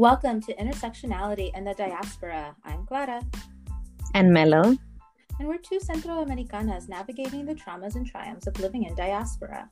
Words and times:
Welcome 0.00 0.40
to 0.44 0.54
Intersectionality 0.54 1.50
and 1.52 1.66
the 1.66 1.74
Diaspora. 1.74 2.56
I'm 2.64 2.86
Clara. 2.86 3.20
And 4.14 4.32
Melo. 4.32 4.62
And 5.38 5.46
we're 5.46 5.58
two 5.58 5.78
Centro 5.78 6.22
Americanas 6.22 6.88
navigating 6.88 7.44
the 7.44 7.54
traumas 7.54 7.96
and 7.96 8.06
triumphs 8.06 8.46
of 8.46 8.58
living 8.60 8.84
in 8.84 8.94
diaspora. 8.94 9.68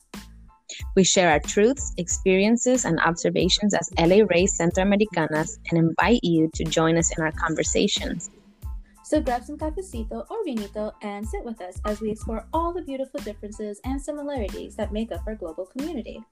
We 0.94 1.02
share 1.02 1.30
our 1.30 1.40
truths, 1.40 1.94
experiences, 1.96 2.84
and 2.84 3.00
observations 3.00 3.72
as 3.72 3.88
LA 3.98 4.26
raised 4.28 4.60
Centroamericanas 4.60 5.60
and 5.70 5.78
invite 5.78 6.20
you 6.22 6.50
to 6.56 6.64
join 6.64 6.98
us 6.98 7.10
in 7.16 7.24
our 7.24 7.32
conversations. 7.32 8.28
So 9.04 9.22
grab 9.22 9.44
some 9.44 9.56
cafecito 9.56 10.26
or 10.28 10.44
vinito 10.44 10.92
and 11.00 11.26
sit 11.26 11.42
with 11.42 11.62
us 11.62 11.80
as 11.86 12.02
we 12.02 12.10
explore 12.10 12.46
all 12.52 12.74
the 12.74 12.82
beautiful 12.82 13.20
differences 13.20 13.80
and 13.86 13.98
similarities 13.98 14.76
that 14.76 14.92
make 14.92 15.10
up 15.10 15.22
our 15.26 15.36
global 15.36 15.64
community. 15.64 16.22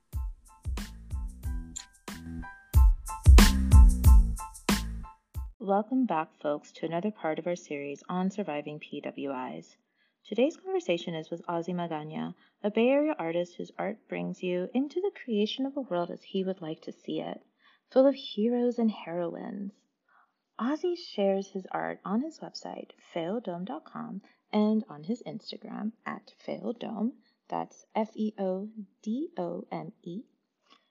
Welcome 5.66 6.06
back, 6.06 6.28
folks, 6.40 6.70
to 6.74 6.86
another 6.86 7.10
part 7.10 7.40
of 7.40 7.48
our 7.48 7.56
series 7.56 8.04
on 8.08 8.30
surviving 8.30 8.78
PWIs. 8.78 9.74
Today's 10.24 10.56
conversation 10.56 11.12
is 11.16 11.28
with 11.28 11.44
Ozzy 11.48 11.74
Magana, 11.74 12.34
a 12.62 12.70
Bay 12.70 12.86
Area 12.88 13.16
artist 13.18 13.56
whose 13.56 13.72
art 13.76 13.98
brings 14.08 14.44
you 14.44 14.68
into 14.74 15.00
the 15.00 15.10
creation 15.24 15.66
of 15.66 15.76
a 15.76 15.80
world 15.80 16.12
as 16.12 16.22
he 16.22 16.44
would 16.44 16.62
like 16.62 16.82
to 16.82 16.92
see 16.92 17.20
it, 17.20 17.42
full 17.90 18.06
of 18.06 18.14
heroes 18.14 18.78
and 18.78 18.92
heroines. 18.92 19.72
Ozzy 20.56 20.96
shares 20.96 21.48
his 21.48 21.66
art 21.72 21.98
on 22.04 22.20
his 22.20 22.38
website, 22.38 22.92
feodome.com, 23.12 24.22
and 24.52 24.84
on 24.88 25.02
his 25.02 25.20
Instagram 25.26 25.90
at 26.06 26.32
feodome. 26.46 27.10
That's 27.48 27.84
F 27.92 28.10
E 28.14 28.34
O 28.38 28.68
D 29.02 29.30
O 29.36 29.66
M 29.72 29.90
E 30.04 30.22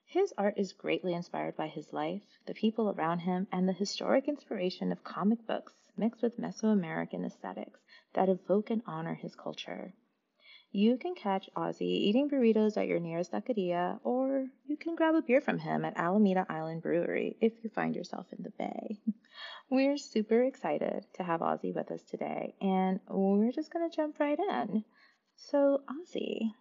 his 0.05 0.33
art 0.37 0.53
is 0.57 0.73
greatly 0.73 1.13
inspired 1.13 1.57
by 1.57 1.67
his 1.67 1.91
life, 1.91 2.23
the 2.45 2.53
people 2.53 2.89
around 2.91 3.19
him, 3.19 3.47
and 3.51 3.67
the 3.67 3.73
historic 3.73 4.27
inspiration 4.27 4.91
of 4.91 5.03
comic 5.03 5.45
books 5.47 5.73
mixed 5.97 6.21
with 6.21 6.39
Mesoamerican 6.39 7.25
aesthetics 7.25 7.79
that 8.13 8.29
evoke 8.29 8.69
and 8.69 8.81
honor 8.85 9.15
his 9.15 9.35
culture. 9.35 9.93
You 10.71 10.97
can 10.97 11.15
catch 11.15 11.49
Ozzy 11.55 11.83
eating 11.83 12.29
burritos 12.29 12.77
at 12.77 12.87
your 12.87 12.99
nearest 12.99 13.31
taqueria, 13.31 13.99
or 14.03 14.47
you 14.65 14.77
can 14.77 14.95
grab 14.95 15.15
a 15.15 15.21
beer 15.21 15.41
from 15.41 15.57
him 15.57 15.85
at 15.85 15.97
Alameda 15.97 16.45
Island 16.49 16.81
Brewery 16.81 17.37
if 17.39 17.63
you 17.63 17.69
find 17.69 17.95
yourself 17.95 18.27
in 18.31 18.43
the 18.43 18.51
Bay. 18.51 18.99
We're 19.69 19.97
super 19.97 20.43
excited 20.43 21.05
to 21.13 21.23
have 21.23 21.39
Ozzy 21.39 21.73
with 21.73 21.91
us 21.91 22.03
today, 22.03 22.53
and 22.61 22.99
we're 23.09 23.51
just 23.51 23.71
going 23.71 23.89
to 23.89 23.95
jump 23.95 24.19
right 24.19 24.37
in. 24.37 24.83
So, 25.37 25.81
Ozzy, 25.89 26.51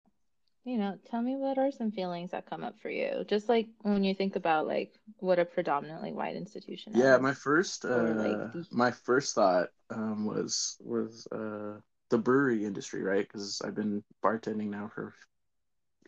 you 0.65 0.79
know, 0.79 0.98
tell 1.11 1.20
me 1.20 1.37
what 1.37 1.59
are 1.59 1.70
some 1.70 1.91
feelings 1.91 2.31
that 2.31 2.48
come 2.48 2.65
up 2.65 2.81
for 2.81 2.89
you? 2.89 3.25
Just 3.29 3.48
like 3.48 3.69
when 3.83 4.03
you 4.03 4.15
think 4.15 4.34
about 4.37 4.67
like 4.67 4.95
what 5.19 5.39
a 5.39 5.45
predominantly 5.45 6.12
white 6.12 6.37
institution 6.37 6.93
yeah, 6.95 7.17
is. 7.17 7.20
my 7.20 7.34
first 7.34 7.84
uh, 7.84 8.15
like 8.15 8.67
my 8.70 8.91
first 8.91 9.35
thought 9.35 9.69
um, 9.91 10.25
was 10.25 10.77
was 10.81 11.27
uh, 11.31 11.79
the 12.09 12.19
brewery 12.19 12.65
industry, 12.65 13.03
right? 13.03 13.27
Because 13.27 13.61
I've 13.62 13.75
been 13.75 14.03
bartending 14.25 14.69
now 14.69 14.91
for 14.95 15.15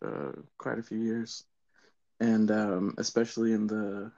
uh, 0.02 0.40
quite 0.56 0.78
a 0.78 0.82
few 0.82 0.98
years, 0.98 1.44
and 2.20 2.50
um, 2.50 2.94
especially 2.96 3.52
in 3.52 3.66
the 3.66 4.10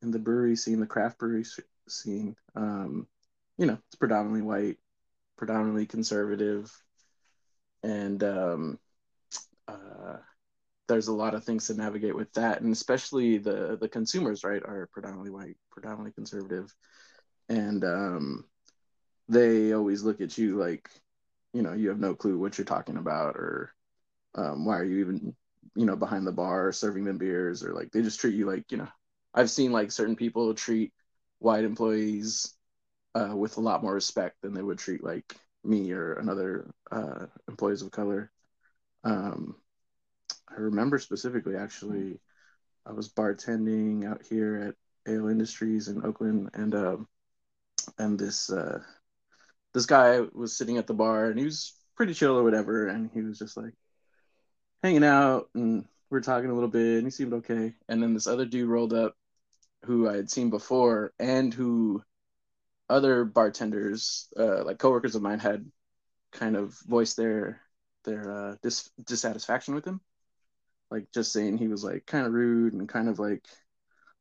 in 0.00 0.10
the 0.10 0.18
brewery 0.18 0.56
scene, 0.56 0.80
the 0.80 0.86
craft 0.86 1.18
brewery 1.18 1.44
scene, 1.88 2.36
um, 2.56 3.06
you 3.58 3.66
know, 3.66 3.78
it's 3.86 3.96
predominantly 3.96 4.42
white, 4.42 4.78
predominantly 5.36 5.84
conservative, 5.84 6.72
and 7.82 8.22
um, 8.24 8.78
there's 10.92 11.08
a 11.08 11.14
lot 11.14 11.34
of 11.34 11.44
things 11.44 11.66
to 11.66 11.74
navigate 11.74 12.14
with 12.14 12.32
that, 12.34 12.60
and 12.60 12.72
especially 12.72 13.38
the 13.38 13.78
the 13.80 13.88
consumers, 13.88 14.44
right, 14.44 14.62
are 14.62 14.88
predominantly 14.92 15.30
white, 15.30 15.56
predominantly 15.70 16.12
conservative, 16.12 16.72
and 17.48 17.84
um, 17.84 18.44
they 19.28 19.72
always 19.72 20.02
look 20.02 20.20
at 20.20 20.36
you 20.36 20.56
like, 20.56 20.90
you 21.54 21.62
know, 21.62 21.72
you 21.72 21.88
have 21.88 21.98
no 21.98 22.14
clue 22.14 22.38
what 22.38 22.58
you're 22.58 22.64
talking 22.64 22.98
about, 22.98 23.36
or 23.36 23.74
um, 24.34 24.64
why 24.64 24.78
are 24.78 24.84
you 24.84 25.00
even, 25.00 25.34
you 25.74 25.86
know, 25.86 25.96
behind 25.96 26.26
the 26.26 26.32
bar 26.32 26.72
serving 26.72 27.04
them 27.04 27.18
beers, 27.18 27.64
or 27.64 27.72
like 27.72 27.90
they 27.90 28.02
just 28.02 28.20
treat 28.20 28.34
you 28.34 28.46
like, 28.46 28.70
you 28.70 28.78
know, 28.78 28.88
I've 29.34 29.50
seen 29.50 29.72
like 29.72 29.90
certain 29.90 30.16
people 30.16 30.54
treat 30.54 30.92
white 31.38 31.64
employees 31.64 32.54
uh, 33.14 33.34
with 33.34 33.56
a 33.56 33.60
lot 33.60 33.82
more 33.82 33.94
respect 33.94 34.36
than 34.42 34.52
they 34.52 34.62
would 34.62 34.78
treat 34.78 35.02
like 35.02 35.34
me 35.64 35.92
or 35.92 36.14
another 36.14 36.70
uh, 36.90 37.26
employees 37.48 37.82
of 37.82 37.90
color. 37.90 38.30
Um, 39.04 39.56
I 40.54 40.60
remember 40.60 40.98
specifically, 40.98 41.56
actually, 41.56 42.18
I 42.84 42.92
was 42.92 43.08
bartending 43.08 44.06
out 44.06 44.22
here 44.28 44.56
at 44.56 45.12
Ale 45.12 45.28
Industries 45.28 45.88
in 45.88 46.04
Oakland, 46.04 46.50
and 46.54 46.74
um, 46.74 47.08
and 47.98 48.18
this 48.18 48.50
uh, 48.50 48.80
this 49.72 49.86
guy 49.86 50.20
was 50.32 50.56
sitting 50.56 50.78
at 50.78 50.86
the 50.86 50.94
bar, 50.94 51.26
and 51.26 51.38
he 51.38 51.44
was 51.44 51.74
pretty 51.96 52.14
chill 52.14 52.36
or 52.38 52.44
whatever, 52.44 52.88
and 52.88 53.10
he 53.12 53.22
was 53.22 53.38
just 53.38 53.56
like 53.56 53.74
hanging 54.82 55.04
out, 55.04 55.48
and 55.54 55.86
we 56.10 56.18
are 56.18 56.22
talking 56.22 56.50
a 56.50 56.54
little 56.54 56.68
bit, 56.68 56.98
and 56.98 57.06
he 57.06 57.10
seemed 57.10 57.32
okay. 57.32 57.74
And 57.88 58.02
then 58.02 58.14
this 58.14 58.26
other 58.26 58.44
dude 58.44 58.68
rolled 58.68 58.92
up, 58.92 59.16
who 59.84 60.08
I 60.08 60.16
had 60.16 60.30
seen 60.30 60.50
before, 60.50 61.12
and 61.18 61.52
who 61.52 62.02
other 62.88 63.24
bartenders, 63.24 64.28
uh, 64.38 64.64
like 64.64 64.78
coworkers 64.78 65.14
of 65.14 65.22
mine, 65.22 65.38
had 65.38 65.70
kind 66.32 66.56
of 66.56 66.78
voiced 66.86 67.16
their 67.16 67.60
their 68.04 68.30
uh, 68.30 68.56
dis- 68.62 68.90
dissatisfaction 69.04 69.74
with 69.74 69.86
him, 69.86 70.00
like 70.92 71.06
just 71.12 71.32
saying 71.32 71.56
he 71.56 71.68
was 71.68 71.82
like 71.82 72.04
kind 72.06 72.26
of 72.26 72.32
rude 72.32 72.74
and 72.74 72.88
kind 72.88 73.08
of 73.08 73.18
like 73.18 73.44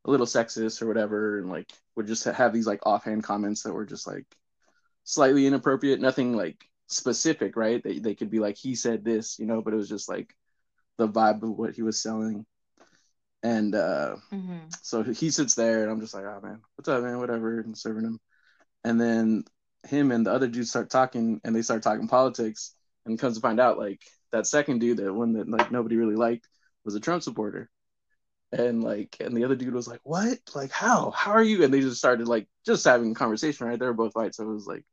a 0.06 0.10
little 0.10 0.26
sexist 0.26 0.82
or 0.82 0.88
whatever, 0.88 1.40
and 1.40 1.50
like 1.50 1.70
would 1.96 2.08
just 2.08 2.24
have 2.24 2.54
these 2.54 2.66
like 2.66 2.80
offhand 2.86 3.24
comments 3.24 3.64
that 3.64 3.74
were 3.74 3.86
just 3.86 4.08
like 4.08 4.26
slightly 5.04 5.46
inappropriate, 5.46 6.00
nothing 6.00 6.34
like 6.36 6.64
specific, 6.88 7.56
right? 7.58 7.84
They 7.84 8.00
they 8.00 8.16
could 8.16 8.30
be 8.32 8.40
like 8.40 8.58
he 8.58 8.76
said 8.76 9.04
this, 9.04 9.38
you 9.38 9.46
know, 9.46 9.62
but 9.62 9.74
it 9.74 9.78
was 9.78 9.90
just 9.90 10.10
like 10.10 10.34
the 10.98 11.10
vibe 11.10 11.44
of 11.44 11.50
what 11.50 11.76
he 11.76 11.82
was 11.82 12.02
selling. 12.02 12.46
And 13.44 13.76
uh, 13.76 14.16
mm-hmm. 14.32 14.60
so 14.82 15.04
he 15.04 15.30
sits 15.30 15.56
there, 15.56 15.84
and 15.84 15.92
I'm 15.92 16.00
just 16.00 16.14
like, 16.14 16.26
oh 16.26 16.40
man, 16.42 16.62
what's 16.76 16.88
up, 16.88 17.04
man? 17.04 17.20
Whatever, 17.20 17.60
and 17.60 17.78
serving 17.78 18.06
him. 18.06 18.20
And 18.84 19.00
then 19.00 19.44
him 19.88 20.12
and 20.12 20.26
the 20.26 20.32
other 20.32 20.48
dude 20.48 20.68
start 20.68 20.90
talking, 20.90 21.42
and 21.44 21.54
they 21.56 21.64
start 21.64 21.84
talking 21.84 22.08
politics 22.08 22.76
and 23.06 23.20
comes 23.20 23.36
to 23.36 23.42
find 23.42 23.60
out 23.60 23.78
like 23.78 24.02
that 24.32 24.48
second 24.48 24.80
dude 24.80 24.98
that 24.98 25.14
one 25.14 25.34
that 25.34 25.50
like 25.50 25.72
nobody 25.72 25.98
really 25.98 26.16
liked 26.16 26.48
was 26.86 26.96
a 26.96 27.00
Trump 27.00 27.24
supporter. 27.24 27.70
And 28.52 28.84
like 28.84 29.16
and 29.22 29.36
the 29.36 29.46
other 29.46 29.56
dude 29.56 29.74
was 29.74 29.88
like, 29.88 30.02
What? 30.04 30.38
Like 30.54 30.72
how? 30.72 31.12
How 31.12 31.32
are 31.32 31.44
you? 31.44 31.64
And 31.64 31.74
they 31.74 31.80
just 31.80 31.98
started 31.98 32.28
like 32.28 32.48
just 32.66 32.84
having 32.84 33.12
a 33.12 33.16
conversation, 33.16 33.66
right? 33.66 33.80
They 33.80 33.86
were 33.86 33.94
both 33.94 34.14
white, 34.14 34.36
so 34.36 34.44
it 34.44 34.54
was 34.54 34.68
like 34.68 34.84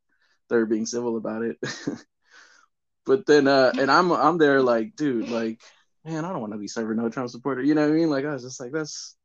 they 0.48 0.56
were 0.56 0.66
being 0.66 0.86
civil 0.86 1.16
about 1.16 1.42
it. 1.42 1.58
but 3.06 3.26
then 3.26 3.48
uh 3.48 3.72
and 3.76 3.90
I'm 3.90 4.12
I'm 4.12 4.38
there 4.38 4.62
like, 4.62 4.94
dude, 4.94 5.28
like, 5.28 5.60
man, 6.04 6.24
I 6.24 6.30
don't 6.30 6.40
want 6.40 6.52
to 6.52 6.58
be 6.58 6.68
serving 6.68 6.96
no 6.96 7.08
Trump 7.08 7.30
supporter. 7.30 7.62
You 7.62 7.74
know 7.74 7.82
what 7.82 7.94
I 7.94 7.96
mean? 7.96 8.10
Like 8.10 8.24
I 8.24 8.32
was 8.32 8.42
just 8.44 8.60
like, 8.60 8.72
that's 8.72 9.16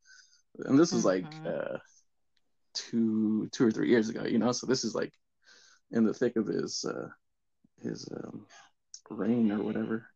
and 0.57 0.80
this 0.80 0.91
was 0.91 1.06
like 1.06 1.30
mm-hmm. 1.30 1.47
uh 1.47 1.78
two 2.74 3.50
two 3.51 3.68
or 3.68 3.72
three 3.72 3.90
years 3.90 4.09
ago, 4.09 4.24
you 4.24 4.40
know. 4.40 4.51
So 4.51 4.68
this 4.68 4.84
is 4.84 4.95
like 4.95 5.13
in 5.91 6.06
the 6.06 6.13
thick 6.13 6.35
of 6.35 6.47
his 6.47 6.85
uh 6.85 7.09
his 7.81 8.07
um 8.12 8.45
reign 9.09 9.51
or 9.51 9.62
whatever. 9.62 10.07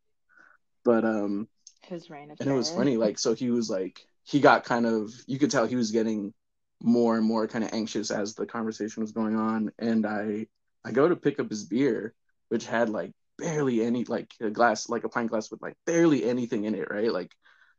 But 0.84 1.06
um 1.06 1.48
his 1.88 2.10
reign 2.10 2.32
of 2.32 2.40
and 2.40 2.50
it 2.50 2.54
was 2.54 2.70
funny, 2.72 2.98
like 2.98 3.18
so 3.20 3.34
he 3.34 3.50
was 3.50 3.70
like 3.70 4.06
he 4.24 4.40
got 4.40 4.64
kind 4.64 4.86
of 4.86 5.12
you 5.28 5.40
could 5.40 5.52
tell 5.52 5.66
he 5.66 5.76
was 5.76 5.92
getting 5.92 6.34
more 6.82 7.18
and 7.18 7.26
more 7.26 7.48
kind 7.48 7.64
of 7.64 7.74
anxious 7.74 8.12
as 8.12 8.36
the 8.36 8.46
conversation 8.46 9.02
was 9.02 9.12
going 9.12 9.36
on. 9.36 9.72
And 9.80 10.06
I 10.06 10.48
I 10.86 10.92
go 10.92 11.08
to 11.10 11.16
pick 11.16 11.40
up 11.40 11.50
his 11.50 11.66
beer, 11.66 12.14
which 12.50 12.66
had 12.66 12.90
like 12.90 13.12
barely 13.38 13.82
any 13.84 14.04
like 14.06 14.34
a 14.42 14.50
glass, 14.50 14.90
like 14.90 15.04
a 15.04 15.10
pint 15.10 15.30
glass 15.32 15.50
with 15.52 15.62
like 15.62 15.76
barely 15.86 16.24
anything 16.26 16.66
in 16.66 16.76
it, 16.76 16.90
right? 16.92 17.12
Like 17.12 17.32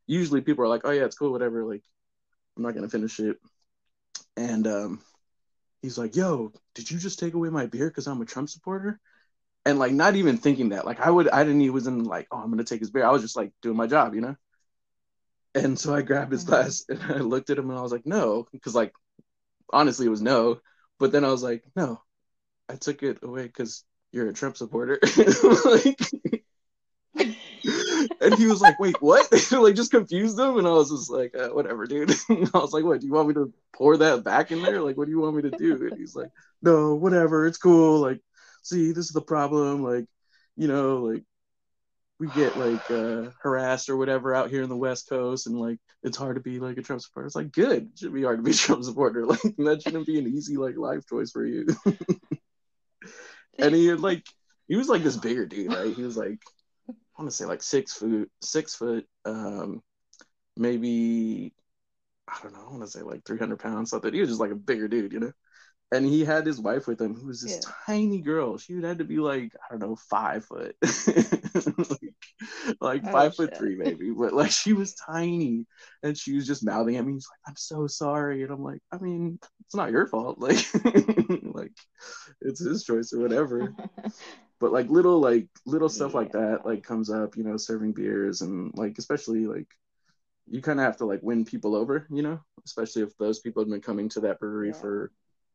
usually 0.06 0.41
people 0.41 0.65
are 0.65 0.69
like, 0.69 0.82
Oh 0.85 0.91
yeah, 0.91 1.05
it's 1.05 1.17
cool, 1.19 1.32
whatever, 1.32 1.65
like 1.65 1.82
I'm 2.56 2.62
not 2.65 2.75
gonna 2.75 2.88
finish 2.88 3.21
it. 3.21 3.38
And 4.37 4.67
um 4.67 5.00
he's 5.82 5.99
like, 5.99 6.17
Yo, 6.17 6.53
did 6.75 6.91
you 6.91 6.99
just 6.99 7.19
take 7.19 7.35
away 7.35 7.50
my 7.50 7.67
beer 7.67 7.88
because 7.88 8.06
I'm 8.09 8.23
a 8.23 8.27
Trump 8.27 8.50
supporter? 8.50 9.00
And 9.64 9.78
like 9.78 9.93
not 9.93 10.16
even 10.16 10.38
thinking 10.38 10.70
that 10.70 10.87
like 10.87 11.00
i 11.00 11.10
would 11.10 11.28
i 11.28 11.44
didn't 11.44 11.60
even 11.60 11.75
wasn't 11.75 12.06
like 12.06 12.26
oh 12.31 12.38
i'm 12.38 12.50
gonna 12.50 12.64
take 12.64 12.81
his 12.81 12.90
beer. 12.90 13.05
I 13.05 13.12
was 13.12 13.22
just 13.22 13.37
like 13.37 13.52
doing 13.62 13.76
my 13.76 13.87
job 13.87 14.14
you 14.14 14.20
know? 14.20 14.37
And 15.55 15.78
so 15.78 15.94
i 15.94 16.02
grabbed 16.02 16.32
his 16.32 16.44
mm-hmm. 16.44 16.50
glass 16.50 16.84
and 16.88 17.02
i 17.02 17.19
looked 17.19 17.50
at 17.50 17.58
him 17.58 17.70
and 17.70 17.78
i 17.78 17.82
was 17.82 17.93
like 17.93 18.06
no 18.06 18.46
because 18.52 18.75
like 18.75 18.93
honestly 19.72 20.06
it 20.06 20.10
was 20.10 20.22
no. 20.22 20.60
But 20.99 21.12
then 21.12 21.25
i 21.25 21.31
was 21.31 21.43
like 21.43 21.64
no 21.76 22.00
i 22.69 22.75
took 22.75 23.02
it 23.02 23.19
away 23.22 23.43
because 23.43 23.84
you're 24.12 24.28
a 24.28 24.32
trump 24.32 24.56
supporter. 24.56 24.99
Like 25.64 26.00
and 28.20 28.34
he 28.34 28.46
was 28.46 28.60
like 28.60 28.78
wait 28.78 29.00
what? 29.02 29.26
Like 29.50 29.75
just 29.75 29.90
confused 29.90 30.38
him 30.38 30.58
and 30.58 30.66
i 30.66 30.70
was 30.70 30.90
just 30.90 31.10
like 31.10 31.34
uh, 31.34 31.49
whatever 31.49 31.87
dude. 31.87 32.10
I 32.31 32.58
was 32.58 32.72
like 32.72 32.84
what 32.84 33.00
do 33.00 33.06
you 33.06 33.12
want 33.12 33.28
me 33.28 33.34
to 33.34 33.52
pour 33.72 33.96
that 33.99 34.25
back 34.25 34.52
in 34.52 34.62
there? 34.62 34.81
Like 34.82 34.96
what 34.96 35.06
do 35.06 35.10
you 35.10 35.20
want 35.20 35.37
me 35.37 35.43
to 35.43 35.50
do? 35.50 35.88
And 35.88 35.99
he's 35.99 36.14
like 36.14 36.31
no 36.62 36.94
whatever 36.94 37.46
it's 37.46 37.58
cool. 37.58 38.00
Like 38.00 38.20
see, 38.62 38.93
this 38.93 39.06
is 39.06 39.12
the 39.12 39.22
problem. 39.22 39.82
Like, 39.82 40.06
you 40.56 40.69
know, 40.69 40.99
like 40.99 41.25
we 42.19 42.28
get 42.28 42.56
like 42.56 42.90
uh, 42.90 43.31
harassed 43.43 43.88
or 43.88 43.96
whatever 43.96 44.34
out 44.34 44.50
here 44.50 44.62
in 44.62 44.69
the 44.69 44.76
West 44.76 45.08
Coast, 45.08 45.46
and 45.46 45.58
like 45.58 45.78
it's 46.02 46.16
hard 46.16 46.37
to 46.37 46.43
be 46.43 46.58
like 46.58 46.76
a 46.76 46.82
Trump 46.82 47.00
supporter. 47.02 47.26
It's 47.26 47.37
like 47.37 47.52
good, 47.52 47.90
it 47.93 47.99
should 47.99 48.14
be 48.14 48.25
hard 48.25 48.38
to 48.38 48.43
be 48.43 48.50
a 48.50 48.55
Trump 48.55 48.84
supporter. 48.84 49.26
Like 49.26 49.40
that 49.58 49.82
shouldn't 49.82 50.06
be 50.06 50.19
an 50.19 50.26
easy 50.26 50.56
like 50.56 50.76
life 50.76 51.06
choice 51.08 51.31
for 51.31 51.46
you. 51.46 51.66
and 53.58 53.75
he 53.75 53.87
had 53.87 54.00
like 54.00 54.25
he 54.66 54.76
was 54.76 54.88
like 54.88 55.02
this 55.02 55.16
bigger 55.16 55.46
dude, 55.46 55.72
right? 55.72 55.94
He 55.94 56.02
was 56.02 56.16
like 56.16 56.40
I 56.88 57.22
want 57.22 57.31
to 57.31 57.37
say 57.37 57.44
like 57.44 57.62
six 57.62 57.93
foot, 57.94 58.31
six 58.43 58.75
foot, 58.75 59.06
um, 59.25 59.82
maybe 60.56 61.55
I 62.28 62.38
don't 62.43 62.52
know, 62.52 62.66
I 62.66 62.70
want 62.70 62.82
to 62.82 62.90
say 62.90 63.02
like 63.02 63.25
three 63.25 63.38
hundred 63.38 63.60
pounds, 63.60 63.90
something. 63.90 64.12
He 64.12 64.20
was 64.20 64.31
just 64.31 64.40
like 64.40 64.50
a 64.50 64.56
bigger 64.56 64.88
dude, 64.88 65.12
you 65.12 65.20
know 65.20 65.32
and 65.90 66.05
he 66.05 66.25
had 66.25 66.44
his 66.44 66.61
wife 66.61 66.87
with 66.87 67.00
him, 67.00 67.14
who 67.14 67.29
was 67.29 67.40
this 67.40 67.61
yeah. 67.64 67.73
tiny 67.87 68.20
girl. 68.20 68.58
She 68.58 68.75
would 68.75 68.85
have 68.85 68.99
to 68.99 69.05
be 69.05 69.19
like 69.19 69.55
I 69.64 69.70
don't 69.70 69.81
know 69.81 69.96
five 69.96 70.44
foot, 70.44 70.76
like, 70.82 72.14
like 72.81 73.02
oh, 73.06 73.12
five 73.12 73.32
shit. 73.32 73.37
foot 73.37 73.56
three 73.56 73.76
maybe, 73.76 74.11
but 74.19 74.35
like 74.35 74.50
she 74.50 74.75
was 74.75 74.94
tiny, 74.94 75.67
and 76.02 76.17
she 76.17 76.35
was 76.35 76.46
just 76.46 76.64
mouthing 76.64 76.96
at 76.96 77.06
me. 77.06 77.14
He's 77.14 77.29
like, 77.31 77.50
"I'm 77.50 77.56
so 77.56 77.87
sorry," 77.87 78.43
and 78.43 78.52
I'm 78.52 78.62
like, 78.62 78.81
"I 78.93 78.99
mean, 78.99 79.38
it's 79.61 79.75
not 79.75 79.90
your 79.90 80.06
fault. 80.06 80.38
Like, 80.49 80.64
like 81.43 81.73
it's 82.41 82.61
his 82.61 82.84
choice 82.84 83.12
or 83.12 83.20
whatever." 83.20 83.75
but 84.61 84.73
like 84.73 84.88
little 84.88 85.20
like 85.20 85.46
little 85.67 85.88
stuff 85.88 86.12
yeah. 86.12 86.19
like 86.19 86.32
that 86.32 86.67
like 86.67 86.82
comes 86.82 87.11
up, 87.11 87.37
you 87.37 87.44
know, 87.44 87.56
serving 87.56 87.93
beers 87.93 88.43
and 88.43 88.73
like 88.76 88.99
especially 88.99 89.46
like 89.46 89.69
you 90.50 90.61
kind 90.62 90.81
of 90.81 90.87
have 90.87 90.96
to 90.96 91.05
like 91.05 91.20
win 91.23 91.44
people 91.44 91.76
over, 91.76 92.06
you 92.11 92.23
know, 92.23 92.41
especially 92.64 93.02
if 93.02 93.17
those 93.19 93.38
people 93.38 93.62
have 93.62 93.70
been 93.70 93.81
coming 93.81 94.08
to 94.08 94.20
that 94.20 94.41
brewery 94.41 94.69
yeah. 94.69 94.75
for 94.75 95.12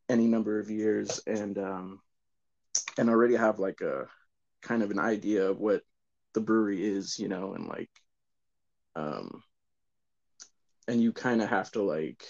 any 0.10 0.28
number 0.28 0.60
of 0.60 0.70
years 0.70 1.22
and 1.26 1.58
um 1.58 2.02
and 2.98 3.10
already 3.10 3.36
have 3.36 3.60
like 3.60 3.82
a 3.82 4.08
kind 4.62 4.84
of 4.84 4.92
an 4.92 5.00
idea 5.00 5.50
of 5.50 5.60
what 5.60 5.84
the 6.34 6.42
brewery 6.42 6.84
is, 6.84 7.20
you 7.20 7.28
know, 7.28 7.54
and 7.54 7.68
like 7.68 7.90
um 8.96 9.44
and 10.88 11.02
you 11.02 11.12
kind 11.12 11.42
of 11.42 11.50
have 11.50 11.72
to 11.72 11.84
like 11.84 12.24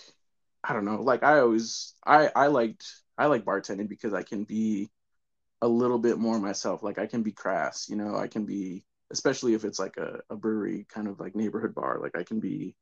I 0.63 0.73
don't 0.73 0.85
know, 0.85 1.01
like 1.01 1.23
I 1.23 1.39
always 1.39 1.95
I 2.05 2.29
I 2.35 2.47
liked 2.47 2.85
I 3.17 3.27
like 3.27 3.45
bartending 3.45 3.89
because 3.89 4.13
I 4.13 4.23
can 4.23 4.43
be 4.43 4.89
a 5.61 5.67
little 5.67 5.99
bit 5.99 6.17
more 6.17 6.39
myself. 6.39 6.83
Like 6.83 6.99
I 6.99 7.07
can 7.07 7.23
be 7.23 7.31
crass, 7.31 7.87
you 7.89 7.95
know, 7.95 8.15
I 8.15 8.27
can 8.27 8.45
be 8.45 8.85
especially 9.11 9.53
if 9.53 9.63
it's 9.63 9.79
like 9.79 9.97
a, 9.97 10.21
a 10.29 10.35
brewery 10.35 10.85
kind 10.89 11.07
of 11.07 11.19
like 11.19 11.35
neighborhood 11.35 11.75
bar, 11.75 11.99
like 12.01 12.17
I 12.17 12.23
can 12.23 12.39
be 12.39 12.75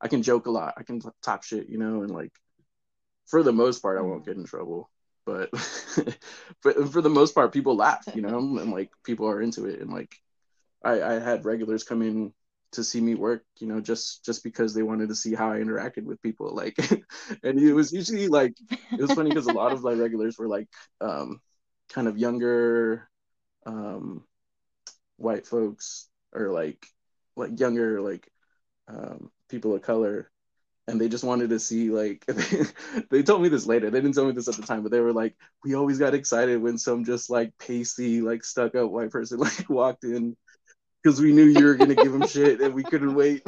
I 0.00 0.08
can 0.08 0.22
joke 0.22 0.46
a 0.46 0.50
lot. 0.50 0.74
I 0.76 0.82
can 0.82 1.00
talk 1.22 1.42
shit, 1.42 1.68
you 1.68 1.78
know, 1.78 2.02
and 2.02 2.10
like 2.10 2.32
for 3.26 3.42
the 3.42 3.52
most 3.52 3.80
part, 3.80 3.98
I 3.98 4.02
won't 4.02 4.24
get 4.24 4.36
in 4.36 4.44
trouble. 4.44 4.90
But 5.24 5.50
for, 6.60 6.86
for 6.86 7.02
the 7.02 7.10
most 7.10 7.34
part, 7.34 7.52
people 7.52 7.76
laugh, 7.76 8.06
you 8.14 8.22
know, 8.22 8.38
and 8.38 8.70
like 8.70 8.90
people 9.04 9.28
are 9.28 9.42
into 9.42 9.66
it. 9.66 9.80
And 9.80 9.92
like 9.92 10.14
I, 10.84 11.02
I 11.02 11.18
had 11.18 11.44
regulars 11.44 11.82
come 11.82 12.02
in 12.02 12.32
to 12.72 12.84
see 12.84 13.00
me 13.00 13.14
work, 13.14 13.44
you 13.58 13.66
know, 13.66 13.80
just 13.80 14.24
just 14.24 14.44
because 14.44 14.74
they 14.74 14.82
wanted 14.82 15.08
to 15.08 15.14
see 15.14 15.34
how 15.34 15.50
I 15.50 15.58
interacted 15.58 16.04
with 16.04 16.22
people. 16.22 16.54
Like, 16.54 16.76
and 17.42 17.58
it 17.58 17.72
was 17.72 17.92
usually 17.92 18.28
like 18.28 18.54
it 18.92 19.00
was 19.00 19.12
funny 19.12 19.30
because 19.30 19.46
a 19.46 19.52
lot 19.52 19.72
of 19.72 19.82
my 19.82 19.92
regulars 19.92 20.38
were 20.38 20.48
like 20.48 20.68
um, 21.00 21.40
kind 21.92 22.06
of 22.06 22.18
younger 22.18 23.08
um, 23.66 24.24
white 25.16 25.46
folks 25.46 26.08
or 26.32 26.52
like 26.52 26.86
like 27.36 27.58
younger 27.58 28.00
like 28.00 28.30
um, 28.88 29.30
people 29.48 29.74
of 29.74 29.82
color 29.82 30.30
and 30.88 31.00
they 31.00 31.08
just 31.08 31.24
wanted 31.24 31.50
to 31.50 31.58
see 31.58 31.90
like 31.90 32.24
they 33.10 33.22
told 33.22 33.42
me 33.42 33.48
this 33.48 33.66
later. 33.66 33.90
They 33.90 34.00
didn't 34.00 34.14
tell 34.14 34.26
me 34.26 34.32
this 34.32 34.48
at 34.48 34.54
the 34.54 34.62
time 34.62 34.82
but 34.82 34.92
they 34.92 35.00
were 35.00 35.12
like 35.12 35.34
we 35.64 35.74
always 35.74 35.98
got 35.98 36.14
excited 36.14 36.60
when 36.60 36.78
some 36.78 37.04
just 37.04 37.30
like 37.30 37.52
pasty 37.58 38.20
like 38.20 38.44
stuck 38.44 38.74
up 38.74 38.90
white 38.90 39.10
person 39.10 39.38
like 39.40 39.68
walked 39.68 40.04
in 40.04 40.36
because 41.02 41.20
we 41.20 41.32
knew 41.32 41.44
you 41.44 41.64
were 41.64 41.74
gonna 41.74 41.94
give 41.94 42.12
them 42.12 42.26
shit 42.28 42.60
and 42.60 42.74
we 42.74 42.82
couldn't 42.82 43.14
wait. 43.14 43.42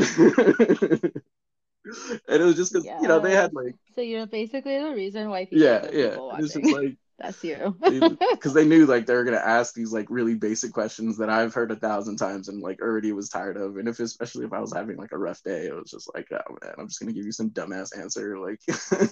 And 2.29 2.43
it 2.43 2.45
was 2.45 2.57
just 2.57 2.73
because 2.73 2.85
yeah. 2.85 3.01
you 3.01 3.09
know 3.09 3.19
they 3.19 3.35
had 3.35 3.55
like 3.55 3.75
so 3.95 4.03
you're 4.03 4.27
basically 4.27 4.79
the 4.79 4.91
reason 4.91 5.31
why 5.31 5.47
people 5.47 5.65
yeah 5.65 5.89
yeah. 5.91 6.17
it's 6.39 6.53
just 6.53 6.71
like 6.71 6.97
that's 7.19 7.43
you. 7.43 7.77
Because 8.21 8.55
they 8.55 8.65
knew 8.65 8.87
like 8.87 9.07
they 9.07 9.15
were 9.15 9.25
gonna 9.25 9.37
ask 9.39 9.75
these 9.75 9.93
like 9.93 10.07
really 10.09 10.35
basic 10.35 10.73
questions 10.73 11.19
that 11.19 11.31
I've 11.31 11.53
heard 11.53 11.73
a 11.73 11.77
thousand 11.77 12.17
times 12.17 12.49
and 12.49 12.63
like 12.63 12.81
already 12.81 13.13
was 13.13 13.29
tired 13.29 13.57
of. 13.57 13.77
And 13.77 13.89
if 13.89 13.99
especially 13.99 14.45
if 14.45 14.53
I 14.53 14.61
was 14.61 14.73
having 14.73 14.97
like 14.97 15.13
a 15.13 15.19
rough 15.19 15.43
day, 15.43 15.67
it 15.67 15.75
was 15.75 15.91
just 15.91 16.11
like, 16.15 16.29
oh 16.33 16.57
man, 16.63 16.75
I'm 16.79 16.89
just 16.89 17.01
gonna 17.01 17.13
give 17.13 17.27
you 17.27 17.33
some 17.33 17.51
dumbass 17.51 17.99
answer. 17.99 18.39
Like 18.39 18.61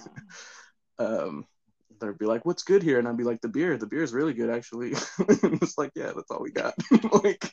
um 0.99 1.45
they'd 1.99 2.17
be 2.17 2.25
like, 2.25 2.45
What's 2.45 2.63
good 2.63 2.81
here? 2.83 2.99
And 2.99 3.07
I'd 3.07 3.17
be 3.17 3.23
like, 3.25 3.41
The 3.41 3.49
beer. 3.49 3.77
The 3.77 3.87
beer 3.87 4.03
is 4.03 4.13
really 4.13 4.33
good 4.33 4.49
actually. 4.49 4.91
it's 5.19 5.77
like, 5.77 5.91
yeah, 5.95 6.13
that's 6.15 6.31
all 6.31 6.41
we 6.41 6.51
got. 6.51 6.75
like 7.23 7.51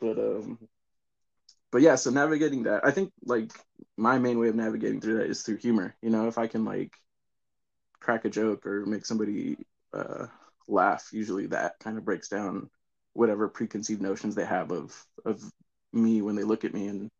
but 0.00 0.18
um 0.18 0.58
but 1.72 1.82
yeah, 1.82 1.94
so 1.94 2.10
navigating 2.10 2.64
that, 2.64 2.84
I 2.84 2.90
think 2.90 3.12
like 3.24 3.52
my 3.96 4.18
main 4.18 4.38
way 4.38 4.48
of 4.48 4.56
navigating 4.56 5.00
through 5.00 5.18
that 5.18 5.30
is 5.30 5.42
through 5.42 5.58
humor. 5.58 5.94
You 6.02 6.10
know, 6.10 6.26
if 6.26 6.36
I 6.36 6.46
can 6.48 6.64
like 6.64 6.92
crack 8.00 8.24
a 8.24 8.30
joke 8.30 8.66
or 8.66 8.86
make 8.86 9.06
somebody 9.06 9.56
uh, 9.92 10.26
laugh, 10.68 11.10
usually 11.12 11.46
that 11.48 11.78
kind 11.80 11.98
of 11.98 12.04
breaks 12.04 12.28
down 12.28 12.70
whatever 13.14 13.48
preconceived 13.48 14.02
notions 14.02 14.34
they 14.34 14.44
have 14.44 14.70
of 14.72 15.06
of 15.24 15.42
me 15.92 16.22
when 16.22 16.36
they 16.36 16.44
look 16.44 16.64
at 16.64 16.74
me. 16.74 16.88
And 16.88 17.10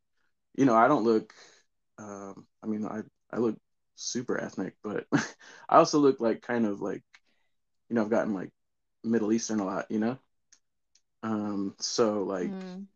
you 0.56 0.66
know, 0.66 0.76
I 0.76 0.88
don't 0.88 1.04
look. 1.04 1.34
Um, 1.98 2.46
I 2.62 2.66
mean, 2.66 2.86
I 2.86 3.02
I 3.32 3.38
look 3.38 3.56
super 3.96 4.38
ethnic, 4.40 4.76
but 4.84 5.06
I 5.68 5.76
also 5.78 5.98
look 6.00 6.20
like 6.20 6.42
kind 6.42 6.66
of 6.66 6.80
like, 6.82 7.02
you 7.88 7.96
know, 7.96 8.02
I've 8.02 8.10
gotten 8.10 8.34
like 8.34 8.50
Middle 9.04 9.32
Eastern 9.32 9.60
a 9.60 9.64
lot, 9.66 9.86
you 9.90 9.98
know. 9.98 10.18
Um, 11.22 11.74
so 11.78 12.22
like. 12.24 12.54
Mm 12.54 12.86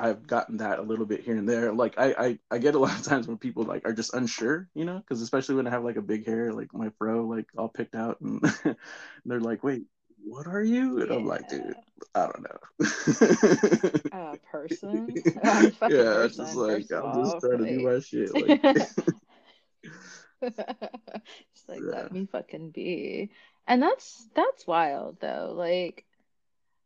I've 0.00 0.26
gotten 0.26 0.56
that 0.58 0.78
a 0.78 0.82
little 0.82 1.04
bit 1.04 1.22
here 1.22 1.36
and 1.36 1.48
there. 1.48 1.72
Like 1.72 1.98
I, 1.98 2.14
I, 2.18 2.38
I 2.50 2.58
get 2.58 2.74
a 2.74 2.78
lot 2.78 2.98
of 2.98 3.02
times 3.02 3.28
when 3.28 3.36
people 3.36 3.64
like 3.64 3.86
are 3.86 3.92
just 3.92 4.14
unsure, 4.14 4.68
you 4.74 4.84
know, 4.84 4.98
because 4.98 5.20
especially 5.20 5.56
when 5.56 5.66
I 5.66 5.70
have 5.70 5.84
like 5.84 5.96
a 5.96 6.02
big 6.02 6.26
hair, 6.26 6.52
like 6.52 6.72
my 6.72 6.90
fro, 6.98 7.26
like 7.26 7.46
all 7.56 7.68
picked 7.68 7.94
out, 7.94 8.20
and 8.20 8.42
they're 9.24 9.40
like, 9.40 9.62
"Wait, 9.62 9.84
what 10.24 10.46
are 10.46 10.62
you?" 10.62 11.00
And 11.00 11.10
yeah. 11.10 11.16
I'm 11.16 11.26
like, 11.26 11.48
"Dude, 11.48 11.76
I 12.14 12.26
don't 12.26 12.42
know." 12.42 12.58
a 14.12 14.38
person? 14.50 15.12
yeah, 15.44 15.70
person, 15.70 16.24
it's 16.24 16.36
just 16.36 16.56
like 16.56 16.90
I'm 16.92 17.22
just 17.22 17.40
trying 17.40 17.58
to 17.58 17.66
do 17.66 17.80
my 17.82 18.00
shit. 18.00 18.34
Like, 18.34 18.62
just 21.54 21.68
like 21.68 21.80
yeah. 21.80 21.90
let 21.92 22.12
me 22.12 22.26
fucking 22.26 22.70
be. 22.70 23.30
And 23.66 23.82
that's 23.82 24.26
that's 24.34 24.66
wild 24.66 25.20
though. 25.20 25.52
Like 25.54 26.04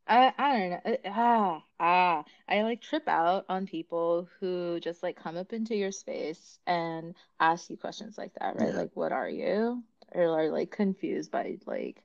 I 0.06 0.32
I 0.36 0.58
don't 0.58 0.70
know. 0.70 0.80
Uh, 0.84 0.96
ah, 1.06 1.62
ah. 1.80 2.24
I 2.48 2.62
like 2.62 2.82
trip 2.82 3.08
out 3.08 3.46
on 3.48 3.67
people 3.67 4.29
who 4.38 4.81
just 4.81 5.02
like 5.02 5.17
come 5.22 5.36
up 5.36 5.52
into 5.52 5.74
your 5.74 5.93
space 5.93 6.58
and 6.67 7.14
ask 7.40 7.70
you 7.70 7.76
questions 7.76 8.19
like 8.19 8.32
that, 8.38 8.56
right? 8.56 8.70
Yeah. 8.70 8.81
Like, 8.81 8.90
what 8.94 9.12
are 9.12 9.29
you? 9.29 9.82
Or 10.12 10.38
are 10.38 10.50
like 10.50 10.70
confused 10.70 11.31
by 11.31 11.58
like 11.67 12.02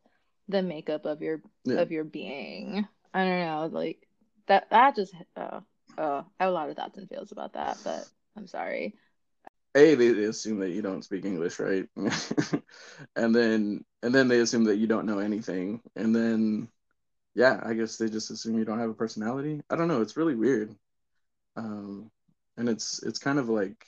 the 0.47 0.61
makeup 0.61 1.05
of 1.05 1.21
your 1.21 1.41
yeah. 1.65 1.79
of 1.79 1.91
your 1.91 2.03
being. 2.03 2.87
I 3.13 3.25
don't 3.25 3.39
know, 3.39 3.69
like 3.71 4.07
that 4.47 4.69
that 4.69 4.95
just 4.95 5.13
oh, 5.35 5.63
oh, 5.97 6.25
I 6.39 6.43
have 6.43 6.51
a 6.51 6.53
lot 6.53 6.69
of 6.69 6.75
thoughts 6.75 6.97
and 6.97 7.09
feels 7.09 7.31
about 7.31 7.53
that, 7.53 7.77
but 7.83 8.07
I'm 8.37 8.47
sorry. 8.47 8.95
A, 9.75 9.93
they, 9.93 10.09
they 10.09 10.23
assume 10.23 10.59
that 10.59 10.71
you 10.71 10.81
don't 10.81 11.03
speak 11.03 11.25
English, 11.25 11.59
right? 11.59 11.87
and 13.15 13.35
then 13.35 13.85
and 14.01 14.15
then 14.15 14.27
they 14.27 14.39
assume 14.39 14.63
that 14.65 14.77
you 14.77 14.87
don't 14.87 15.05
know 15.05 15.19
anything. 15.19 15.81
And 15.95 16.15
then 16.15 16.69
yeah, 17.39 17.61
I 17.63 17.73
guess 17.73 17.95
they 17.95 18.09
just 18.09 18.31
assume 18.31 18.59
you 18.59 18.65
don't 18.65 18.79
have 18.79 18.89
a 18.89 18.93
personality. 18.93 19.61
I 19.69 19.77
don't 19.77 19.87
know. 19.87 20.01
It's 20.01 20.17
really 20.17 20.35
weird. 20.35 20.75
Um, 21.57 22.11
and 22.57 22.69
it's 22.69 23.01
it's 23.03 23.19
kind 23.19 23.39
of 23.39 23.49
like, 23.49 23.85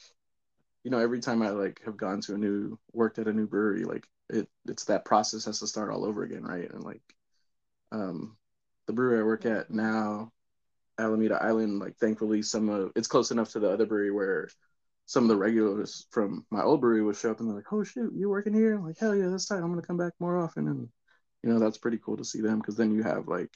you 0.84 0.92
know, 0.92 1.00
every 1.00 1.22
time 1.22 1.42
I 1.42 1.50
like 1.52 1.82
have 1.86 1.98
gone 1.98 2.22
to 2.22 2.36
a 2.36 2.38
new 2.38 2.80
worked 2.94 3.20
at 3.20 3.28
a 3.28 3.34
new 3.34 3.48
brewery, 3.48 3.84
like 3.86 4.08
it 4.30 4.48
it's 4.68 4.86
that 4.86 5.06
process 5.06 5.46
has 5.46 5.60
to 5.60 5.68
start 5.68 5.92
all 5.92 6.06
over 6.06 6.24
again, 6.24 6.44
right? 6.44 6.72
And 6.72 6.84
like, 6.84 7.02
um, 7.92 8.38
the 8.88 8.94
brewery 8.94 9.20
I 9.20 9.24
work 9.24 9.46
at 9.46 9.72
now, 9.72 10.32
Alameda 11.00 11.44
Island, 11.44 11.80
like 11.80 11.98
thankfully 11.98 12.44
some 12.44 12.70
of 12.70 12.92
it's 12.96 13.08
close 13.10 13.32
enough 13.32 13.52
to 13.54 13.60
the 13.60 13.72
other 13.72 13.86
brewery 13.88 14.12
where 14.12 14.50
some 15.08 15.24
of 15.26 15.30
the 15.30 15.38
regulars 15.38 16.08
from 16.12 16.46
my 16.52 16.64
old 16.64 16.82
brewery 16.82 17.04
would 17.04 17.18
show 17.18 17.32
up 17.32 17.40
and 17.42 17.50
they're 17.50 17.58
like, 17.58 17.74
"Oh 17.74 17.84
shoot, 17.84 18.14
you 18.16 18.30
working 18.30 18.54
here?" 18.54 18.76
I'm 18.76 18.86
like, 18.86 19.00
"Hell 19.00 19.16
yeah, 19.16 19.30
that's 19.30 19.48
tight. 19.48 19.60
I'm 19.60 19.70
gonna 19.72 19.84
come 19.84 19.98
back 19.98 20.14
more 20.20 20.38
often." 20.40 20.68
And 20.68 20.90
you 21.44 21.50
know 21.52 21.60
that's 21.60 21.78
pretty 21.78 21.98
cool 21.98 22.18
to 22.18 22.26
see 22.26 22.42
them 22.42 22.60
because 22.60 22.76
then 22.76 22.92
you 22.92 23.04
have 23.04 23.28
like 23.28 23.52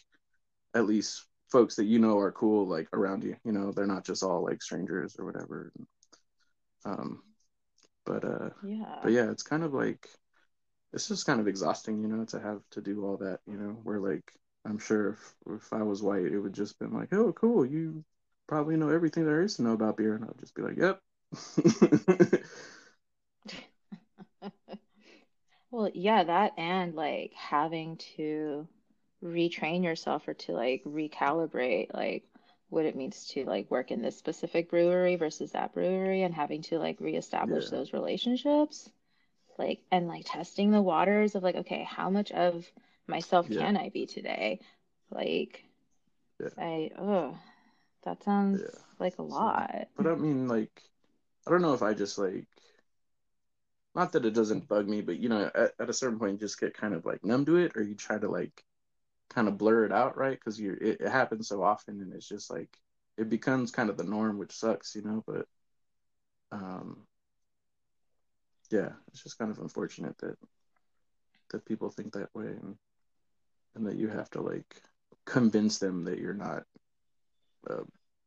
at 0.74 0.86
least 0.86 1.25
folks 1.51 1.75
that 1.75 1.86
you 1.86 2.00
know 2.00 2.18
are 2.18 2.32
cool 2.32 2.68
like 2.68 2.88
around 2.94 3.24
you 3.24 3.36
you 3.44 3.51
know? 3.51 3.72
They're 3.72 3.86
not 3.86 4.06
just 4.06 4.24
all 4.24 4.44
like 4.44 4.62
strangers 4.62 5.15
or 5.18 5.25
whatever. 5.25 5.72
Um 6.86 7.24
but 8.06 8.24
uh 8.24 8.50
yeah. 8.63 9.00
but 9.01 9.12
yeah 9.12 9.32
it's 9.32 9.44
kind 9.44 9.63
of 9.63 9.74
like 9.74 10.08
it's 10.94 11.08
just 11.08 11.25
kind 11.25 11.39
of 11.39 11.48
exhausting 11.48 12.01
you 12.01 12.08
know 12.08 12.25
to 12.25 12.39
have 12.39 12.62
to 12.72 12.82
do 12.82 13.06
all 13.06 13.18
that 13.18 13.39
you 13.48 13.58
know? 13.58 13.77
Where 13.84 14.00
like 14.00 14.32
i'm 14.65 14.80
sure 14.80 15.10
if, 15.10 15.36
if 15.56 15.74
i 15.74 15.82
was 15.82 16.01
white 16.01 16.25
it 16.25 16.39
would 16.39 16.54
just 16.54 16.80
been 16.80 16.94
like 16.94 17.13
oh 17.13 17.32
cool 17.34 17.65
you 17.65 18.04
probably 18.48 18.75
know 18.75 18.89
everything 18.89 19.25
there 19.25 19.42
is 19.42 19.56
to 19.56 19.62
know 19.62 19.74
about 19.74 19.98
beer 19.98 20.15
and 20.15 20.25
i'll 20.25 20.36
just 20.39 20.56
be 20.56 20.62
like 20.62 20.77
yep 20.77 21.00
Well, 25.75 25.91
yeah, 25.94 26.24
that 26.24 26.53
and 26.58 26.96
like 26.96 27.34
having 27.34 27.98
to 28.15 28.65
retrain 29.22 29.84
yourself 29.84 30.25
or 30.25 30.34
to 30.34 30.53
like 30.53 30.82
recalibrate 30.86 31.94
like 31.94 32.24
what 32.70 32.86
it 32.86 32.96
means 32.96 33.27
to 33.32 33.44
like 33.44 33.70
work 33.70 33.91
in 33.91 34.01
this 34.01 34.17
specific 34.17 34.70
brewery 34.70 35.17
versus 35.17 35.51
that 35.51 35.74
brewery 35.74 36.22
and 36.24 36.34
having 36.34 36.62
to 36.62 36.79
like 36.79 37.01
reestablish 37.01 37.65
yeah. 37.65 37.72
those 37.72 37.91
relationships 37.91 38.89
like 39.58 39.82
and 39.91 40.08
like 40.08 40.24
testing 40.25 40.72
the 40.72 40.82
waters 40.82 41.36
of 41.36 41.44
like 41.44 41.55
okay 41.55 41.84
how 41.84 42.10
much 42.10 42.32
of 42.32 42.65
myself 43.08 43.48
yeah. 43.50 43.60
can 43.60 43.75
i 43.75 43.89
be 43.89 44.05
today 44.05 44.60
like 45.12 45.63
yeah. 46.39 46.50
i 46.58 46.89
oh 46.98 47.38
that 48.03 48.24
sounds 48.24 48.62
like 49.00 49.17
a 49.17 49.24
lot 49.24 49.88
but 49.98 50.08
i 50.08 50.15
mean 50.15 50.48
like 50.48 50.82
i 51.48 51.51
don't 51.51 51.62
know 51.62 51.74
if 51.74 51.84
i 51.84 51.94
just 51.94 52.17
like 52.17 52.46
not 53.96 54.12
that 54.12 54.25
it 54.25 54.34
doesn't 54.34 54.68
bug 54.68 54.88
me 54.88 55.02
but 55.02 55.18
you 55.20 55.30
know 55.30 55.50
at, 55.56 55.74
at 55.80 55.90
a 55.90 55.94
certain 55.94 56.20
point 56.20 56.34
you 56.34 56.38
just 56.40 56.60
get 56.60 56.78
kind 56.78 56.94
of 56.94 57.06
like 57.06 57.24
numb 57.24 57.46
to 57.46 57.58
it 57.58 57.74
or 57.75 57.84
you 57.84 57.96
try 57.96 58.18
to 58.18 58.30
like 58.30 58.64
kind 59.30 59.48
of 59.48 59.58
blur 59.58 59.86
it 59.86 59.92
out 59.92 60.18
right 60.18 60.40
because 60.40 60.60
you 60.60 60.78
it, 60.82 61.02
it 61.02 61.10
happens 61.10 61.48
so 61.48 61.64
often 61.64 62.02
and 62.02 62.14
it's 62.14 62.28
just 62.28 62.52
like 62.52 62.70
it 63.18 63.30
becomes 63.30 63.72
kind 63.72 63.90
of 63.90 63.98
the 63.98 64.04
norm 64.04 64.38
which 64.38 64.52
sucks 64.54 64.96
you 64.96 65.02
know 65.02 65.24
but 65.25 65.48
um 66.52 67.06
yeah, 68.72 68.90
it's 69.08 69.24
just 69.24 69.38
kind 69.38 69.52
of 69.52 69.60
unfortunate 69.60 70.18
that 70.20 70.38
that 71.52 71.66
people 71.66 71.90
think 71.90 72.14
that 72.14 72.34
way 72.34 72.48
and 72.48 72.75
and 73.75 73.86
that 73.86 73.96
you 73.98 74.08
have 74.08 74.30
to 74.32 74.42
like 74.42 74.82
convince 75.25 75.80
them 75.80 76.04
that 76.06 76.20
you're 76.20 76.34
not 76.34 76.64
uh, 77.70 77.84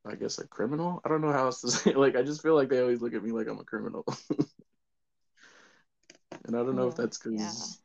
I 0.06 0.14
guess 0.14 0.38
a 0.38 0.46
criminal. 0.46 1.00
I 1.04 1.08
don't 1.08 1.20
know 1.20 1.32
how 1.32 1.46
else 1.46 1.60
to 1.62 1.70
say. 1.70 1.90
It. 1.90 1.96
Like 1.96 2.16
I 2.16 2.22
just 2.22 2.42
feel 2.42 2.54
like 2.54 2.68
they 2.68 2.80
always 2.80 3.00
look 3.00 3.14
at 3.14 3.22
me 3.22 3.32
like 3.32 3.48
I'm 3.48 3.58
a 3.60 3.64
criminal. 3.64 4.04
and 6.44 6.56
I 6.56 6.60
don't 6.62 6.76
know 6.76 6.88
if 6.88 6.96
that's 6.96 7.18
cuz 7.18 7.78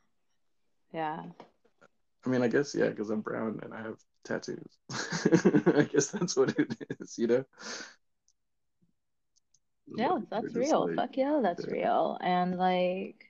yeah. 0.92 1.20
yeah. 1.22 1.24
I 2.26 2.30
mean, 2.30 2.42
I 2.42 2.48
guess 2.48 2.74
yeah, 2.74 2.92
cuz 2.92 3.10
I'm 3.10 3.22
brown 3.22 3.60
and 3.64 3.74
I 3.74 3.82
have 3.82 4.00
tattoos. 4.24 4.78
I 5.76 5.88
guess 5.92 6.08
that's 6.08 6.36
what 6.36 6.58
it 6.58 6.76
is, 7.00 7.18
you 7.18 7.28
know 7.28 7.46
yeah 9.96 10.20
that's 10.30 10.56
real 10.56 10.88
like, 10.88 10.96
fuck 10.96 11.18
yeah 11.18 11.40
that's 11.42 11.66
yeah. 11.68 11.74
real 11.74 12.18
and 12.22 12.58
like 12.58 13.26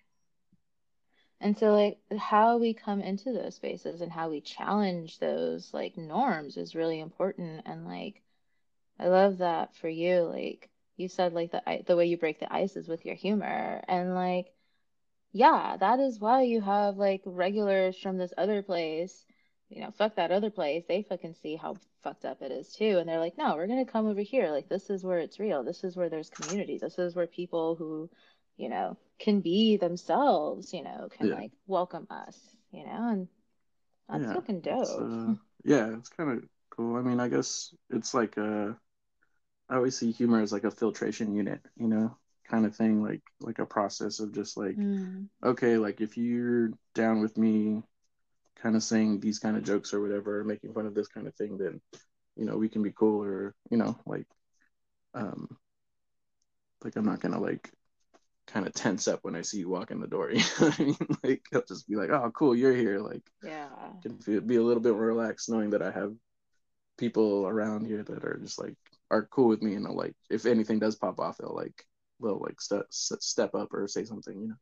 and 1.41 1.57
so 1.57 1.73
like 1.73 1.97
how 2.17 2.57
we 2.57 2.73
come 2.73 3.01
into 3.01 3.33
those 3.33 3.55
spaces 3.55 4.01
and 4.01 4.11
how 4.11 4.29
we 4.29 4.39
challenge 4.39 5.19
those 5.19 5.73
like 5.73 5.97
norms 5.97 6.57
is 6.57 6.75
really 6.75 6.99
important 6.99 7.61
and 7.65 7.85
like 7.85 8.21
i 8.99 9.07
love 9.07 9.39
that 9.39 9.75
for 9.75 9.89
you 9.89 10.21
like 10.21 10.69
you 10.95 11.07
said 11.07 11.33
like 11.33 11.51
the 11.51 11.83
the 11.85 11.95
way 11.95 12.05
you 12.05 12.17
break 12.17 12.39
the 12.39 12.53
ice 12.53 12.75
is 12.75 12.87
with 12.87 13.05
your 13.05 13.15
humor 13.15 13.83
and 13.87 14.13
like 14.13 14.52
yeah 15.33 15.75
that 15.77 15.99
is 15.99 16.19
why 16.19 16.43
you 16.43 16.61
have 16.61 16.95
like 16.95 17.21
regulars 17.25 17.97
from 17.97 18.17
this 18.17 18.33
other 18.37 18.61
place 18.61 19.25
you 19.73 19.81
know, 19.81 19.91
fuck 19.91 20.15
that 20.15 20.31
other 20.31 20.51
place. 20.51 20.83
They 20.87 21.03
fucking 21.03 21.35
see 21.41 21.55
how 21.55 21.75
fucked 22.03 22.25
up 22.25 22.41
it 22.41 22.51
is 22.51 22.71
too. 22.73 22.97
And 22.99 23.09
they're 23.09 23.19
like, 23.19 23.37
no, 23.37 23.55
we're 23.55 23.67
going 23.67 23.83
to 23.83 23.91
come 23.91 24.07
over 24.07 24.21
here. 24.21 24.51
Like, 24.51 24.69
this 24.69 24.89
is 24.89 25.03
where 25.03 25.17
it's 25.17 25.39
real. 25.39 25.63
This 25.63 25.83
is 25.83 25.95
where 25.95 26.09
there's 26.09 26.29
community. 26.29 26.77
This 26.77 26.99
is 26.99 27.15
where 27.15 27.27
people 27.27 27.75
who, 27.75 28.09
you 28.55 28.69
know, 28.69 28.97
can 29.19 29.41
be 29.41 29.77
themselves, 29.77 30.73
you 30.73 30.83
know, 30.83 31.09
can 31.17 31.27
yeah. 31.27 31.35
like 31.35 31.51
welcome 31.65 32.05
us, 32.09 32.37
you 32.71 32.85
know, 32.85 33.09
and 33.09 33.27
that's 34.07 34.25
yeah, 34.25 34.33
fucking 34.33 34.61
dope. 34.61 34.87
Uh, 34.87 35.33
yeah, 35.63 35.97
it's 35.97 36.09
kind 36.09 36.31
of 36.31 36.43
cool. 36.69 36.95
I 36.95 37.01
mean, 37.01 37.19
I 37.19 37.29
guess 37.29 37.73
it's 37.89 38.13
like 38.13 38.37
a, 38.37 38.77
I 39.69 39.75
always 39.75 39.97
see 39.97 40.11
humor 40.11 40.41
as 40.41 40.51
like 40.51 40.65
a 40.65 40.71
filtration 40.71 41.33
unit, 41.33 41.61
you 41.77 41.87
know, 41.87 42.15
kind 42.53 42.67
of 42.67 42.75
thing, 42.75 43.01
like 43.01 43.21
like 43.41 43.57
a 43.57 43.65
process 43.65 44.19
of 44.19 44.31
just 44.31 44.57
like, 44.57 44.75
mm. 44.75 45.27
okay, 45.43 45.77
like 45.77 46.01
if 46.01 46.17
you're 46.17 46.69
down 46.93 47.19
with 47.19 47.35
me 47.35 47.81
kind 48.61 48.75
of 48.75 48.83
saying 48.83 49.19
these 49.19 49.39
kind 49.39 49.57
of 49.57 49.63
jokes 49.63 49.91
or 49.93 50.01
whatever, 50.01 50.39
or 50.39 50.43
making 50.43 50.71
fun 50.71 50.85
of 50.85 50.93
this 50.93 51.07
kind 51.07 51.25
of 51.25 51.33
thing, 51.33 51.57
then 51.57 51.81
you 52.35 52.45
know 52.45 52.55
we 52.55 52.69
can 52.69 52.83
be 52.83 52.91
cool 52.91 53.23
or 53.23 53.55
you 53.71 53.77
know 53.77 53.97
like 54.05 54.27
um 55.15 55.57
like 56.83 56.95
I'm 56.95 57.05
not 57.05 57.21
gonna 57.21 57.39
like 57.39 57.71
kind 58.45 58.67
of 58.67 58.73
tense 58.73 59.07
up 59.07 59.21
when 59.23 59.35
I 59.35 59.41
see 59.41 59.57
you 59.57 59.69
walk 59.69 59.89
in 59.89 59.99
the 59.99 60.07
door. 60.07 60.31
You 60.31 60.39
know 60.39 60.67
what 60.67 60.79
I 60.79 60.83
mean? 60.83 60.97
Like 61.23 61.41
I'll 61.53 61.63
just 61.67 61.87
be 61.87 61.95
like, 61.95 62.11
oh 62.11 62.31
cool, 62.35 62.55
you're 62.55 62.75
here. 62.75 62.99
Like 62.99 63.23
yeah, 63.41 63.69
can 64.03 64.19
feel, 64.19 64.41
be 64.41 64.57
a 64.57 64.63
little 64.63 64.83
bit 64.83 64.93
more 64.93 65.07
relaxed 65.07 65.49
knowing 65.49 65.71
that 65.71 65.81
I 65.81 65.89
have 65.89 66.13
people 66.99 67.47
around 67.47 67.87
here 67.87 68.03
that 68.03 68.23
are 68.23 68.37
just 68.43 68.61
like 68.61 68.77
are 69.09 69.25
cool 69.25 69.47
with 69.47 69.63
me 69.63 69.73
and 69.73 69.85
like 69.85 70.13
if 70.29 70.45
anything 70.45 70.77
does 70.77 70.95
pop 70.95 71.19
off, 71.19 71.37
they'll 71.37 71.55
like 71.55 71.83
they'll 72.21 72.39
like 72.39 72.61
step 72.61 72.85
step 72.89 73.55
up 73.55 73.73
or 73.73 73.87
say 73.87 74.05
something, 74.05 74.39
you 74.39 74.47
know. 74.49 74.55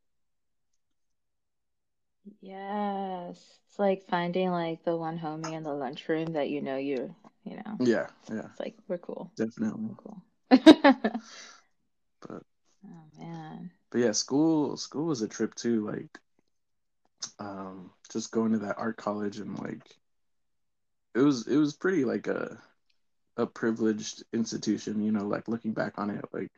Yes. 2.41 3.60
It's 3.67 3.79
like 3.79 4.03
finding 4.08 4.51
like 4.51 4.84
the 4.84 4.96
one 4.96 5.17
homie 5.17 5.53
in 5.53 5.63
the 5.63 5.74
lunchroom 5.74 6.34
that 6.34 6.50
you 6.50 6.62
know 6.62 6.77
you 6.77 7.15
you 7.43 7.55
know. 7.55 7.77
Yeah, 7.79 8.08
yeah. 8.29 8.46
It's 8.51 8.60
like 8.60 8.75
we're 8.88 8.98
cool. 8.98 9.31
Definitely. 9.38 9.86
We're 9.86 9.96
cool. 9.96 10.22
but 12.22 12.43
oh 12.86 13.03
man. 13.17 13.72
But 13.91 14.00
yeah, 14.00 14.12
school 14.12 14.77
school 14.77 15.05
was 15.05 15.22
a 15.22 15.27
trip 15.27 15.55
too, 15.55 15.86
like 15.86 16.20
um 17.39 17.91
just 18.12 18.31
going 18.31 18.51
to 18.51 18.60
that 18.60 18.77
art 18.77 18.98
college 18.98 19.38
and 19.38 19.58
like 19.60 19.96
it 21.15 21.20
was 21.20 21.48
it 21.48 21.58
was 21.58 21.74
pretty 21.74 22.05
like 22.05 22.27
a 22.27 22.58
a 23.38 23.46
privileged 23.46 24.24
institution, 24.34 25.01
you 25.01 25.12
know, 25.12 25.25
like 25.25 25.48
looking 25.48 25.74
back 25.74 25.93
on 25.98 26.10
it, 26.10 26.25
like 26.34 26.51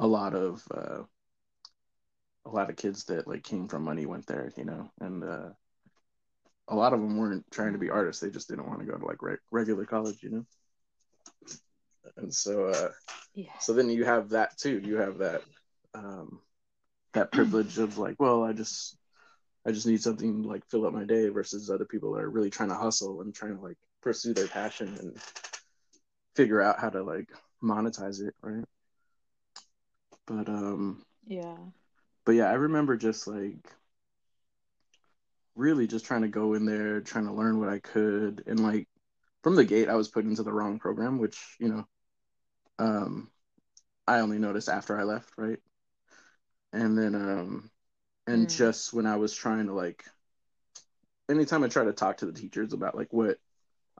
a 0.00 0.06
lot 0.06 0.34
of 0.34 0.62
uh 0.74 1.02
a 2.46 2.50
lot 2.50 2.70
of 2.70 2.76
kids 2.76 3.04
that 3.04 3.28
like 3.28 3.44
came 3.44 3.68
from 3.68 3.84
money 3.84 4.06
went 4.06 4.26
there, 4.26 4.50
you 4.56 4.64
know, 4.64 4.90
and 5.00 5.22
uh, 5.22 5.50
a 6.68 6.74
lot 6.74 6.94
of 6.94 7.00
them 7.00 7.18
weren't 7.18 7.44
trying 7.50 7.74
to 7.74 7.78
be 7.78 7.90
artists; 7.90 8.20
they 8.20 8.30
just 8.30 8.48
didn't 8.48 8.66
want 8.66 8.80
to 8.80 8.86
go 8.86 8.96
to 8.96 9.04
like 9.04 9.22
re- 9.22 9.36
regular 9.50 9.84
college, 9.84 10.22
you 10.22 10.30
know. 10.30 10.46
And 12.16 12.34
so, 12.34 12.66
uh, 12.66 12.90
yeah. 13.34 13.58
so 13.60 13.74
then 13.74 13.90
you 13.90 14.04
have 14.04 14.30
that 14.30 14.56
too. 14.56 14.80
You 14.82 14.96
have 14.96 15.18
that 15.18 15.42
um, 15.94 16.40
that 17.12 17.30
privilege 17.30 17.78
of 17.78 17.98
like, 17.98 18.18
well, 18.18 18.42
I 18.42 18.54
just 18.54 18.96
I 19.66 19.72
just 19.72 19.86
need 19.86 20.02
something 20.02 20.42
like 20.42 20.64
fill 20.70 20.86
up 20.86 20.94
my 20.94 21.04
day 21.04 21.28
versus 21.28 21.68
other 21.68 21.84
people 21.84 22.12
that 22.14 22.22
are 22.22 22.30
really 22.30 22.50
trying 22.50 22.70
to 22.70 22.74
hustle 22.74 23.20
and 23.20 23.34
trying 23.34 23.56
to 23.56 23.62
like 23.62 23.76
pursue 24.00 24.32
their 24.32 24.48
passion 24.48 24.96
and 24.98 25.16
figure 26.34 26.62
out 26.62 26.80
how 26.80 26.88
to 26.88 27.02
like 27.02 27.28
monetize 27.62 28.26
it, 28.26 28.34
right? 28.40 28.64
But 30.30 30.48
um 30.48 31.02
yeah 31.26 31.56
but 32.24 32.36
yeah, 32.36 32.48
I 32.48 32.54
remember 32.54 32.96
just 32.96 33.26
like 33.26 33.68
really 35.56 35.88
just 35.88 36.04
trying 36.04 36.22
to 36.22 36.28
go 36.28 36.54
in 36.54 36.64
there, 36.64 37.00
trying 37.00 37.26
to 37.26 37.32
learn 37.32 37.58
what 37.58 37.68
I 37.68 37.80
could, 37.80 38.44
and 38.46 38.60
like 38.60 38.86
from 39.42 39.56
the 39.56 39.64
gate, 39.64 39.88
I 39.88 39.96
was 39.96 40.08
put 40.08 40.24
into 40.24 40.44
the 40.44 40.52
wrong 40.52 40.78
program, 40.78 41.18
which 41.18 41.56
you 41.58 41.68
know, 41.68 41.84
um, 42.78 43.30
I 44.06 44.20
only 44.20 44.38
noticed 44.38 44.68
after 44.68 44.96
I 44.96 45.02
left, 45.02 45.32
right? 45.36 45.58
And 46.72 46.96
then, 46.96 47.16
um, 47.16 47.70
and 48.28 48.46
mm. 48.46 48.56
just 48.56 48.92
when 48.92 49.06
I 49.06 49.16
was 49.16 49.34
trying 49.34 49.66
to 49.66 49.72
like, 49.72 50.04
anytime 51.28 51.64
I 51.64 51.68
try 51.68 51.84
to 51.84 51.92
talk 51.92 52.18
to 52.18 52.26
the 52.26 52.32
teachers 52.32 52.72
about 52.72 52.96
like 52.96 53.12
what 53.12 53.38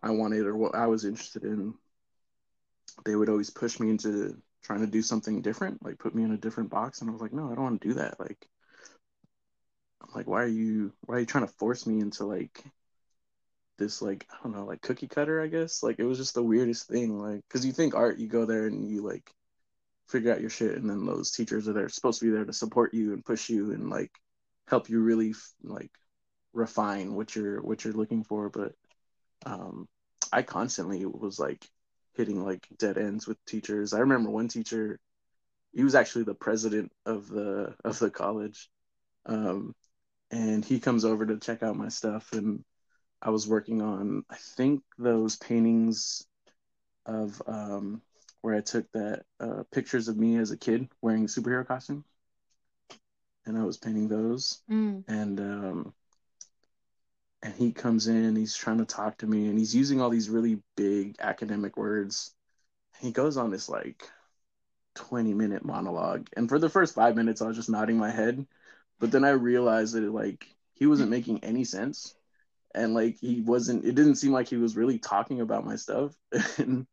I 0.03 0.11
wanted 0.11 0.47
or 0.47 0.57
what 0.57 0.77
I 0.77 0.87
was 0.87 1.05
interested 1.05 1.43
in, 1.43 1.75
they 3.05 3.17
would 3.17 3.29
always 3.29 3.51
push 3.51 3.81
me 3.81 3.91
into 3.91 4.41
trying 4.63 4.81
to 4.81 4.87
do 4.87 5.03
something 5.03 5.43
different, 5.43 5.85
like 5.85 5.99
put 5.99 6.15
me 6.15 6.23
in 6.23 6.33
a 6.33 6.39
different 6.39 6.71
box. 6.71 7.01
And 7.01 7.11
I 7.11 7.13
was 7.13 7.23
like, 7.23 7.33
no, 7.33 7.51
I 7.51 7.55
don't 7.55 7.65
want 7.65 7.81
to 7.81 7.89
do 7.89 7.95
that. 7.95 8.21
Like, 8.21 8.47
I'm 10.03 10.11
like, 10.15 10.27
why 10.27 10.43
are 10.43 10.49
you, 10.49 10.93
why 11.03 11.17
are 11.17 11.21
you 11.21 11.27
trying 11.27 11.47
to 11.47 11.53
force 11.55 11.87
me 11.87 12.01
into 12.01 12.25
like 12.25 12.63
this, 13.79 14.03
like, 14.03 14.27
I 14.31 14.37
don't 14.43 14.55
know, 14.55 14.67
like 14.67 14.83
cookie 14.83 15.09
cutter, 15.09 15.43
I 15.43 15.47
guess. 15.47 15.83
Like, 15.83 15.99
it 15.99 16.05
was 16.05 16.19
just 16.19 16.35
the 16.35 16.43
weirdest 16.43 16.89
thing. 16.89 17.19
Like, 17.19 17.41
cause 17.49 17.65
you 17.65 17.73
think 17.73 17.95
art, 17.95 18.19
you 18.19 18.29
go 18.29 18.45
there 18.45 18.67
and 18.67 18.89
you 18.89 19.03
like 19.03 19.31
figure 20.09 20.33
out 20.33 20.41
your 20.41 20.51
shit. 20.51 20.77
And 20.77 20.89
then 20.89 21.07
those 21.07 21.31
teachers 21.31 21.69
are 21.69 21.73
there 21.73 21.89
supposed 21.89 22.21
to 22.21 22.27
be 22.27 22.33
there 22.33 22.45
to 22.45 22.53
support 22.53 22.93
you 22.93 23.13
and 23.13 23.25
push 23.25 23.49
you 23.49 23.73
and 23.73 23.89
like 23.89 24.13
help 24.69 24.89
you 24.89 25.01
really 25.01 25.35
like 25.63 25.91
refine 26.53 27.15
what 27.15 27.35
you're, 27.35 27.63
what 27.63 27.85
you're 27.85 27.95
looking 27.95 28.25
for. 28.25 28.51
But, 28.51 28.73
um, 29.47 29.89
I 30.33 30.43
constantly 30.43 31.05
was 31.07 31.39
like 31.39 31.67
hitting 32.21 32.45
like 32.45 32.69
dead 32.79 32.99
ends 32.99 33.27
with 33.27 33.43
teachers. 33.47 33.95
I 33.95 34.01
remember 34.01 34.29
one 34.29 34.49
teacher, 34.49 35.01
he 35.73 35.83
was 35.83 35.95
actually 35.95 36.25
the 36.25 36.35
president 36.35 36.93
of 37.07 37.29
the 37.29 37.75
of 37.83 37.99
the 37.99 38.11
college, 38.11 38.69
um, 39.25 39.75
and 40.31 40.63
he 40.63 40.81
comes 40.81 41.07
over 41.07 41.25
to 41.25 41.39
check 41.39 41.63
out 41.63 41.77
my 41.77 41.89
stuff, 41.89 42.33
and 42.33 42.63
I 43.23 43.31
was 43.31 43.49
working 43.49 43.81
on 43.81 44.25
I 44.29 44.37
think 44.37 44.83
those 44.99 45.37
paintings 45.37 46.27
of 47.07 47.41
um, 47.47 48.03
where 48.43 48.55
I 48.55 48.61
took 48.61 48.85
that 48.93 49.25
uh, 49.41 49.63
pictures 49.73 50.09
of 50.09 50.19
me 50.19 50.37
as 50.37 50.51
a 50.51 50.59
kid 50.59 50.91
wearing 51.01 51.27
superhero 51.27 51.67
costume, 51.67 52.05
and 53.47 53.57
I 53.57 53.65
was 53.65 53.79
painting 53.79 54.09
those, 54.09 54.61
mm. 54.71 55.05
and 55.09 55.41
um, 55.41 55.95
and 57.43 57.55
he 57.55 57.73
comes 57.73 58.07
in 58.07 58.25
and 58.25 58.37
he's 58.37 58.55
trying 58.55 58.79
to 58.79 58.85
talk 58.85 59.19
to 59.19 59.27
me 59.27 59.49
and 59.49 59.59
he's 59.59 59.75
using 59.75 60.01
all 60.01 60.11
these 60.11 60.29
really 60.29 60.63
big 60.77 61.17
academic 61.21 61.77
words. 61.77 62.35
He 63.01 63.13
goes 63.13 63.37
on 63.37 63.51
this 63.51 63.69
like 63.69 64.09
20 64.95 65.35
minute 65.35 65.65
monologue 65.65 66.29
and 66.37 66.49
for 66.49 66.59
the 66.59 66.69
first 66.69 66.95
five 66.95 67.15
minutes 67.15 67.41
i 67.41 67.47
was 67.47 67.57
just 67.57 67.71
nodding 67.71 67.97
my 67.97 68.11
head 68.11 68.45
but 68.99 69.11
then 69.11 69.25
i 69.25 69.31
realized 69.31 69.95
that 69.95 70.05
it, 70.05 70.11
like 70.11 70.47
he 70.75 70.87
wasn't 70.87 71.07
hmm. 71.07 71.13
making 71.13 71.45
any 71.45 71.65
sense 71.65 72.15
and 72.75 72.95
like 72.95 73.19
he 73.21 73.41
wasn't 73.41 73.85
it 73.85 73.95
didn't 73.95 74.17
seem 74.17 74.33
like 74.33 74.49
he 74.49 74.57
was 74.57 74.77
really 74.77 74.99
talking 74.99 75.41
about 75.41 75.65
my 75.65 75.77
stuff 75.77 76.13
and 76.59 76.87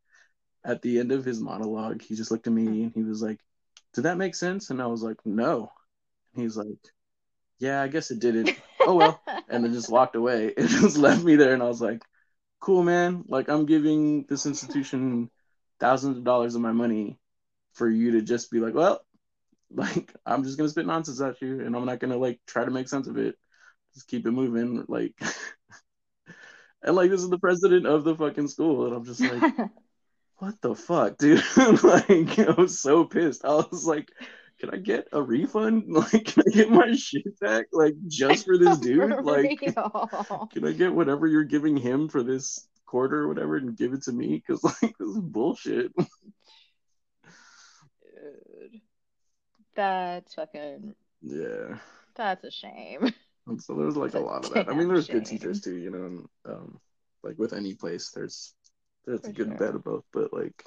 at 0.64 0.80
the 0.82 0.98
end 0.98 1.12
of 1.12 1.24
his 1.24 1.40
monologue 1.40 2.00
he 2.02 2.14
just 2.14 2.30
looked 2.30 2.46
at 2.46 2.52
me 2.52 2.64
hmm. 2.64 2.82
and 2.84 2.92
he 2.94 3.02
was 3.02 3.22
like 3.22 3.40
did 3.94 4.02
that 4.02 4.18
make 4.18 4.34
sense? 4.34 4.70
And 4.70 4.80
i 4.82 4.86
was 4.86 5.02
like 5.02 5.16
no. 5.24 5.72
And 6.34 6.42
he's 6.42 6.56
like 6.56 6.78
yeah 7.58 7.82
i 7.82 7.88
guess 7.88 8.10
it 8.10 8.20
didn't 8.20 8.50
oh 8.88 8.94
well 8.94 9.22
and 9.48 9.64
then 9.64 9.72
just 9.72 9.90
walked 9.90 10.16
away 10.16 10.52
and 10.56 10.68
just 10.68 10.96
left 10.96 11.22
me 11.22 11.36
there 11.36 11.54
and 11.54 11.62
i 11.62 11.66
was 11.66 11.80
like 11.80 12.02
cool 12.60 12.82
man 12.82 13.24
like 13.28 13.48
i'm 13.48 13.66
giving 13.66 14.24
this 14.28 14.46
institution 14.46 15.30
thousands 15.78 16.16
of 16.16 16.24
dollars 16.24 16.54
of 16.54 16.60
my 16.60 16.72
money 16.72 17.18
for 17.74 17.88
you 17.88 18.12
to 18.12 18.22
just 18.22 18.50
be 18.50 18.58
like 18.58 18.74
well 18.74 19.00
like 19.70 20.12
i'm 20.26 20.42
just 20.42 20.56
gonna 20.56 20.68
spit 20.68 20.86
nonsense 20.86 21.20
at 21.20 21.40
you 21.40 21.60
and 21.60 21.76
i'm 21.76 21.84
not 21.84 22.00
gonna 22.00 22.16
like 22.16 22.40
try 22.46 22.64
to 22.64 22.70
make 22.70 22.88
sense 22.88 23.06
of 23.06 23.16
it 23.18 23.36
just 23.94 24.08
keep 24.08 24.26
it 24.26 24.32
moving 24.32 24.84
like 24.88 25.14
and 26.82 26.96
like 26.96 27.10
this 27.10 27.22
is 27.22 27.30
the 27.30 27.38
president 27.38 27.86
of 27.86 28.04
the 28.04 28.14
fucking 28.14 28.48
school, 28.48 28.86
and 28.86 28.94
I'm 28.94 29.04
just 29.04 29.20
like, 29.20 29.54
what 30.38 30.60
the 30.60 30.74
fuck, 30.74 31.18
dude? 31.18 31.42
like 31.82 32.38
I 32.38 32.54
was 32.56 32.80
so 32.80 33.04
pissed. 33.04 33.44
I 33.44 33.54
was 33.54 33.86
like, 33.86 34.10
can 34.60 34.70
I 34.70 34.76
get 34.76 35.08
a 35.12 35.22
refund? 35.22 35.84
Like, 35.88 36.24
can 36.24 36.42
I 36.46 36.50
get 36.50 36.70
my 36.70 36.94
shit 36.94 37.38
back? 37.40 37.66
Like 37.72 37.94
just 38.06 38.44
for 38.44 38.58
this 38.58 38.78
dude? 38.78 39.24
Like, 39.24 39.60
can 39.60 40.64
I 40.64 40.72
get 40.72 40.94
whatever 40.94 41.26
you're 41.26 41.44
giving 41.44 41.76
him 41.76 42.08
for 42.08 42.22
this 42.22 42.66
quarter 42.86 43.22
or 43.22 43.28
whatever 43.28 43.56
and 43.56 43.76
give 43.76 43.92
it 43.92 44.02
to 44.04 44.12
me? 44.12 44.42
Because 44.46 44.62
like 44.64 44.96
this 44.98 45.08
is 45.08 45.20
bullshit. 45.20 45.92
Dude, 45.96 46.06
that's 49.74 50.34
fucking 50.34 50.94
yeah. 51.22 51.78
That's 52.16 52.44
a 52.44 52.50
shame. 52.50 53.12
And 53.46 53.62
so 53.62 53.74
there's 53.74 53.96
like 53.96 54.14
a 54.14 54.20
lot 54.20 54.44
of 54.44 54.52
that. 54.54 54.68
I 54.68 54.74
mean, 54.74 54.88
there's 54.88 55.06
shame. 55.06 55.18
good 55.18 55.26
teachers 55.26 55.60
too, 55.60 55.76
you 55.76 55.90
know, 55.90 56.04
and 56.04 56.26
um, 56.46 56.80
like 57.22 57.38
with 57.38 57.52
any 57.52 57.74
place, 57.74 58.10
there's 58.10 58.54
there's 59.06 59.20
For 59.20 59.28
good 59.28 59.36
sure. 59.36 59.46
and 59.46 59.58
bad 59.58 59.74
of 59.74 59.84
both. 59.84 60.04
But 60.12 60.32
like, 60.32 60.64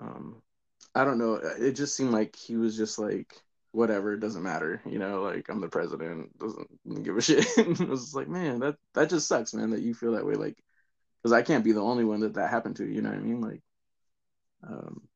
um, 0.00 0.42
I 0.94 1.04
don't 1.04 1.18
know. 1.18 1.34
It 1.34 1.72
just 1.72 1.96
seemed 1.96 2.12
like 2.12 2.36
he 2.36 2.56
was 2.56 2.76
just 2.76 2.98
like, 2.98 3.34
whatever, 3.72 4.14
it 4.14 4.20
doesn't 4.20 4.42
matter, 4.42 4.80
you 4.86 4.98
know. 4.98 5.22
Like 5.22 5.48
I'm 5.48 5.60
the 5.60 5.68
president, 5.68 6.36
doesn't 6.38 7.02
give 7.02 7.16
a 7.16 7.22
shit. 7.22 7.46
I 7.58 7.84
was 7.84 8.14
like, 8.14 8.28
man, 8.28 8.60
that 8.60 8.76
that 8.94 9.10
just 9.10 9.28
sucks, 9.28 9.54
man, 9.54 9.70
that 9.70 9.82
you 9.82 9.94
feel 9.94 10.12
that 10.12 10.26
way. 10.26 10.34
Like, 10.34 10.56
because 11.22 11.32
I 11.32 11.42
can't 11.42 11.64
be 11.64 11.72
the 11.72 11.82
only 11.82 12.04
one 12.04 12.20
that 12.20 12.34
that 12.34 12.50
happened 12.50 12.76
to. 12.76 12.86
You 12.86 13.02
know 13.02 13.10
what 13.10 13.18
I 13.18 13.22
mean? 13.22 13.40
Like, 13.40 13.62
um, 14.66 15.08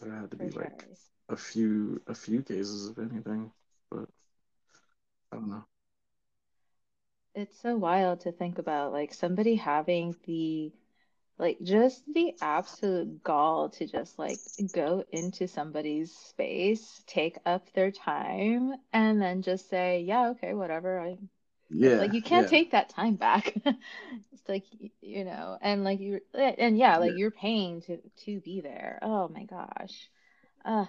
there 0.00 0.12
had 0.12 0.30
to 0.30 0.36
be 0.36 0.50
like 0.50 0.86
a 1.28 1.36
few 1.36 2.00
a 2.06 2.14
few 2.14 2.42
cases, 2.42 2.88
if 2.88 2.98
anything. 2.98 3.50
But 3.90 4.08
I 5.32 5.36
don't 5.36 5.50
know. 5.50 5.64
It's 7.34 7.60
so 7.60 7.76
wild 7.76 8.20
to 8.20 8.32
think 8.32 8.58
about, 8.58 8.92
like 8.92 9.12
somebody 9.12 9.56
having 9.56 10.14
the, 10.24 10.72
like 11.38 11.58
just 11.62 12.02
the 12.12 12.34
absolute 12.40 13.22
gall 13.24 13.68
to 13.70 13.86
just 13.86 14.18
like 14.18 14.38
go 14.72 15.04
into 15.10 15.48
somebody's 15.48 16.14
space, 16.14 17.02
take 17.06 17.38
up 17.44 17.72
their 17.72 17.90
time, 17.90 18.74
and 18.92 19.20
then 19.20 19.42
just 19.42 19.68
say, 19.68 20.00
yeah, 20.00 20.28
okay, 20.30 20.54
whatever. 20.54 21.00
I, 21.00 21.16
yeah, 21.70 21.96
like 21.96 22.12
you 22.12 22.22
can't 22.22 22.46
yeah. 22.46 22.50
take 22.50 22.70
that 22.70 22.88
time 22.88 23.16
back. 23.16 23.52
it's 24.32 24.48
like 24.48 24.64
you 25.00 25.24
know, 25.24 25.58
and 25.60 25.82
like 25.82 25.98
you, 25.98 26.20
and 26.34 26.78
yeah, 26.78 26.98
like 26.98 27.12
yeah. 27.12 27.16
you're 27.16 27.30
paying 27.32 27.82
to 27.82 27.98
to 28.24 28.40
be 28.40 28.60
there. 28.60 29.00
Oh 29.02 29.28
my 29.28 29.44
gosh, 29.44 30.08
uh, 30.64 30.84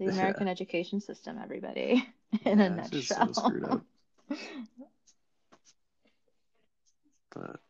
the 0.00 0.06
American 0.08 0.46
yeah. 0.46 0.52
education 0.52 1.00
system, 1.00 1.38
everybody, 1.40 2.04
in 2.44 2.60
a 2.60 2.68
nutshell. 2.70 3.32
So 3.32 3.82
But 7.30 7.60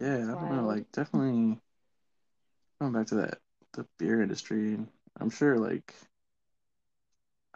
yeah, 0.00 0.16
I 0.16 0.34
don't 0.34 0.56
know. 0.56 0.66
Like 0.66 0.90
definitely 0.92 1.58
going 2.80 2.92
back 2.92 3.06
to 3.08 3.16
that 3.16 3.38
the 3.72 3.86
beer 3.98 4.22
industry. 4.22 4.78
I'm 5.18 5.30
sure 5.30 5.58
like 5.58 5.94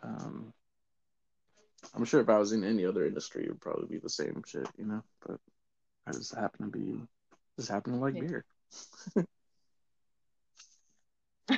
um 0.02 0.52
I'm 1.94 2.04
sure 2.04 2.20
if 2.20 2.28
I 2.28 2.38
was 2.38 2.52
in 2.52 2.64
any 2.64 2.84
other 2.84 3.06
industry, 3.06 3.44
it 3.44 3.48
would 3.48 3.60
probably 3.60 3.88
be 3.88 3.98
the 3.98 4.10
same 4.10 4.42
shit, 4.46 4.68
you 4.78 4.86
know. 4.86 5.02
But 5.26 5.40
I 6.06 6.12
just 6.12 6.34
happen 6.34 6.66
to 6.66 6.78
be 6.78 7.00
just 7.56 7.70
happen 7.70 7.94
to 7.94 7.98
like 7.98 8.14
yeah. 8.14 8.20
beer. 8.20 8.44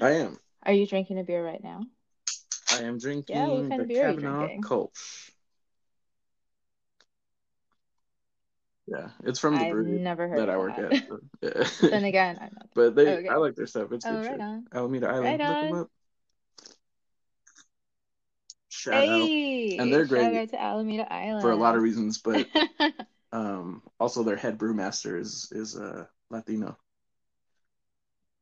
I 0.00 0.12
am. 0.12 0.38
Are 0.64 0.72
you 0.72 0.86
drinking 0.86 1.18
a 1.18 1.24
beer 1.24 1.44
right 1.44 1.62
now? 1.62 1.82
I 2.72 2.82
am 2.82 2.98
drinking 2.98 3.36
yeah, 3.36 3.48
what 3.48 3.68
kind 3.68 3.72
the 3.72 3.82
of 3.82 3.88
beer 3.88 4.14
Kavanaugh 4.14 4.48
Kolsch. 4.60 5.30
Yeah, 8.90 9.10
it's 9.22 9.38
from 9.38 9.54
the 9.54 9.66
I've 9.66 9.72
brewery 9.72 10.00
never 10.00 10.28
heard 10.28 10.40
that 10.40 10.50
I 10.50 10.56
work 10.56 10.74
that. 10.76 10.92
at. 10.92 11.06
So, 11.06 11.20
yeah. 11.42 11.90
then 11.90 12.04
again, 12.04 12.38
I'm 12.40 12.50
not. 12.54 12.66
But 12.74 12.96
they, 12.96 13.18
okay. 13.18 13.28
I 13.28 13.36
like 13.36 13.54
their 13.54 13.68
stuff. 13.68 13.92
It's 13.92 14.04
oh, 14.04 14.20
good. 14.20 14.32
Right 14.32 14.40
on. 14.40 14.66
Alameda 14.74 15.08
Island, 15.08 15.40
right 15.40 15.48
look 15.48 15.70
them 15.70 15.80
up. 15.80 15.90
Shout 18.68 18.94
hey, 18.94 19.76
out, 19.76 19.82
and 19.82 19.92
they're 19.92 20.06
great. 20.06 20.22
Shout 20.22 20.34
out 20.34 20.48
to 20.48 20.60
Alameda 20.60 21.12
Island 21.12 21.42
for 21.42 21.52
a 21.52 21.56
lot 21.56 21.76
of 21.76 21.82
reasons, 21.82 22.18
but 22.18 22.48
um, 23.32 23.82
also 24.00 24.24
their 24.24 24.36
head 24.36 24.58
brewmaster 24.58 25.20
is 25.20 25.52
is 25.52 25.76
uh, 25.76 26.06
Latino, 26.30 26.76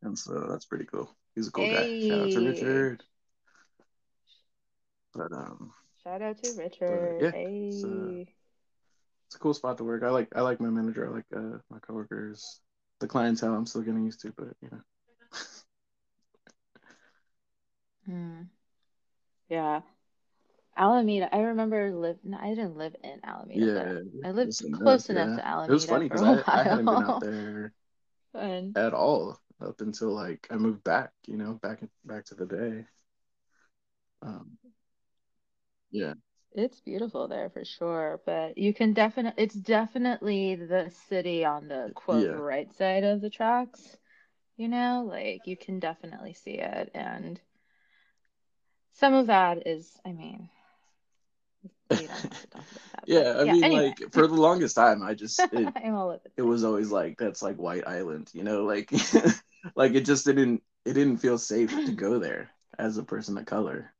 and 0.02 0.18
so 0.18 0.46
that's 0.48 0.64
pretty 0.64 0.86
cool. 0.86 1.14
He's 1.34 1.48
a 1.48 1.50
cool 1.50 1.64
hey. 1.64 2.08
guy. 2.08 2.08
Shout 2.08 2.26
out 2.26 2.30
to 2.32 2.48
Richard. 2.48 3.04
But 5.12 5.32
um, 5.32 5.72
shout 6.04 6.22
out 6.22 6.42
to 6.42 6.52
Richard. 6.56 7.18
yeah, 7.20 7.30
hey. 7.32 7.70
So, 7.72 8.24
it's 9.28 9.36
a 9.36 9.38
cool 9.38 9.52
spot 9.52 9.76
to 9.76 9.84
work. 9.84 10.02
I 10.02 10.08
like 10.08 10.28
I 10.34 10.40
like 10.40 10.58
my 10.58 10.70
manager. 10.70 11.06
I 11.06 11.10
like 11.10 11.26
uh, 11.36 11.58
my 11.70 11.78
coworkers. 11.80 12.62
The 12.98 13.06
clientele 13.06 13.54
I'm 13.54 13.66
still 13.66 13.82
getting 13.82 14.06
used 14.06 14.22
to, 14.22 14.32
but 14.34 14.48
you 14.62 14.70
know. 14.72 14.80
hmm. 18.14 18.42
Yeah. 19.50 19.82
Alameda. 20.78 21.34
I 21.34 21.40
remember 21.40 21.92
live. 21.92 22.16
No, 22.24 22.38
I 22.40 22.48
didn't 22.54 22.78
live 22.78 22.96
in 23.04 23.20
Alameda. 23.22 24.02
Yeah, 24.22 24.28
I 24.28 24.32
lived 24.32 24.58
close 24.72 25.10
enough, 25.10 25.26
enough 25.26 25.38
yeah. 25.38 25.42
to 25.42 25.46
Alameda. 25.46 25.72
It 25.72 25.74
was 25.74 25.84
funny 25.84 26.08
because 26.08 26.22
I, 26.22 26.42
I, 26.46 26.62
hadn't 26.62 26.86
been 26.86 26.94
out 26.94 27.20
there 27.20 27.72
Fun. 28.32 28.72
at 28.76 28.94
all 28.94 29.38
up 29.60 29.78
until 29.82 30.14
like 30.14 30.46
I 30.50 30.56
moved 30.56 30.82
back. 30.84 31.10
You 31.26 31.36
know, 31.36 31.52
back 31.60 31.82
back 32.06 32.24
to 32.26 32.34
the 32.34 32.46
day. 32.46 32.86
Um, 34.22 34.56
yeah. 35.90 36.14
It's 36.52 36.80
beautiful 36.80 37.28
there 37.28 37.48
for 37.50 37.64
sure, 37.64 38.20
but 38.26 38.58
you 38.58 38.74
can 38.74 38.92
definitely 38.92 39.42
it's 39.42 39.54
definitely 39.54 40.56
the 40.56 40.90
city 41.08 41.44
on 41.44 41.68
the 41.68 41.92
quote 41.94 42.26
yeah. 42.26 42.32
right 42.32 42.70
side 42.74 43.04
of 43.04 43.20
the 43.20 43.30
tracks. 43.30 43.96
You 44.56 44.68
know, 44.68 45.04
like 45.08 45.46
you 45.46 45.56
can 45.56 45.80
definitely 45.80 46.34
see 46.34 46.58
it 46.58 46.90
and 46.94 47.40
some 48.92 49.14
of 49.14 49.28
that 49.28 49.66
is 49.66 49.98
I 50.04 50.12
mean 50.12 50.50
yeah, 53.06 53.36
I 53.40 53.44
yeah, 53.44 53.52
mean, 53.52 53.62
anyway. 53.62 53.94
like 53.94 54.12
for 54.12 54.26
the 54.26 54.34
longest 54.34 54.76
time, 54.76 55.02
I 55.02 55.14
just 55.14 55.48
it, 55.52 55.72
it 56.36 56.42
was 56.42 56.64
always 56.64 56.90
like 56.90 57.18
that's 57.18 57.42
like 57.42 57.56
White 57.56 57.86
Island, 57.86 58.30
you 58.34 58.44
know, 58.44 58.64
like 58.64 58.92
like 59.76 59.94
it 59.94 60.04
just 60.04 60.26
didn't 60.26 60.62
it 60.84 60.92
didn't 60.94 61.18
feel 61.18 61.38
safe 61.38 61.80
to 61.84 61.92
go 61.92 62.18
there 62.18 62.50
as 62.78 62.98
a 62.98 63.04
person 63.04 63.38
of 63.38 63.46
color. 63.46 63.92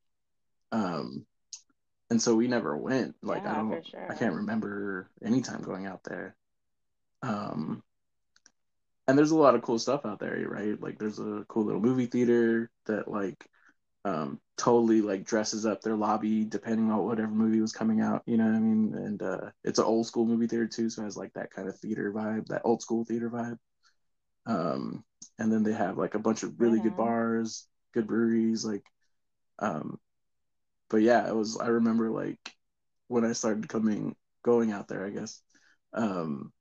Um, 0.73 1.27
and 2.11 2.21
so 2.21 2.35
we 2.35 2.49
never 2.49 2.77
went. 2.77 3.15
Like 3.23 3.45
yeah, 3.45 3.53
I 3.53 3.55
don't, 3.57 3.87
sure. 3.87 4.11
I 4.11 4.15
can't 4.15 4.35
remember 4.35 5.09
any 5.23 5.41
time 5.41 5.63
going 5.63 5.87
out 5.87 6.05
there. 6.05 6.37
Um, 7.23 7.83
and 9.07 9.17
there's 9.17 9.31
a 9.31 9.37
lot 9.37 9.55
of 9.55 9.63
cool 9.63 9.79
stuff 9.79 10.05
out 10.05 10.21
there, 10.21 10.47
right? 10.49 10.81
Like 10.81 10.99
there's 10.99 11.19
a 11.19 11.45
cool 11.49 11.65
little 11.65 11.81
movie 11.81 12.07
theater 12.07 12.71
that 12.87 13.09
like 13.09 13.49
um 14.05 14.41
totally 14.57 15.01
like 15.03 15.25
dresses 15.25 15.67
up 15.67 15.81
their 15.81 15.97
lobby 15.97 16.45
depending 16.45 16.91
on 16.91 17.05
whatever 17.05 17.33
movie 17.33 17.61
was 17.61 17.73
coming 17.73 18.01
out. 18.01 18.23
You 18.27 18.37
know 18.37 18.45
what 18.45 18.55
I 18.55 18.61
mean? 18.61 18.95
And 18.95 19.23
uh, 19.23 19.51
it's 19.65 19.79
an 19.79 19.85
old 19.85 20.07
school 20.07 20.27
movie 20.27 20.47
theater 20.47 20.67
too, 20.67 20.91
so 20.91 21.03
it 21.03 21.07
has 21.07 21.17
like 21.17 21.33
that 21.35 21.51
kind 21.51 21.69
of 21.69 21.79
theater 21.79 22.13
vibe, 22.13 22.47
that 22.47 22.63
old 22.65 22.83
school 22.83 23.05
theater 23.05 23.31
vibe. 23.31 23.59
Um, 24.47 25.05
and 25.39 25.53
then 25.53 25.63
they 25.63 25.73
have 25.73 25.99
like 25.99 26.15
a 26.15 26.19
bunch 26.21 26.43
of 26.43 26.61
really 26.61 26.79
yeah. 26.79 26.85
good 26.85 26.97
bars, 26.97 27.67
good 27.93 28.07
breweries, 28.07 28.65
like 28.65 28.85
um 29.59 29.99
but 30.91 30.99
yeah, 30.99 31.29
it 31.29 31.35
was. 31.35 31.59
I 31.59 31.69
remember 31.69 32.11
like 32.11 32.39
when 33.09 33.25
I 33.25 33.33
started 33.33 33.69
coming, 33.69 34.17
going 34.43 34.73
out 34.73 34.89
there. 34.89 35.05
I 35.05 35.11
guess 35.11 35.41
um, 35.93 36.53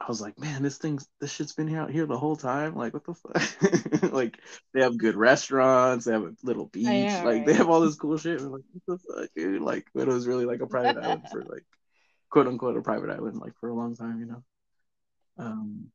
I 0.00 0.06
was 0.08 0.20
like, 0.20 0.38
man, 0.38 0.62
this 0.62 0.78
thing's 0.78 1.06
this 1.20 1.32
shit's 1.32 1.52
been 1.52 1.68
here 1.68 1.80
out 1.80 1.90
here 1.90 2.06
the 2.06 2.18
whole 2.18 2.36
time. 2.36 2.74
Like, 2.74 2.94
what 2.94 3.04
the 3.04 3.14
fuck? 3.14 4.12
like, 4.12 4.38
they 4.72 4.82
have 4.82 4.96
good 4.96 5.16
restaurants. 5.16 6.06
They 6.06 6.12
have 6.12 6.22
a 6.22 6.34
little 6.42 6.66
beach. 6.66 6.86
Know, 6.86 7.22
like, 7.24 7.24
right? 7.24 7.46
they 7.46 7.54
have 7.54 7.68
all 7.68 7.80
this 7.80 7.96
cool 7.96 8.16
shit. 8.16 8.40
We're 8.40 8.48
like, 8.48 8.62
what 8.72 8.98
the 8.98 9.14
fuck, 9.14 9.30
dude? 9.36 9.62
Like, 9.62 9.86
but 9.94 10.08
it 10.08 10.12
was 10.12 10.26
really 10.26 10.46
like 10.46 10.60
a 10.60 10.66
private 10.66 10.96
island 11.02 11.24
for 11.30 11.42
like, 11.42 11.64
quote 12.30 12.46
unquote, 12.46 12.76
a 12.76 12.82
private 12.82 13.10
island, 13.10 13.38
like 13.38 13.52
for 13.60 13.68
a 13.68 13.74
long 13.74 13.94
time, 13.94 14.20
you 14.20 14.26
know. 14.26 14.42
Um, 15.36 15.90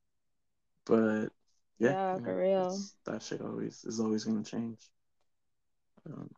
but 0.85 1.29
yeah, 1.79 1.91
yeah 1.91 2.15
you 2.15 2.19
know, 2.19 2.25
for 2.25 2.37
real, 2.37 2.79
that 3.05 3.23
shit 3.23 3.41
always 3.41 3.83
is 3.85 3.99
always 3.99 4.23
gonna 4.23 4.43
change. 4.43 4.79
Um, 6.05 6.29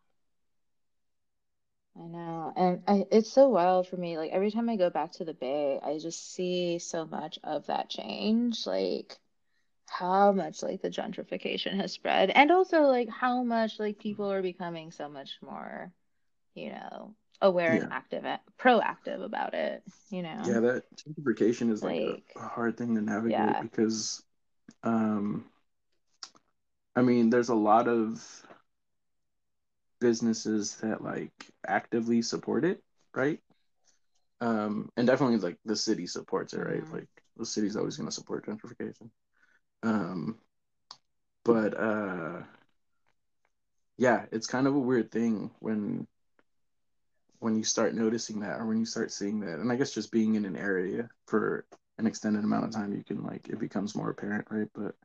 I 1.98 2.06
know. 2.08 2.54
And 2.56 2.84
I, 2.88 3.06
it's 3.12 3.32
so 3.32 3.50
wild 3.50 3.88
for 3.88 3.98
me. 3.98 4.18
Like 4.18 4.32
every 4.32 4.52
time 4.52 4.70
I 4.70 4.76
go 4.78 4.90
back 4.90 5.14
to 5.14 5.26
the 5.26 5.34
Bay, 5.34 5.80
I 5.84 5.98
just 6.00 6.34
see 6.34 6.80
so 6.80 7.06
much 7.06 7.40
of 7.44 7.68
that 7.68 7.90
change. 7.90 8.66
Like 8.68 9.18
how 9.88 10.32
much 10.34 10.64
like 10.64 10.82
the 10.82 10.90
gentrification 10.90 11.76
has 11.82 11.94
spread 11.94 12.30
and 12.32 12.52
also 12.52 12.84
like 12.84 13.10
how 13.10 13.44
much 13.44 13.80
like 13.80 14.00
people 14.00 14.32
are 14.32 14.42
becoming 14.42 14.92
so 14.92 15.10
much 15.10 15.40
more, 15.42 15.92
you 16.56 16.72
know, 16.72 17.16
aware 17.42 17.74
Yeah. 17.74 17.84
and 17.84 17.88
active 17.92 18.26
proactive 18.60 19.24
about 19.24 19.54
it, 19.54 19.84
you 20.10 20.24
know. 20.24 20.30
Yeah, 20.46 20.60
that 20.62 20.84
gentrification 20.96 21.72
is 21.72 21.84
like, 21.84 21.98
Like, 21.98 22.36
a, 22.36 22.40
a 22.40 22.48
hard 22.48 22.78
thing 22.78 22.96
to 22.96 23.02
navigate 23.02 23.60
yeah. 23.60 23.60
because, 23.60 24.24
um, 24.84 25.46
I 26.96 27.02
mean, 27.02 27.30
there's 27.30 27.50
a 27.50 27.56
lot 27.56 27.88
of 27.88 28.46
businesses 30.00 30.76
that 30.78 31.04
like 31.04 31.32
actively 31.68 32.22
support 32.22 32.66
it, 32.66 32.82
right? 33.16 33.40
Um, 34.42 34.90
and 34.98 35.08
definitely 35.08 35.38
like 35.38 35.58
the 35.66 35.76
city 35.76 36.08
supports 36.08 36.54
it, 36.54 36.60
right? 36.60 36.84
Mhm. 36.84 36.94
Like 36.94 37.10
the 37.38 37.46
city's 37.46 37.76
always 37.76 37.98
going 37.98 38.10
to 38.10 38.16
support 38.16 38.46
gentrification. 38.46 39.10
Um, 39.84 40.40
but 41.46 41.80
uh, 41.80 42.44
yeah, 43.98 44.26
it's 44.32 44.48
kind 44.48 44.68
of 44.68 44.76
a 44.76 44.80
weird 44.80 45.12
thing 45.12 45.52
when 45.60 46.08
when 47.40 47.56
you 47.56 47.64
start 47.64 47.94
noticing 47.94 48.40
that 48.42 48.60
or 48.60 48.66
when 48.66 48.80
you 48.80 48.86
start 48.86 49.12
seeing 49.12 49.42
that. 49.42 49.60
And 49.60 49.72
I 49.72 49.76
guess 49.76 49.94
just 49.94 50.12
being 50.12 50.36
in 50.36 50.46
an 50.46 50.56
area 50.58 51.10
for 51.28 51.66
an 51.98 52.08
extended 52.08 52.44
amount 52.44 52.66
of 52.66 52.72
time, 52.72 52.94
you 52.94 53.04
can 53.04 53.24
like 53.24 53.50
it 53.50 53.60
becomes 53.60 53.96
more 53.96 54.10
apparent, 54.10 54.48
right? 54.50 54.70
But 54.74 54.96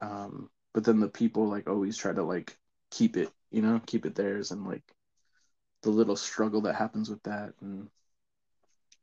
um, 0.00 0.50
but 0.74 0.84
then 0.84 1.00
the 1.00 1.08
people 1.08 1.48
like 1.48 1.68
always 1.68 1.96
try 1.96 2.12
to 2.12 2.22
like 2.22 2.56
keep 2.90 3.16
it, 3.16 3.30
you 3.50 3.62
know, 3.62 3.80
keep 3.86 4.06
it 4.06 4.14
theirs 4.14 4.50
and 4.50 4.66
like 4.66 4.82
the 5.82 5.90
little 5.90 6.16
struggle 6.16 6.62
that 6.62 6.74
happens 6.74 7.08
with 7.08 7.22
that. 7.24 7.52
And 7.60 7.88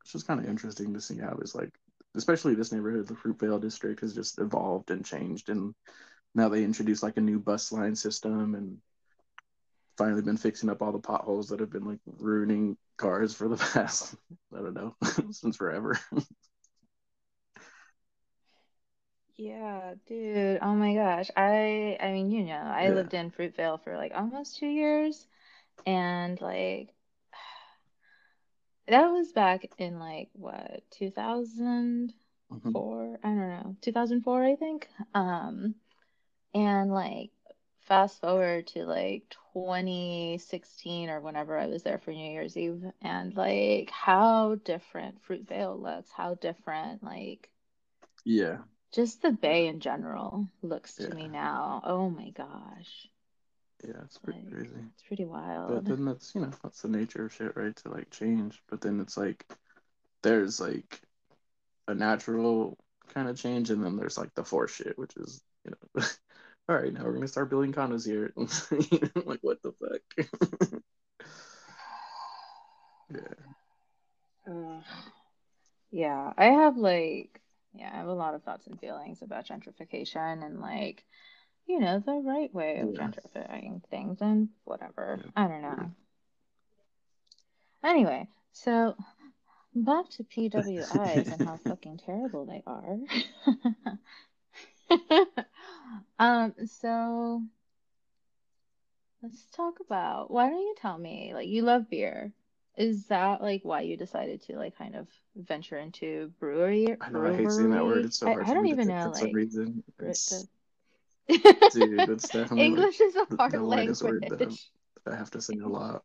it's 0.02 0.12
just 0.12 0.28
kind 0.28 0.40
of 0.40 0.48
interesting 0.48 0.94
to 0.94 1.02
see 1.02 1.18
how 1.18 1.38
it's 1.42 1.56
like 1.56 1.72
especially 2.16 2.56
this 2.56 2.72
neighborhood 2.72 3.08
the 3.08 3.14
fruitvale 3.14 3.62
district 3.62 4.00
has 4.02 4.14
just 4.14 4.40
evolved 4.40 4.92
and 4.92 5.06
changed. 5.06 5.50
And 5.50 5.74
now 6.34 6.50
they 6.50 6.64
introduce 6.64 7.04
like 7.04 7.18
a 7.18 7.22
new 7.22 7.40
bus 7.40 7.72
line 7.72 7.96
system 7.96 8.56
and 8.56 8.78
finally 9.98 10.22
been 10.22 10.38
fixing 10.38 10.70
up 10.70 10.82
all 10.82 10.92
the 10.92 11.00
potholes 11.00 11.50
that 11.50 11.60
have 11.60 11.72
been 11.72 11.86
like 11.86 12.00
ruining 12.06 12.78
cars 12.98 13.34
for 13.34 13.48
the 13.48 13.58
past 13.74 14.16
i 14.54 14.58
don't 14.58 14.74
know 14.74 14.96
since 15.32 15.56
forever 15.58 16.00
Yeah, 19.38 19.95
dude. 20.08 20.60
Oh 20.62 20.73
my 20.76 20.93
gosh. 20.95 21.30
I 21.38 21.97
I 22.02 22.12
mean, 22.12 22.32
you 22.32 22.43
know, 22.45 22.56
I 22.62 22.89
yeah 22.89 22.91
lived 22.91 23.13
in 23.13 23.32
Fruitvale 23.32 23.82
for 23.84 23.95
like 23.97 24.13
almost 24.15 24.58
two 24.58 24.67
years 24.67 25.28
and 25.86 26.39
like 26.41 26.93
that 28.88 29.08
was 29.12 29.32
back 29.34 29.65
in 29.78 30.00
like 30.00 30.30
what, 30.34 30.84
2004? 30.91 32.13
hmm 32.52 32.82
I 33.23 33.28
don't 33.30 33.38
know. 33.50 33.76
2004, 33.82 34.43
I 34.45 34.56
think. 34.56 34.88
Um, 35.13 35.76
and 36.54 36.91
like 36.91 37.32
fast 37.82 38.21
forward 38.21 38.67
to 38.67 38.86
like 38.86 39.23
2016 39.54 41.10
or 41.10 41.21
whenever 41.21 41.58
I 41.58 41.67
was 41.67 41.84
there 41.84 42.00
for 42.00 42.12
New 42.12 42.32
Year's 42.32 42.58
Eve 42.58 42.84
and 43.02 43.36
like 43.36 43.89
how 43.91 44.56
different 44.56 45.23
Fruitvale 45.23 45.82
looks, 45.82 46.12
how 46.12 46.36
different 46.36 47.04
like 47.04 47.50
yeah 48.26 48.58
just 48.93 49.21
the 49.21 49.32
bay 49.32 49.67
in 49.67 49.80
general 49.80 50.47
looks 50.62 50.95
to 50.95 51.13
me 51.13 51.28
now. 51.28 51.82
Oh 51.86 52.10
my 52.10 52.30
gosh. 52.30 53.08
yeah 53.84 54.02
it's 54.04 54.17
pretty 54.17 54.39
Like 54.39 54.54
crazy 54.54 54.69
it's 54.93 55.04
pretty 55.04 55.26
wild. 55.26 55.69
but 55.69 55.86
then 55.86 56.06
that's 56.06 56.34
you 56.34 56.41
know 56.41 56.52
that's 56.63 56.82
the 56.82 56.88
nature 56.88 57.26
of 57.26 57.34
shit 57.34 57.56
right 57.56 57.76
to 57.76 57.89
like 57.89 58.10
change 58.10 58.62
but 58.69 58.82
then 58.82 59.00
it's 59.00 59.17
like 59.17 59.45
there's 60.23 60.60
like 60.60 61.00
a 61.88 61.93
natural 61.93 62.78
kind 63.13 63.30
of 63.30 63.38
change, 63.38 63.69
and 63.69 63.84
then 63.84 63.95
there's 63.95 64.17
like 64.17 64.34
the 64.36 64.43
force 64.43 64.71
shit, 64.71 64.97
which 64.97 65.15
is 65.17 65.41
you 65.65 65.71
know, 65.71 66.04
all 66.69 66.76
right, 66.76 66.93
now 66.93 67.04
we're 67.04 67.13
gonna 67.13 67.28
start 67.28 67.50
building 67.50 67.73
condos 67.73 68.06
here. 68.06 68.34
like 69.26 69.39
what 69.41 69.62
the 69.62 69.71
fuck? 69.71 70.28
yeah. 73.13 73.47
Ugh. 74.47 74.84
Yeah, 75.89 76.34
I 76.38 76.45
have 76.47 76.76
like 76.76 77.39
yeah, 77.80 77.90
I 77.94 77.98
have 77.98 78.08
a 78.08 78.13
lot 78.13 78.36
of 78.36 78.44
thoughts 78.44 78.68
and 78.68 78.80
feelings 78.80 79.22
about 79.22 79.48
gentrification 79.48 80.46
and 80.46 80.60
like 80.60 81.04
you 81.68 81.80
know, 81.80 82.00
the 82.00 82.13
right 82.13 82.54
way 82.54 82.80
of 82.80 82.90
Yeah. 82.90 83.08
gentrifying 83.10 83.84
things 83.90 84.22
and 84.22 84.50
whatever. 84.63 85.20
Yeah. 85.24 85.32
I 85.36 85.48
don't 85.48 85.62
know. 85.62 85.92
Anyway, 87.84 88.28
so 88.54 88.96
back 89.76 90.10
to 90.12 90.24
PWIs 90.24 91.32
and 91.32 91.42
how 91.42 91.58
fucking 91.68 91.98
terrible 91.98 92.46
they 92.46 92.63
are. 92.66 92.98
Um, 96.20 96.54
so 96.66 97.44
let's 99.22 99.46
talk 99.56 99.80
about 99.80 100.32
why 100.32 100.50
don't 100.50 100.60
you 100.60 100.76
tell 100.82 100.98
me, 100.98 101.34
like 101.34 101.48
you 101.48 101.62
love 101.62 101.90
beer. 101.90 102.34
Is 102.78 103.08
that 103.08 103.42
like 103.42 103.62
why 103.63 103.82
you 103.82 103.98
decided 103.98 104.44
to 104.44 104.56
like 104.56 104.78
kind 104.78 104.96
of 104.96 105.08
venture 105.36 105.80
into 105.80 106.32
brewery 106.40 106.96
I 107.02 107.10
know 107.10 107.26
I 107.26 107.36
hate 107.36 107.52
saying 107.52 107.72
that 107.72 107.84
word. 107.84 108.06
It's 108.06 108.20
so 108.20 108.28
I, 108.28 108.34
hard 108.34 108.46
I 108.48 108.54
don't 108.54 108.68
even 108.68 108.88
know 108.88 109.12
some 109.13 109.26
like 109.26 109.34
reason. 109.34 109.84
It's 110.00 110.46
the 111.28 111.70
dude, 111.74 112.10
it's 112.10 112.30
definitely 112.30 112.58
like 112.58 112.66
English 112.66 113.02
is 113.02 113.16
a 113.16 113.26
the, 113.30 113.36
hard 113.40 113.52
the 113.52 113.63
word 113.63 113.88
that, 114.22 114.32
language. 114.32 114.70
that 115.04 115.13
I 115.13 115.18
have 115.18 115.32
to 115.32 115.42
say 115.42 115.56
a 115.58 115.68
lot. 115.68 116.04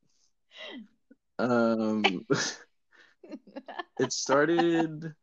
Um, 1.38 2.26
it 3.98 4.12
started. 4.12 5.14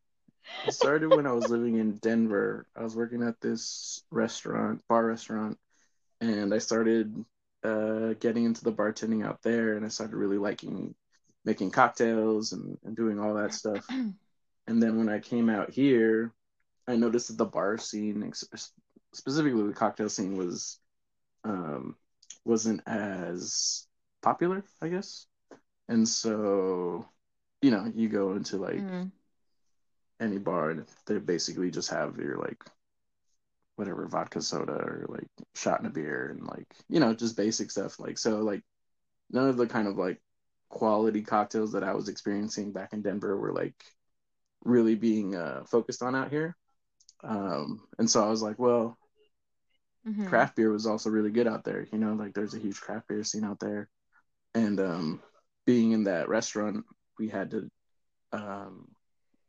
It 0.68 0.74
started 0.74 1.10
when 1.10 1.28
I 1.28 1.32
was 1.32 1.50
living 1.50 1.78
in 1.78 1.98
Denver. 1.98 2.68
I 2.76 2.84
was 2.84 2.96
working 2.96 3.24
at 3.24 3.42
this 3.42 4.04
restaurant, 4.12 4.82
bar 4.88 5.06
restaurant, 5.06 5.58
and 6.22 6.54
I 6.54 6.58
started 6.60 7.26
uh, 7.64 8.14
getting 8.20 8.46
into 8.46 8.64
the 8.64 8.72
bartending 8.72 9.26
out 9.26 9.42
there, 9.42 9.76
and 9.76 9.86
I 9.86 9.90
started 9.90 10.16
really 10.16 10.38
liking 10.38 10.96
making 11.46 11.72
cocktails 11.72 12.54
and, 12.54 12.78
and 12.84 12.96
doing 12.96 13.20
all 13.20 13.36
that 13.36 13.54
stuff. 13.54 13.88
And 14.68 14.84
then 14.84 14.98
when 15.00 15.10
I 15.10 15.20
came 15.20 15.50
out 15.50 15.72
here, 15.72 16.32
I 16.88 16.96
noticed 16.96 17.30
that 17.30 17.38
the 17.38 17.46
bar 17.46 17.80
scene, 17.80 18.32
specifically 19.14 19.64
the 19.68 19.74
cocktail 19.74 20.10
scene, 20.10 20.38
was 20.38 20.80
um, 21.44 21.96
wasn't 22.46 22.82
as 22.88 23.88
popular, 24.22 24.64
I 24.82 24.90
guess. 24.90 25.26
And 25.88 26.08
so, 26.08 27.08
you 27.62 27.72
know, 27.72 27.92
you 27.96 28.10
go 28.10 28.34
into 28.34 28.58
like 28.58 28.84
Mm. 28.84 29.12
any 30.20 30.38
bar, 30.38 30.72
and 30.72 30.86
they 31.06 31.18
basically 31.18 31.72
just 31.72 31.90
have 31.90 32.18
your 32.18 32.38
like 32.38 32.64
whatever 33.76 34.08
vodka 34.08 34.42
soda 34.42 34.74
or 34.74 35.06
like 35.10 35.28
shot 35.56 35.80
in 35.80 35.86
a 35.86 35.90
beer 35.90 36.30
and 36.32 36.46
like 36.48 36.68
you 36.90 37.00
know 37.00 37.14
just 37.14 37.38
basic 37.38 37.72
stuff 37.72 38.00
like 38.00 38.18
so 38.18 38.40
like 38.42 38.62
none 39.32 39.48
of 39.48 39.58
the 39.58 39.68
kind 39.68 39.88
of 39.88 39.98
like 39.98 40.20
quality 40.70 41.22
cocktails 41.22 41.74
that 41.74 41.84
I 41.84 41.94
was 41.94 42.10
experiencing 42.10 42.72
back 42.72 42.94
in 42.94 43.02
Denver 43.02 43.38
were 43.38 43.54
like 43.54 43.76
really 44.64 44.96
being 44.96 45.36
uh, 45.36 45.64
focused 45.70 46.04
on 46.04 46.16
out 46.16 46.32
here. 46.32 46.56
Um, 47.24 47.82
and 48.00 48.10
so 48.10 48.24
I 48.26 48.30
was 48.30 48.42
like, 48.42 48.60
well, 48.60 48.98
Mhm. 50.06 50.26
craft 50.26 50.56
beer 50.56 50.72
was 50.72 50.86
also 50.86 51.10
really 51.10 51.32
good 51.32 51.48
out 51.48 51.64
there. 51.64 51.88
You 51.92 51.98
know, 52.00 52.14
like 52.14 52.34
there's 52.34 52.54
a 52.54 52.60
huge 52.60 52.80
craft 52.82 53.08
beer 53.08 53.24
scene 53.24 53.44
out 53.44 53.60
there. 53.60 53.90
And 54.56 54.80
um, 54.80 55.24
being 55.66 55.92
in 55.92 56.06
that 56.06 56.30
restaurant, 56.30 56.86
we 57.20 57.30
had 57.30 57.52
to 57.52 57.70
um, 58.34 58.88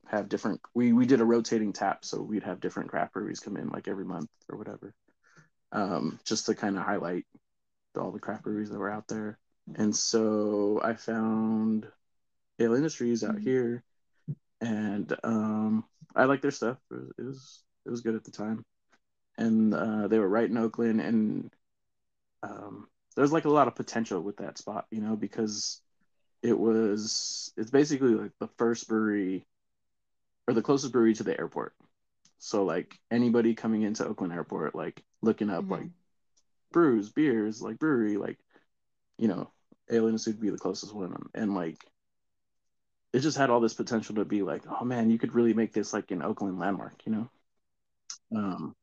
have 0.08 0.28
different. 0.28 0.60
We 0.74 0.92
we 0.92 1.06
did 1.06 1.20
a 1.20 1.24
rotating 1.24 1.72
tap, 1.72 2.04
so 2.04 2.22
we'd 2.22 2.44
have 2.44 2.60
different 2.60 2.90
craft 2.90 3.14
breweries 3.14 3.40
come 3.40 3.56
in 3.56 3.68
like 3.70 3.88
every 3.88 4.04
month 4.04 4.30
or 4.50 4.58
whatever, 4.58 4.94
um, 5.72 6.20
just 6.24 6.46
to 6.46 6.54
kind 6.54 6.78
of 6.78 6.84
highlight 6.84 7.26
all 7.98 8.12
the 8.12 8.20
craft 8.20 8.44
breweries 8.44 8.70
that 8.70 8.78
were 8.78 8.90
out 8.90 9.08
there. 9.08 9.38
And 9.76 9.94
so 9.94 10.80
I 10.82 10.94
found 10.94 11.86
Ale 12.60 12.74
Industries 12.74 13.24
out 13.24 13.38
Mhm. 13.38 13.44
here, 13.44 13.82
and 14.60 15.14
um, 15.24 15.84
I 16.16 16.24
like 16.24 16.42
their 16.42 16.50
stuff. 16.52 16.78
It 16.90 16.94
was, 16.96 17.12
it 17.18 17.24
was 17.24 17.64
it 17.86 17.90
was 17.90 18.00
good 18.02 18.14
at 18.16 18.24
the 18.24 18.30
time, 18.32 18.64
and 19.38 19.74
uh, 19.74 20.08
they 20.08 20.18
were 20.18 20.28
right 20.28 20.50
in 20.50 20.58
Oakland, 20.58 21.00
and 21.00 21.50
um, 22.42 22.88
there's 23.16 23.32
like 23.32 23.44
a 23.46 23.50
lot 23.50 23.68
of 23.68 23.74
potential 23.76 24.20
with 24.22 24.38
that 24.38 24.58
spot, 24.58 24.86
you 24.90 25.00
know, 25.00 25.16
because 25.16 25.80
it 26.42 26.58
was 26.58 27.52
it's 27.56 27.70
basically 27.70 28.14
like 28.14 28.32
the 28.40 28.48
first 28.58 28.88
brewery 28.88 29.46
or 30.46 30.54
the 30.54 30.62
closest 30.62 30.92
brewery 30.92 31.14
to 31.14 31.22
the 31.24 31.38
airport. 31.38 31.74
So 32.38 32.64
like 32.64 32.98
anybody 33.10 33.54
coming 33.54 33.82
into 33.82 34.06
Oakland 34.06 34.32
Airport, 34.32 34.74
like 34.74 35.02
looking 35.22 35.50
up 35.50 35.66
Mhm. 35.66 35.70
like 35.70 35.90
brews, 36.72 37.10
beers, 37.10 37.62
like 37.62 37.78
brewery, 37.78 38.16
like 38.16 38.38
you 39.18 39.28
know, 39.28 39.52
Industries 39.90 40.36
would 40.36 40.42
be 40.42 40.50
the 40.50 40.58
closest 40.58 40.94
one, 40.94 41.14
and 41.34 41.54
like 41.54 41.84
it 43.12 43.20
just 43.20 43.36
had 43.36 43.50
all 43.50 43.60
this 43.60 43.74
potential 43.74 44.16
to 44.16 44.24
be 44.24 44.42
like, 44.42 44.62
oh 44.68 44.84
man, 44.84 45.10
you 45.10 45.18
could 45.18 45.34
really 45.34 45.54
make 45.54 45.72
this 45.72 45.92
like 45.92 46.10
an 46.10 46.22
Oakland 46.22 46.58
landmark, 46.58 47.02
you 47.06 47.12
know? 47.12 47.30
Um, 48.34 48.76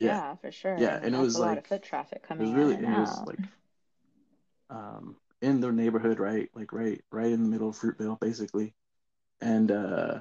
yeah, 0.00 0.20
Yeah, 0.20 0.36
for 0.36 0.52
sure. 0.52 0.76
yeah, 0.76 0.98
and 1.02 1.14
it 1.14 1.18
that's 1.18 1.22
was 1.22 1.38
a 1.38 1.40
lot 1.40 1.58
of 1.58 1.66
foot 1.66 1.82
traffic 1.82 2.22
it 2.38 2.42
was 2.42 2.50
coming 2.50 2.52
in 2.54 2.54
really 2.54 2.76
it 2.76 2.90
was 2.90 3.22
like 3.26 3.48
um 4.70 5.16
in 5.40 5.60
the 5.60 5.72
neighborhood, 5.72 6.18
right? 6.18 6.50
Like 6.54 6.72
right 6.72 7.02
right 7.10 7.32
in 7.32 7.42
the 7.42 7.48
middle 7.48 7.68
of 7.70 7.76
Fruitvale, 7.78 8.18
basically. 8.20 8.74
And 9.40 9.70
uh 9.70 10.20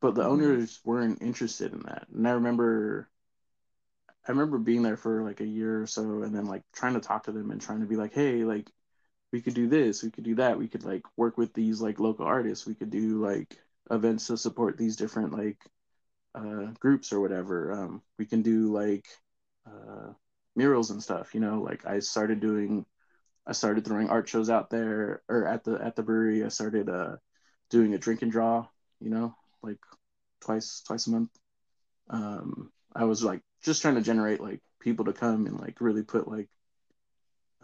but 0.00 0.14
the 0.14 0.22
mm-hmm. 0.22 0.32
owners 0.32 0.80
weren't 0.84 1.22
interested 1.22 1.72
in 1.72 1.80
that. 1.84 2.08
And 2.12 2.26
I 2.28 2.32
remember 2.32 3.08
I 4.26 4.30
remember 4.32 4.58
being 4.58 4.82
there 4.82 4.96
for 4.96 5.22
like 5.24 5.40
a 5.40 5.46
year 5.46 5.82
or 5.82 5.86
so 5.86 6.22
and 6.22 6.34
then 6.34 6.46
like 6.46 6.62
trying 6.72 6.94
to 6.94 7.00
talk 7.00 7.24
to 7.24 7.32
them 7.32 7.50
and 7.50 7.60
trying 7.60 7.80
to 7.80 7.86
be 7.86 7.96
like, 7.96 8.14
hey, 8.14 8.44
like 8.44 8.70
we 9.32 9.40
could 9.40 9.54
do 9.54 9.68
this, 9.68 10.02
we 10.02 10.10
could 10.10 10.24
do 10.24 10.36
that, 10.36 10.58
we 10.58 10.68
could 10.68 10.84
like 10.84 11.02
work 11.16 11.36
with 11.38 11.52
these 11.54 11.80
like 11.80 11.98
local 11.98 12.26
artists, 12.26 12.66
we 12.66 12.74
could 12.74 12.90
do 12.90 13.24
like 13.24 13.58
events 13.90 14.28
to 14.28 14.36
support 14.36 14.78
these 14.78 14.96
different 14.96 15.32
like 15.32 15.58
uh, 16.34 16.66
groups 16.78 17.12
or 17.12 17.20
whatever. 17.20 17.72
Um, 17.72 18.02
we 18.18 18.26
can 18.26 18.42
do 18.42 18.72
like 18.72 19.06
uh, 19.66 20.12
murals 20.56 20.90
and 20.90 21.02
stuff. 21.02 21.34
You 21.34 21.40
know, 21.40 21.60
like 21.62 21.86
I 21.86 21.98
started 22.00 22.40
doing, 22.40 22.86
I 23.46 23.52
started 23.52 23.84
throwing 23.84 24.08
art 24.10 24.28
shows 24.28 24.50
out 24.50 24.70
there 24.70 25.22
or 25.28 25.46
at 25.46 25.64
the 25.64 25.74
at 25.82 25.96
the 25.96 26.02
brewery. 26.02 26.44
I 26.44 26.48
started 26.48 26.88
uh, 26.88 27.16
doing 27.70 27.94
a 27.94 27.98
drink 27.98 28.22
and 28.22 28.32
draw. 28.32 28.66
You 29.00 29.10
know, 29.10 29.34
like 29.62 29.78
twice 30.40 30.82
twice 30.86 31.06
a 31.06 31.10
month. 31.10 31.30
Um, 32.10 32.70
I 32.94 33.04
was 33.04 33.24
like 33.24 33.42
just 33.62 33.82
trying 33.82 33.94
to 33.94 34.02
generate 34.02 34.40
like 34.40 34.60
people 34.80 35.04
to 35.06 35.12
come 35.12 35.46
and 35.46 35.60
like 35.60 35.80
really 35.80 36.02
put 36.02 36.28
like 36.28 36.48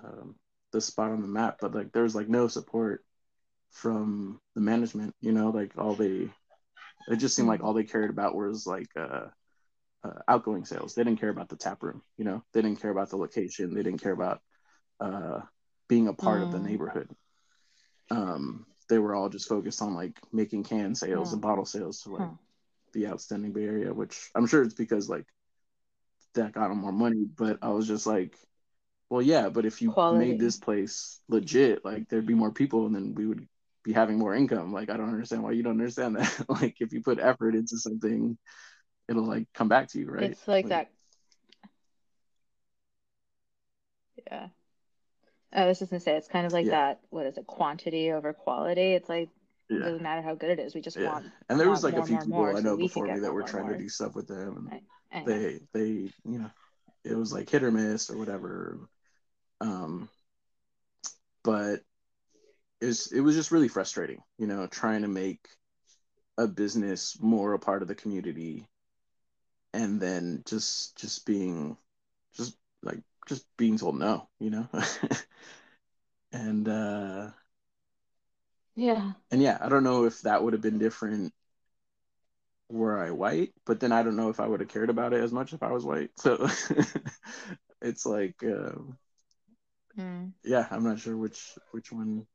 um, 0.05 0.37
the 0.73 0.81
spot 0.81 1.11
on 1.11 1.23
the 1.23 1.29
map, 1.29 1.59
but 1.61 1.75
like 1.75 1.93
there 1.93 2.03
was 2.03 2.15
like 2.15 2.29
no 2.29 2.49
support 2.49 3.05
from 3.71 4.41
the 4.55 4.61
management. 4.61 5.15
You 5.21 5.33
know, 5.33 5.51
like 5.51 5.73
all 5.77 5.95
they 5.95 6.29
it 7.09 7.17
just 7.17 7.35
seemed 7.35 7.49
like 7.49 7.63
all 7.63 7.73
they 7.73 7.85
cared 7.85 8.11
about 8.11 8.35
was 8.35 8.67
like 8.67 8.89
uh, 8.97 9.27
uh, 10.05 10.21
outgoing 10.27 10.65
sales. 10.65 10.95
They 10.95 11.05
didn't 11.05 11.21
care 11.21 11.31
about 11.31 11.49
the 11.49 11.57
tap 11.57 11.83
room. 11.83 12.03
You 12.17 12.25
know, 12.25 12.45
they 12.53 12.63
didn't 12.63 12.81
care 12.81 12.91
about 12.91 13.11
the 13.11 13.17
location. 13.17 13.75
They 13.75 13.83
didn't 13.83 14.03
care 14.03 14.13
about 14.13 14.41
uh, 15.01 15.41
being 15.89 16.09
a 16.09 16.13
part 16.13 16.41
mm. 16.41 16.45
of 16.45 16.53
the 16.53 16.59
mm. 16.59 16.67
neighborhood. 16.67 17.09
Um, 18.11 18.67
they 18.89 18.99
were 18.99 19.15
all 19.15 19.29
just 19.29 19.49
focused 19.49 19.83
on 19.83 19.95
like 19.95 20.19
making 20.33 20.65
can 20.65 20.95
sales 20.95 21.33
and 21.33 21.43
bottle 21.43 21.67
sales 21.67 22.03
to 22.03 22.11
like 22.11 22.31
the 22.95 23.09
outstanding 23.09 23.53
Bay 23.53 23.65
Area, 23.65 23.93
which 23.93 24.31
I'm 24.35 24.47
sure 24.47 24.63
it's 24.63 24.75
because 24.75 25.09
like 25.09 25.27
that 26.35 26.53
got 26.53 26.69
them 26.69 26.79
more 26.79 26.93
money. 26.93 27.25
But 27.37 27.59
I 27.62 27.71
was 27.71 27.87
just 27.87 28.07
like, 28.07 28.37
well, 29.11 29.23
yeah, 29.23 29.49
but 29.49 29.64
if 29.64 29.81
you 29.81 29.93
Quality. 29.93 30.27
made 30.27 30.41
this 30.41 30.59
place 30.59 31.21
legit, 31.29 31.85
like 31.85 32.09
there'd 32.09 32.27
be 32.27 32.35
more 32.35 32.53
people, 32.53 32.87
and 32.87 32.95
then 32.95 33.14
we 33.14 33.27
would 33.27 33.47
be 33.83 33.93
having 33.93 34.19
more 34.19 34.35
income. 34.35 34.73
Like 34.73 34.91
I 34.91 34.97
don't 34.97 35.09
understand 35.09 35.43
why 35.43 35.53
you 35.53 35.62
don't 35.62 35.73
understand 35.73 36.17
that. 36.17 36.45
like 36.49 36.77
if 36.81 36.93
you 36.93 37.03
put 37.03 37.19
effort 37.19 37.55
into 37.55 37.79
something, 37.79 38.37
it'll 39.09 39.27
like 39.27 39.47
come 39.55 39.69
back 39.69 39.88
to 39.88 39.99
you, 39.99 40.11
right? 40.11 40.31
It's 40.31 40.47
like, 40.47 40.64
like 40.64 40.71
that. 40.71 40.91
Yeah. 44.27 44.49
I 45.51 45.67
was 45.67 45.79
just 45.79 45.91
gonna 45.91 46.01
say 46.01 46.17
it's 46.17 46.29
kind 46.29 46.47
of 46.47 46.53
like 46.53 46.67
yeah. 46.67 46.73
that. 46.73 47.01
What 47.11 47.27
is 47.27 47.38
it? 47.38 47.47
Quantity 47.47 48.12
over 48.12 48.35
quality. 48.35 48.93
It's 48.93 49.09
like 49.09 49.31
yeah. 49.69 49.77
it 49.77 49.81
doesn't 49.81 50.03
matter 50.03 50.23
how 50.23 50.35
good 50.35 50.51
it 50.51 50.59
is. 50.59 50.75
We 50.75 50.81
just 50.81 50.97
yeah. 50.97 51.13
want. 51.13 51.27
And 51.49 51.59
there 51.59 51.71
was 51.71 51.85
like 51.85 51.95
a 51.95 52.05
few 52.05 52.19
people 52.19 52.45
I 52.45 52.61
know 52.61 52.75
so 52.75 52.77
before 52.77 53.07
me 53.07 53.21
that 53.21 53.33
were 53.33 53.43
trying 53.43 53.65
more. 53.65 53.73
to 53.73 53.79
do 53.79 53.89
stuff 53.89 54.15
with 54.15 54.29
them, 54.29 54.71
and 55.11 55.27
they 55.27 55.61
they 55.73 55.87
you 56.25 56.39
know 56.39 56.51
it 57.05 57.17
was 57.17 57.33
like 57.33 57.49
hit 57.49 57.63
or 57.63 57.71
miss 57.71 58.11
or 58.11 58.19
whatever. 58.19 58.79
Um, 59.61 60.09
but 61.43 61.81
is 62.81 63.13
it 63.13 63.21
was 63.21 63.35
just 63.35 63.51
really 63.51 63.69
frustrating, 63.69 64.23
you 64.39 64.47
know, 64.47 64.67
trying 64.67 65.03
to 65.03 65.09
make 65.09 65.49
a 66.37 66.47
business 66.47 67.19
more 67.21 67.55
a 67.55 67.59
part 67.59 67.83
of 67.83 67.89
the 67.89 67.95
community 67.95 68.69
and 69.75 70.01
then 70.01 70.43
just 70.47 70.97
just 70.97 71.27
being 71.27 71.77
just 72.37 72.57
like 72.83 73.01
just 73.27 73.45
being 73.57 73.79
told 73.79 73.99
no, 73.99 74.29
you 74.39 74.51
know. 74.51 74.69
and 76.33 76.69
uh 76.69 77.31
yeah. 78.79 79.12
And 79.33 79.43
yeah, 79.43 79.59
I 79.61 79.69
don't 79.69 79.83
know 79.83 80.05
if 80.05 80.23
that 80.23 80.43
would 80.43 80.53
have 80.53 80.62
been 80.62 80.79
different 80.79 81.33
were 82.69 83.03
I 83.03 83.11
white, 83.11 83.53
but 83.67 83.81
then 83.81 83.93
I 83.93 84.03
don't 84.03 84.17
know 84.17 84.29
if 84.29 84.38
I 84.41 84.47
would 84.47 84.61
have 84.61 84.69
cared 84.69 84.91
about 84.91 85.12
it 85.12 85.23
as 85.23 85.33
much 85.33 85.53
if 85.53 85.62
I 85.62 85.73
was 85.73 85.85
white. 85.85 86.11
So 86.17 86.49
it's 87.83 88.07
like 88.07 88.37
um, 88.45 88.97
mm. 89.99 90.33
yeah, 90.45 90.69
I'm 90.71 90.85
not 90.85 91.01
sure 91.01 91.17
which 91.17 91.59
which 91.73 91.91
one 91.91 92.27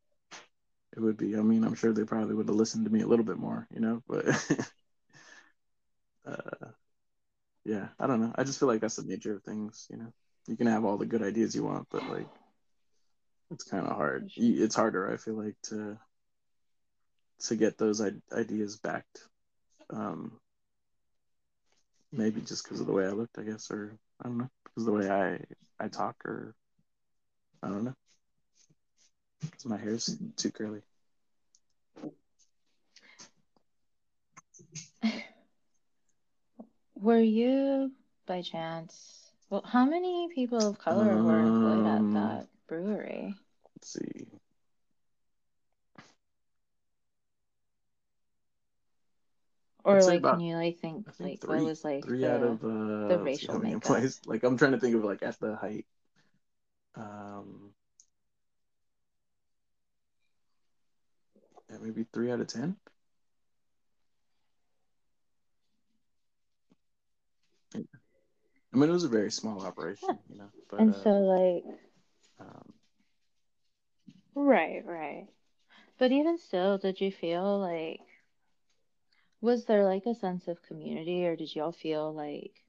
it 0.95 0.99
would 0.99 1.17
be. 1.17 1.37
I 1.37 1.41
mean, 1.41 1.63
I'm 1.63 1.75
sure 1.75 1.93
they 1.93 2.03
probably 2.03 2.35
would 2.35 2.49
have 2.49 2.57
listened 2.57 2.85
to 2.85 2.91
me 2.91 3.01
a 3.01 3.07
little 3.07 3.25
bit 3.25 3.37
more, 3.37 3.65
you 3.73 3.79
know, 3.79 4.03
but 4.07 4.25
uh, 6.27 6.67
yeah, 7.63 7.87
I 7.99 8.07
don't 8.07 8.21
know. 8.21 8.33
I 8.35 8.43
just 8.43 8.59
feel 8.59 8.67
like 8.67 8.81
that's 8.81 8.97
the 8.97 9.03
nature 9.03 9.35
of 9.35 9.43
things, 9.43 9.87
you 9.89 9.97
know. 9.97 10.11
You 10.47 10.57
can 10.57 10.67
have 10.67 10.83
all 10.83 10.97
the 10.97 11.05
good 11.05 11.23
ideas 11.23 11.55
you 11.55 11.63
want, 11.63 11.87
but 11.89 12.09
like 12.09 12.27
it's 13.51 13.63
kind 13.63 13.87
of 13.87 13.95
hard. 13.95 14.29
It's 14.35 14.75
harder, 14.75 15.11
I 15.11 15.17
feel 15.17 15.35
like, 15.35 15.55
to 15.69 15.97
to 17.43 17.55
get 17.55 17.77
those 17.77 18.01
ideas 18.31 18.77
backed. 18.77 19.19
Um, 19.89 20.39
maybe 22.11 22.41
just 22.41 22.63
because 22.63 22.79
of 22.79 22.87
the 22.87 22.93
way 22.93 23.05
I 23.05 23.09
looked, 23.09 23.37
I 23.37 23.43
guess, 23.43 23.69
or 23.69 23.97
I 24.21 24.27
don't 24.27 24.37
know, 24.37 24.49
because 24.63 24.85
the 24.85 24.91
way 24.91 25.09
I 25.09 25.39
I 25.79 25.87
talk, 25.89 26.15
or 26.25 26.55
I 27.61 27.67
don't 27.67 27.83
know. 27.83 27.95
Because 29.41 29.65
my 29.65 29.77
hair's 29.77 30.17
too 30.37 30.51
curly. 30.51 30.81
Were 36.95 37.19
you, 37.19 37.91
by 38.25 38.41
chance, 38.41 39.29
well, 39.49 39.63
how 39.65 39.85
many 39.85 40.29
people 40.33 40.65
of 40.65 40.79
color 40.79 41.11
um, 41.11 41.25
were 41.25 41.39
employed 41.41 41.85
at 41.85 41.99
um, 41.99 42.13
that 42.13 42.47
brewery? 42.67 43.35
Let's 43.75 43.93
see. 43.93 44.27
Or 49.85 50.01
like, 50.03 50.19
about, 50.19 50.37
can 50.37 50.45
you 50.45 50.55
like 50.55 50.79
think, 50.79 51.13
think 51.15 51.29
like 51.29 51.41
three, 51.41 51.55
what 51.57 51.65
was 51.65 51.83
like 51.83 52.05
three 52.05 52.21
the, 52.21 52.33
out 52.33 52.43
of 52.43 52.63
uh, 52.63 53.07
the 53.09 53.19
racial 53.21 53.59
makeup? 53.59 54.01
Like 54.25 54.43
I'm 54.43 54.57
trying 54.57 54.71
to 54.71 54.79
think 54.79 54.95
of 54.95 55.03
like 55.03 55.21
at 55.23 55.39
the 55.39 55.55
height. 55.55 55.85
Um, 56.95 57.71
yeah, 61.69 61.77
maybe 61.81 62.05
three 62.13 62.31
out 62.31 62.39
of 62.39 62.47
ten. 62.47 62.77
I 67.75 68.77
mean, 68.77 68.89
it 68.89 68.93
was 68.93 69.03
a 69.03 69.09
very 69.09 69.31
small 69.31 69.61
operation, 69.65 70.09
yeah. 70.09 70.15
you 70.29 70.37
know. 70.37 70.49
But, 70.69 70.79
and 70.79 70.95
uh, 70.95 71.03
so, 71.03 71.09
like, 71.09 71.63
um, 72.39 72.73
right, 74.33 74.83
right. 74.85 75.27
But 75.99 76.11
even 76.11 76.39
still, 76.39 76.77
did 76.79 76.99
you 76.99 77.11
feel 77.11 77.59
like 77.59 77.99
was 79.43 79.65
there 79.65 79.83
like 79.83 80.05
a 80.05 80.15
sense 80.15 80.47
of 80.47 80.63
community, 80.63 81.25
or 81.25 81.35
did 81.35 81.53
y'all 81.53 81.73
feel 81.73 82.13
like, 82.13 82.63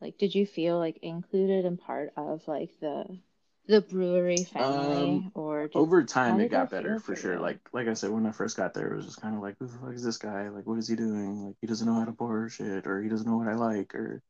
like, 0.00 0.18
did 0.18 0.34
you 0.34 0.44
feel 0.44 0.78
like 0.78 0.98
included 1.00 1.64
and 1.64 1.80
part 1.80 2.12
of 2.18 2.46
like 2.46 2.70
the 2.80 3.18
the 3.66 3.80
brewery 3.80 4.44
family? 4.44 5.24
Um, 5.24 5.32
or 5.34 5.68
did, 5.68 5.76
over 5.76 6.04
time 6.04 6.38
it 6.38 6.50
got 6.50 6.70
better 6.70 7.00
for 7.00 7.16
sure. 7.16 7.40
like 7.40 7.60
like 7.72 7.88
i 7.88 7.94
said 7.94 8.10
when 8.10 8.26
i 8.26 8.30
first 8.30 8.56
got 8.56 8.74
there 8.74 8.92
it 8.92 8.96
was 8.96 9.06
just 9.06 9.20
kind 9.22 9.34
of 9.34 9.40
like 9.40 9.56
who 9.58 9.66
the 9.66 9.72
fuck 9.78 9.94
is 9.94 10.04
this 10.04 10.18
guy? 10.18 10.50
Like 10.50 10.66
what 10.66 10.78
is 10.78 10.86
he 10.86 10.96
doing? 10.96 11.46
Like 11.46 11.56
he 11.62 11.66
doesn't 11.66 11.86
know 11.86 11.98
how 11.98 12.04
to 12.04 12.12
pour 12.12 12.48
shit 12.50 12.86
or 12.86 13.02
he 13.02 13.08
doesn't 13.08 13.28
know 13.28 13.38
what 13.38 13.48
i 13.48 13.54
like 13.54 13.94
or 13.94 14.22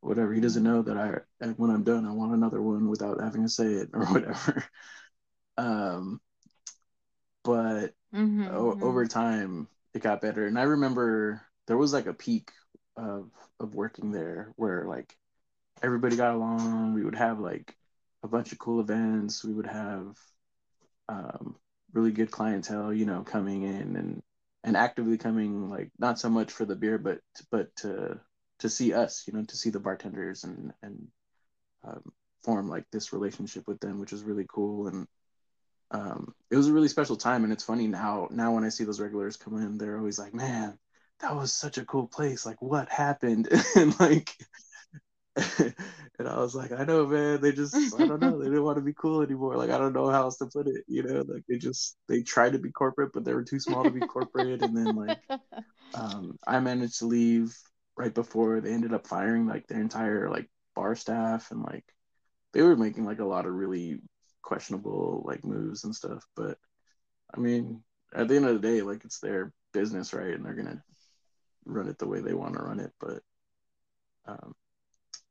whatever. 0.00 0.32
He 0.32 0.40
doesn't 0.40 0.62
know 0.62 0.80
that 0.80 0.96
i 0.96 1.46
when 1.56 1.70
i'm 1.70 1.84
done 1.84 2.06
i 2.06 2.12
want 2.12 2.32
another 2.32 2.62
one 2.62 2.88
without 2.88 3.20
having 3.20 3.42
to 3.42 3.50
say 3.50 3.66
it 3.66 3.90
or 3.94 4.06
whatever. 4.06 4.64
Um 5.58 6.22
but 7.44 7.92
mm-hmm, 8.14 8.48
o- 8.48 8.72
mm-hmm. 8.72 8.82
over 8.82 9.06
time 9.06 9.68
it 9.96 10.02
got 10.02 10.20
better 10.20 10.46
and 10.46 10.58
i 10.58 10.62
remember 10.62 11.42
there 11.66 11.76
was 11.76 11.92
like 11.92 12.06
a 12.06 12.14
peak 12.14 12.50
of 12.96 13.30
of 13.60 13.74
working 13.74 14.12
there 14.12 14.52
where 14.56 14.84
like 14.86 15.16
everybody 15.82 16.16
got 16.16 16.34
along 16.34 16.94
we 16.94 17.04
would 17.04 17.16
have 17.16 17.40
like 17.40 17.74
a 18.26 18.28
bunch 18.28 18.52
of 18.52 18.58
cool 18.58 18.80
events. 18.80 19.44
We 19.44 19.54
would 19.54 19.66
have 19.66 20.16
um, 21.08 21.56
really 21.92 22.10
good 22.12 22.30
clientele, 22.30 22.92
you 22.92 23.06
know, 23.06 23.22
coming 23.22 23.62
in 23.62 23.96
and 23.96 24.22
and 24.64 24.76
actively 24.76 25.16
coming, 25.16 25.70
like 25.70 25.90
not 25.98 26.18
so 26.18 26.28
much 26.28 26.52
for 26.52 26.64
the 26.64 26.76
beer, 26.76 26.98
but 26.98 27.20
but 27.50 27.74
to 27.76 28.20
to 28.60 28.68
see 28.68 28.92
us, 28.92 29.24
you 29.26 29.32
know, 29.32 29.44
to 29.44 29.56
see 29.56 29.70
the 29.70 29.80
bartenders 29.80 30.44
and 30.44 30.72
and 30.82 31.08
um, 31.84 32.02
form 32.44 32.68
like 32.68 32.84
this 32.92 33.12
relationship 33.12 33.66
with 33.66 33.80
them, 33.80 34.00
which 34.00 34.12
was 34.12 34.24
really 34.24 34.46
cool. 34.48 34.88
And 34.88 35.06
um, 35.90 36.34
it 36.50 36.56
was 36.56 36.68
a 36.68 36.72
really 36.72 36.88
special 36.88 37.16
time. 37.16 37.44
And 37.44 37.52
it's 37.52 37.64
funny 37.64 37.86
now. 37.86 38.28
Now 38.30 38.54
when 38.54 38.64
I 38.64 38.68
see 38.70 38.84
those 38.84 39.00
regulars 39.00 39.36
come 39.36 39.56
in, 39.56 39.78
they're 39.78 39.98
always 39.98 40.18
like, 40.18 40.34
"Man, 40.34 40.78
that 41.20 41.34
was 41.36 41.52
such 41.52 41.78
a 41.78 41.84
cool 41.84 42.08
place. 42.08 42.46
Like, 42.46 42.60
what 42.62 42.88
happened?" 42.88 43.48
and 43.76 43.98
like 44.00 44.36
and 46.18 46.28
I 46.28 46.38
was 46.38 46.54
like, 46.54 46.72
I 46.72 46.84
know, 46.84 47.06
man. 47.06 47.40
They 47.40 47.52
just, 47.52 47.94
I 47.98 48.06
don't 48.06 48.20
know. 48.20 48.38
They 48.38 48.46
didn't 48.46 48.62
want 48.64 48.78
to 48.78 48.82
be 48.82 48.94
cool 48.94 49.22
anymore. 49.22 49.56
Like, 49.56 49.70
I 49.70 49.78
don't 49.78 49.92
know 49.92 50.08
how 50.08 50.22
else 50.22 50.38
to 50.38 50.46
put 50.46 50.66
it. 50.66 50.84
You 50.88 51.02
know, 51.02 51.24
like 51.28 51.42
they 51.48 51.58
just, 51.58 51.96
they 52.08 52.22
tried 52.22 52.52
to 52.54 52.58
be 52.58 52.70
corporate, 52.72 53.12
but 53.12 53.24
they 53.24 53.34
were 53.34 53.44
too 53.44 53.60
small 53.60 53.84
to 53.84 53.90
be 53.90 54.00
corporate. 54.00 54.62
and 54.62 54.76
then 54.76 54.94
like, 54.94 55.18
um, 55.94 56.38
I 56.46 56.60
managed 56.60 57.00
to 57.00 57.06
leave 57.06 57.56
right 57.96 58.14
before 58.14 58.60
they 58.60 58.72
ended 58.72 58.94
up 58.94 59.06
firing 59.06 59.46
like 59.46 59.66
their 59.66 59.80
entire 59.80 60.30
like 60.30 60.48
bar 60.74 60.94
staff 60.94 61.50
and 61.50 61.62
like 61.62 61.84
they 62.52 62.60
were 62.62 62.76
making 62.76 63.04
like 63.06 63.20
a 63.20 63.24
lot 63.24 63.46
of 63.46 63.54
really 63.54 64.00
questionable 64.46 65.24
like 65.26 65.44
moves 65.44 65.84
and 65.84 65.94
stuff. 65.94 66.24
But 66.36 66.56
I 67.34 67.40
mean, 67.40 67.82
at 68.14 68.28
the 68.28 68.36
end 68.36 68.46
of 68.46 68.54
the 68.54 68.66
day, 68.66 68.80
like 68.80 69.04
it's 69.04 69.18
their 69.18 69.52
business, 69.72 70.14
right? 70.14 70.32
And 70.32 70.44
they're 70.44 70.54
gonna 70.54 70.82
run 71.66 71.88
it 71.88 71.98
the 71.98 72.06
way 72.06 72.20
they 72.20 72.32
want 72.32 72.54
to 72.54 72.62
run 72.62 72.80
it. 72.80 72.92
But 73.00 73.22
um, 74.26 74.54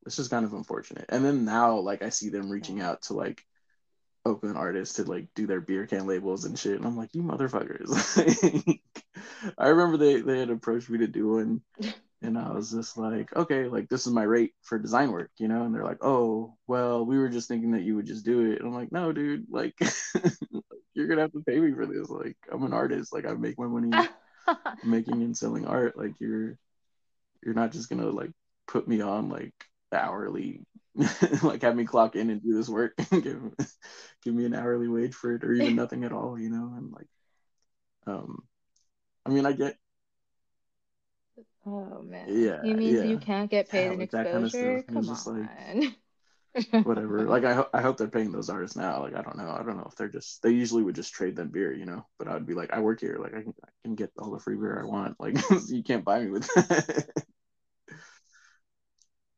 it's 0.06 0.18
just 0.18 0.30
kind 0.30 0.46
of 0.46 0.54
unfortunate. 0.54 1.06
And 1.10 1.24
then 1.24 1.46
now, 1.46 1.78
like 1.78 2.04
I 2.04 2.10
see 2.10 2.30
them 2.30 2.50
reaching 2.50 2.82
out 2.82 3.04
to 3.04 3.14
like 3.14 3.42
Oakland 4.26 4.58
artists 4.58 4.96
to 4.96 5.04
like 5.04 5.28
do 5.34 5.48
their 5.48 5.62
beer 5.62 5.88
can 5.88 6.06
labels 6.06 6.44
and 6.44 6.60
shit, 6.60 6.76
and 6.76 6.86
I'm 6.86 6.98
like, 6.98 7.16
you 7.16 7.24
motherfuckers. 7.24 8.80
I 9.58 9.68
remember 9.70 9.98
they 9.98 10.20
they 10.22 10.40
had 10.40 10.50
approached 10.50 10.90
me 10.90 11.00
to 11.00 11.08
do 11.08 11.30
one, 11.36 11.62
and 12.22 12.38
I 12.38 12.52
was 12.52 12.72
just 12.72 12.98
like, 12.98 13.36
okay, 13.36 13.66
like 13.66 13.90
this 13.90 14.08
is 14.08 14.14
my 14.14 14.24
rate 14.24 14.54
for 14.62 14.80
design 14.80 15.12
work, 15.12 15.32
you 15.38 15.48
know? 15.48 15.64
And 15.64 15.74
they're 15.74 15.84
like, 15.84 16.04
oh, 16.04 16.56
well, 16.68 17.06
we 17.06 17.18
were 17.18 17.30
just 17.30 17.48
thinking 17.48 17.72
that 17.72 17.84
you 17.84 17.96
would 17.96 18.06
just 18.08 18.26
do 18.26 18.52
it. 18.52 18.60
And 18.60 18.68
I'm 18.68 18.74
like, 18.74 18.92
no, 18.92 19.12
dude, 19.12 19.46
like 19.50 19.78
you're 20.94 21.08
gonna 21.08 21.22
have 21.22 21.34
to 21.34 21.44
pay 21.46 21.60
me 21.60 21.74
for 21.74 21.86
this. 21.86 22.10
Like 22.10 22.38
I'm 22.52 22.64
an 22.64 22.74
artist, 22.74 23.14
like 23.14 23.26
I 23.26 23.34
make 23.34 23.60
my 23.60 23.68
money 23.68 23.92
making 24.84 25.22
and 25.22 25.38
selling 25.38 25.68
art. 25.68 25.98
Like 25.98 26.14
you're 26.20 26.58
you're 27.44 27.56
not 27.56 27.72
just 27.72 27.90
gonna 27.90 28.10
like 28.10 28.32
put 28.68 28.88
me 28.88 29.02
on 29.02 29.30
like 29.30 29.54
hourly 29.94 30.66
like 31.44 31.62
have 31.62 31.76
me 31.76 31.86
clock 31.86 32.16
in 32.16 32.30
and 32.30 32.42
do 32.42 32.54
this 32.56 32.70
work 32.70 32.94
and 33.12 33.24
give 33.24 33.42
give 34.24 34.34
me 34.34 34.46
an 34.46 34.56
hourly 34.56 34.88
wage 34.88 35.14
for 35.14 35.36
it 35.36 35.44
or 35.44 35.54
even 35.54 35.76
nothing 35.76 36.04
at 36.04 36.14
all, 36.14 36.40
you 36.40 36.50
know, 36.50 36.74
and 36.78 36.92
like 36.92 37.08
um 38.08 38.44
I 39.26 39.30
mean 39.30 39.46
I 39.46 39.52
get 39.52 39.78
Oh 41.66 42.02
man. 42.04 42.28
Yeah. 42.30 42.64
You 42.64 42.76
mean 42.76 42.96
yeah. 42.96 43.04
you 43.04 43.18
can't 43.18 43.50
get 43.50 43.70
paid 43.70 43.86
yeah, 43.86 43.92
in 43.94 44.00
like 44.00 44.14
exposure? 44.14 44.84
Kind 44.88 45.10
of 45.10 45.24
Come 45.24 45.36
on. 45.36 45.80
Like, 45.82 45.94
whatever. 46.86 47.24
Like 47.24 47.44
I, 47.44 47.54
ho- 47.54 47.70
I 47.74 47.82
hope 47.82 47.98
they're 47.98 48.08
paying 48.08 48.32
those 48.32 48.50
artists 48.50 48.78
now. 48.78 49.02
Like 49.02 49.16
I 49.16 49.22
don't 49.22 49.38
know. 49.38 49.50
I 49.50 49.64
don't 49.64 49.78
know 49.78 49.88
if 49.90 49.96
they're 49.96 50.08
just. 50.08 50.42
They 50.42 50.52
usually 50.52 50.84
would 50.84 50.96
just 50.96 51.14
trade 51.14 51.36
them 51.36 51.50
beer, 51.50 51.74
you 51.74 51.86
know. 51.86 52.06
But 52.20 52.28
I'd 52.28 52.46
be 52.46 52.54
like, 52.54 52.72
I 52.72 52.80
work 52.80 53.02
here. 53.02 53.18
Like 53.20 53.34
I 53.34 53.42
can, 53.42 53.54
I 53.64 53.70
can 53.84 53.96
get 53.96 54.12
all 54.18 54.32
the 54.32 54.40
free 54.40 54.56
beer 54.56 54.80
I 54.80 54.86
want. 54.86 55.20
Like 55.20 55.38
you 55.68 55.84
can't 55.84 56.06
buy 56.06 56.22
me 56.22 56.30
with 56.32 56.48
that. 56.56 57.10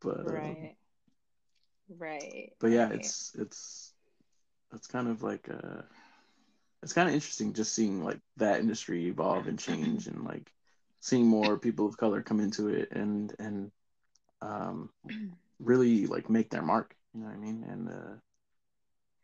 but 0.02 0.32
right, 0.32 0.58
um, 0.58 1.98
right. 1.98 2.52
But 2.60 2.72
yeah, 2.72 2.90
right. 2.90 2.96
it's 2.96 3.32
it's 3.36 3.94
it's 4.74 4.88
kind 4.88 5.08
of 5.08 5.24
like 5.24 5.50
uh, 5.50 5.82
it's 6.84 6.94
kind 6.94 7.08
of 7.08 7.16
interesting 7.16 7.54
just 7.54 7.74
seeing 7.74 8.04
like 8.04 8.20
that 8.36 8.60
industry 8.60 9.08
evolve 9.08 9.48
and 9.48 9.58
change 9.58 10.08
and 10.08 10.24
like 10.24 10.52
seeing 11.00 11.26
more 11.26 11.58
people 11.58 11.86
of 11.86 11.98
color 11.98 12.22
come 12.22 12.40
into 12.40 12.70
it 12.70 12.90
and 12.92 13.34
and 13.40 13.72
um, 14.42 14.90
really 15.60 16.08
like 16.08 16.30
make 16.30 16.50
their 16.50 16.62
mark. 16.62 16.96
You 17.14 17.22
know 17.22 17.28
what 17.28 17.36
I 17.36 17.40
mean? 17.40 17.66
And 17.68 17.90
uh, 17.90 18.16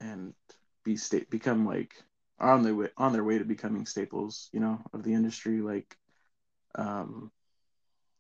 and 0.02 0.34
be 0.84 0.98
state 0.98 1.30
become 1.30 1.66
like 1.66 1.94
on 2.40 2.64
their 2.64 2.76
way 2.76 2.90
on 2.98 3.14
their 3.14 3.24
way 3.24 3.38
to 3.38 3.46
becoming 3.46 3.86
staples. 3.86 4.50
You 4.54 4.60
know, 4.60 4.82
of 4.94 5.04
the 5.04 5.14
industry. 5.14 5.62
Like, 5.62 5.96
um, 6.76 7.32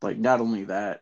like 0.01 0.17
not 0.17 0.41
only 0.41 0.65
that, 0.65 1.01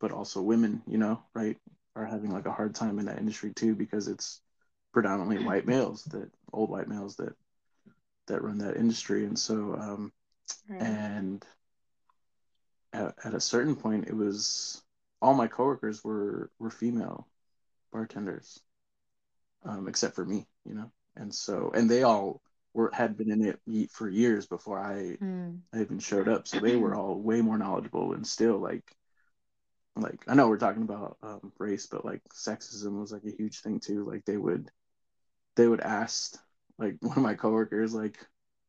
but 0.00 0.12
also 0.12 0.42
women. 0.42 0.82
You 0.86 0.98
know, 0.98 1.22
right? 1.34 1.56
Are 1.94 2.06
having 2.06 2.30
like 2.30 2.46
a 2.46 2.52
hard 2.52 2.74
time 2.74 2.98
in 2.98 3.06
that 3.06 3.18
industry 3.18 3.52
too 3.52 3.74
because 3.74 4.08
it's 4.08 4.40
predominantly 4.92 5.44
white 5.44 5.66
males 5.66 6.04
that 6.04 6.30
old 6.52 6.70
white 6.70 6.88
males 6.88 7.16
that 7.16 7.34
that 8.28 8.42
run 8.42 8.58
that 8.58 8.76
industry 8.76 9.24
and 9.26 9.38
so 9.38 9.74
um 9.78 10.12
right. 10.68 10.80
and 10.80 11.44
at, 12.92 13.14
at 13.24 13.34
a 13.34 13.40
certain 13.40 13.76
point 13.76 14.08
it 14.08 14.16
was 14.16 14.82
all 15.20 15.34
my 15.34 15.46
coworkers 15.46 16.02
were 16.02 16.50
were 16.58 16.70
female 16.70 17.28
bartenders 17.92 18.60
um, 19.64 19.88
except 19.88 20.14
for 20.14 20.24
me 20.24 20.46
you 20.64 20.74
know? 20.74 20.90
And 21.16 21.34
so 21.34 21.70
and 21.74 21.90
they 21.90 22.02
all 22.02 22.40
were 22.74 22.90
had 22.92 23.16
been 23.16 23.30
in 23.30 23.44
it 23.44 23.90
for 23.90 24.08
years 24.08 24.46
before 24.46 24.78
i 24.78 25.16
mm. 25.20 25.58
i 25.74 25.80
even 25.80 25.98
showed 25.98 26.28
up. 26.28 26.48
So 26.48 26.58
they 26.58 26.76
were 26.76 26.94
all 26.94 27.20
way 27.20 27.42
more 27.42 27.58
knowledgeable 27.58 28.14
and 28.14 28.26
still 28.26 28.58
like 28.58 28.84
like 29.94 30.24
i 30.26 30.34
know 30.34 30.48
we're 30.48 30.56
talking 30.56 30.84
about 30.84 31.18
um, 31.22 31.52
race 31.58 31.86
but 31.86 32.02
like 32.02 32.22
sexism 32.32 32.98
was 32.98 33.12
like 33.12 33.24
a 33.24 33.36
huge 33.36 33.60
thing 33.60 33.80
too. 33.80 34.04
Like 34.08 34.24
they 34.24 34.38
would 34.38 34.70
they 35.56 35.68
would 35.68 35.80
ask 35.80 36.38
like 36.78 36.96
one 37.00 37.16
of 37.16 37.22
my 37.22 37.34
coworkers 37.34 37.92
like 37.92 38.18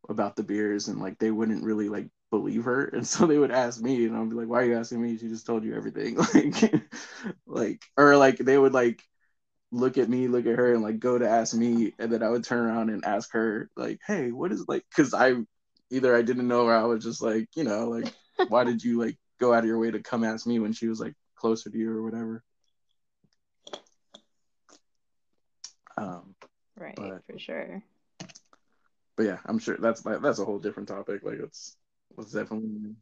about 0.10 0.36
the 0.36 0.44
beers 0.44 0.90
and 0.90 1.00
like 1.00 1.18
they 1.20 1.32
wouldn't 1.32 1.64
really 1.64 1.88
like 1.88 2.10
believe 2.34 2.64
her 2.64 2.86
and 2.86 3.06
so 3.14 3.28
they 3.28 3.38
would 3.38 3.52
ask 3.52 3.80
me 3.80 4.06
and 4.06 4.18
i'd 4.18 4.30
be 4.30 4.36
like 4.36 4.48
why 4.48 4.62
are 4.62 4.66
you 4.66 4.76
asking 4.76 5.02
me? 5.02 5.18
She 5.18 5.28
just 5.28 5.46
told 5.46 5.64
you 5.64 5.76
everything. 5.76 6.18
Like 6.34 6.84
like 7.46 7.82
or 7.96 8.18
like 8.18 8.38
they 8.38 8.58
would 8.58 8.74
like 8.74 9.04
look 9.72 9.98
at 9.98 10.10
me 10.10 10.28
look 10.28 10.46
at 10.48 10.58
her 10.58 10.74
and 10.74 10.82
like 10.82 11.00
go 11.00 11.18
to 11.18 11.30
ask 11.30 11.56
me 11.56 11.94
and 12.00 12.12
then 12.12 12.22
i 12.22 12.30
would 12.30 12.44
turn 12.44 12.66
around 12.66 12.90
and 12.90 13.06
ask 13.06 13.32
her 13.32 13.70
like 13.76 14.00
hey 14.06 14.32
what 14.32 14.52
is 14.52 14.66
like 14.68 14.84
because 14.90 15.14
i 15.14 15.34
either 15.90 16.16
i 16.16 16.22
didn't 16.22 16.48
know 16.48 16.66
or 16.66 16.76
i 16.76 16.84
was 16.84 17.04
just 17.04 17.22
like 17.22 17.48
you 17.56 17.64
know 17.64 17.90
like 17.90 18.14
why 18.50 18.64
did 18.64 18.84
you 18.84 19.00
like 19.00 19.18
go 19.40 19.54
out 19.54 19.60
of 19.60 19.66
your 19.66 19.80
way 19.80 19.90
to 19.90 20.00
come 20.00 20.24
ask 20.24 20.46
me 20.46 20.60
when 20.60 20.74
she 20.74 20.88
was 20.88 21.00
like 21.00 21.14
closer 21.36 21.70
to 21.70 21.78
you 21.78 21.92
or 21.92 22.04
whatever? 22.04 22.44
Um 25.98 26.36
right 26.78 26.96
but, 26.96 27.22
for 27.26 27.40
sure. 27.40 27.84
But 29.16 29.24
yeah 29.24 29.40
i'm 29.46 29.60
sure 29.60 29.78
that's 29.78 30.02
that's 30.02 30.40
a 30.40 30.46
whole 30.46 30.60
different 30.60 30.90
topic 30.90 31.22
like 31.24 31.40
it's 31.40 31.78
was 32.16 32.32
definitely 32.32 32.96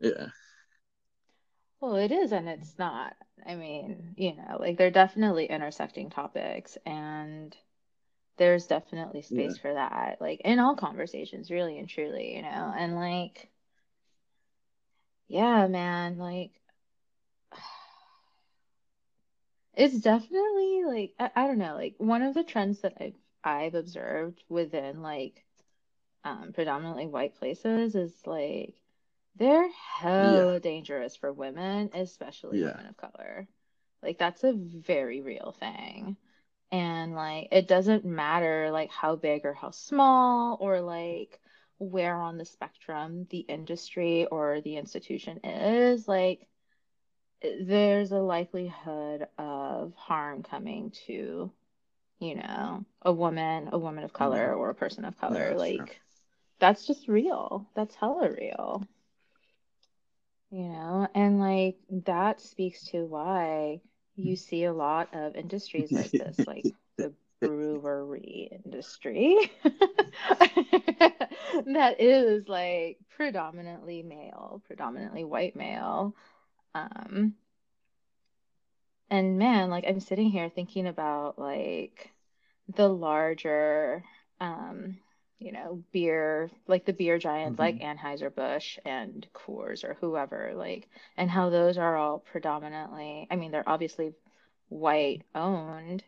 yeah. 0.00 0.28
Well 1.80 1.96
it 1.96 2.12
is 2.12 2.32
and 2.32 2.48
it's 2.48 2.78
not. 2.78 3.14
I 3.46 3.54
mean 3.54 4.14
you 4.16 4.34
know 4.36 4.56
like 4.58 4.76
they're 4.76 4.90
definitely 4.90 5.46
intersecting 5.46 6.10
topics 6.10 6.76
and 6.84 7.56
there's 8.38 8.66
definitely 8.66 9.22
space 9.22 9.56
yeah. 9.56 9.62
for 9.62 9.74
that 9.74 10.18
like 10.20 10.40
in 10.40 10.58
all 10.58 10.74
conversations 10.74 11.50
really 11.50 11.78
and 11.78 11.88
truly 11.88 12.36
you 12.36 12.42
know? 12.42 12.74
And 12.76 12.96
like 12.96 13.50
yeah 15.28 15.66
man 15.66 16.18
like 16.18 16.52
it's 19.74 19.98
definitely 20.00 20.84
like 20.84 21.14
I, 21.18 21.30
I 21.44 21.46
don't 21.46 21.58
know 21.58 21.74
like 21.74 21.94
one 21.98 22.22
of 22.22 22.34
the 22.34 22.44
trends 22.44 22.80
that 22.80 22.94
i've 23.00 23.14
i've 23.44 23.74
observed 23.74 24.42
within 24.48 25.02
like 25.02 25.45
um, 26.26 26.52
predominantly 26.52 27.06
white 27.06 27.36
places 27.36 27.94
is 27.94 28.12
like 28.26 28.74
they're 29.36 29.68
hella 29.98 30.54
yeah. 30.54 30.58
dangerous 30.58 31.14
for 31.14 31.32
women, 31.32 31.90
especially 31.94 32.60
yeah. 32.60 32.72
women 32.72 32.86
of 32.86 32.96
color. 32.96 33.46
Like 34.02 34.18
that's 34.18 34.42
a 34.42 34.52
very 34.52 35.20
real 35.20 35.54
thing. 35.58 36.16
And 36.72 37.14
like 37.14 37.48
it 37.52 37.68
doesn't 37.68 38.04
matter 38.04 38.70
like 38.72 38.90
how 38.90 39.14
big 39.14 39.44
or 39.44 39.54
how 39.54 39.70
small 39.70 40.58
or 40.60 40.80
like 40.80 41.38
where 41.78 42.16
on 42.16 42.38
the 42.38 42.44
spectrum 42.44 43.26
the 43.30 43.40
industry 43.40 44.26
or 44.26 44.60
the 44.62 44.76
institution 44.78 45.38
is, 45.44 46.08
like 46.08 46.48
there's 47.60 48.10
a 48.10 48.18
likelihood 48.18 49.28
of 49.38 49.94
harm 49.94 50.42
coming 50.42 50.92
to, 51.06 51.52
you 52.18 52.34
know, 52.34 52.84
a 53.02 53.12
woman, 53.12 53.68
a 53.70 53.78
woman 53.78 54.02
of 54.02 54.12
color, 54.12 54.46
yeah. 54.48 54.54
or 54.54 54.70
a 54.70 54.74
person 54.74 55.04
of 55.04 55.16
color. 55.18 55.54
like, 55.56 55.76
true 55.76 55.86
that's 56.58 56.86
just 56.86 57.08
real. 57.08 57.66
That's 57.74 57.94
hella 57.94 58.30
real. 58.30 58.86
You 60.50 60.68
know, 60.68 61.08
and 61.14 61.38
like 61.40 61.76
that 62.06 62.40
speaks 62.40 62.84
to 62.90 63.04
why 63.04 63.80
you 64.16 64.36
see 64.36 64.64
a 64.64 64.72
lot 64.72 65.08
of 65.12 65.34
industries 65.36 65.94
like 65.94 66.16
this, 66.16 66.46
like 66.46 66.66
the 66.98 67.12
brewery 67.40 68.50
industry 68.64 69.36
that 71.66 71.96
is 72.00 72.48
like 72.48 72.98
predominantly 73.10 74.02
male, 74.02 74.62
predominantly 74.66 75.24
white 75.24 75.56
male. 75.56 76.14
Um, 76.74 77.34
and 79.10 79.38
man, 79.38 79.70
like 79.70 79.84
I'm 79.86 80.00
sitting 80.00 80.30
here 80.30 80.48
thinking 80.48 80.86
about 80.86 81.38
like 81.38 82.10
the 82.76 82.88
larger 82.88 84.04
um 84.40 84.98
you 85.38 85.52
know, 85.52 85.82
beer, 85.92 86.50
like 86.66 86.84
the 86.84 86.92
beer 86.92 87.18
giants 87.18 87.58
mm-hmm. 87.58 87.84
like 87.84 87.98
Anheuser-Busch 87.98 88.78
and 88.84 89.26
Coors 89.34 89.84
or 89.84 89.94
whoever, 90.00 90.52
like, 90.54 90.88
and 91.16 91.30
how 91.30 91.50
those 91.50 91.76
are 91.76 91.96
all 91.96 92.18
predominantly, 92.18 93.26
I 93.30 93.36
mean, 93.36 93.50
they're 93.50 93.68
obviously 93.68 94.14
white 94.68 95.22
owned, 95.34 96.02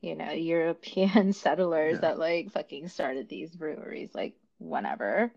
you 0.00 0.14
know, 0.14 0.30
European 0.32 1.32
settlers 1.34 1.94
yeah. 1.94 2.00
that 2.00 2.18
like 2.18 2.52
fucking 2.52 2.88
started 2.88 3.28
these 3.28 3.50
breweries, 3.50 4.14
like, 4.14 4.34
whenever. 4.58 5.30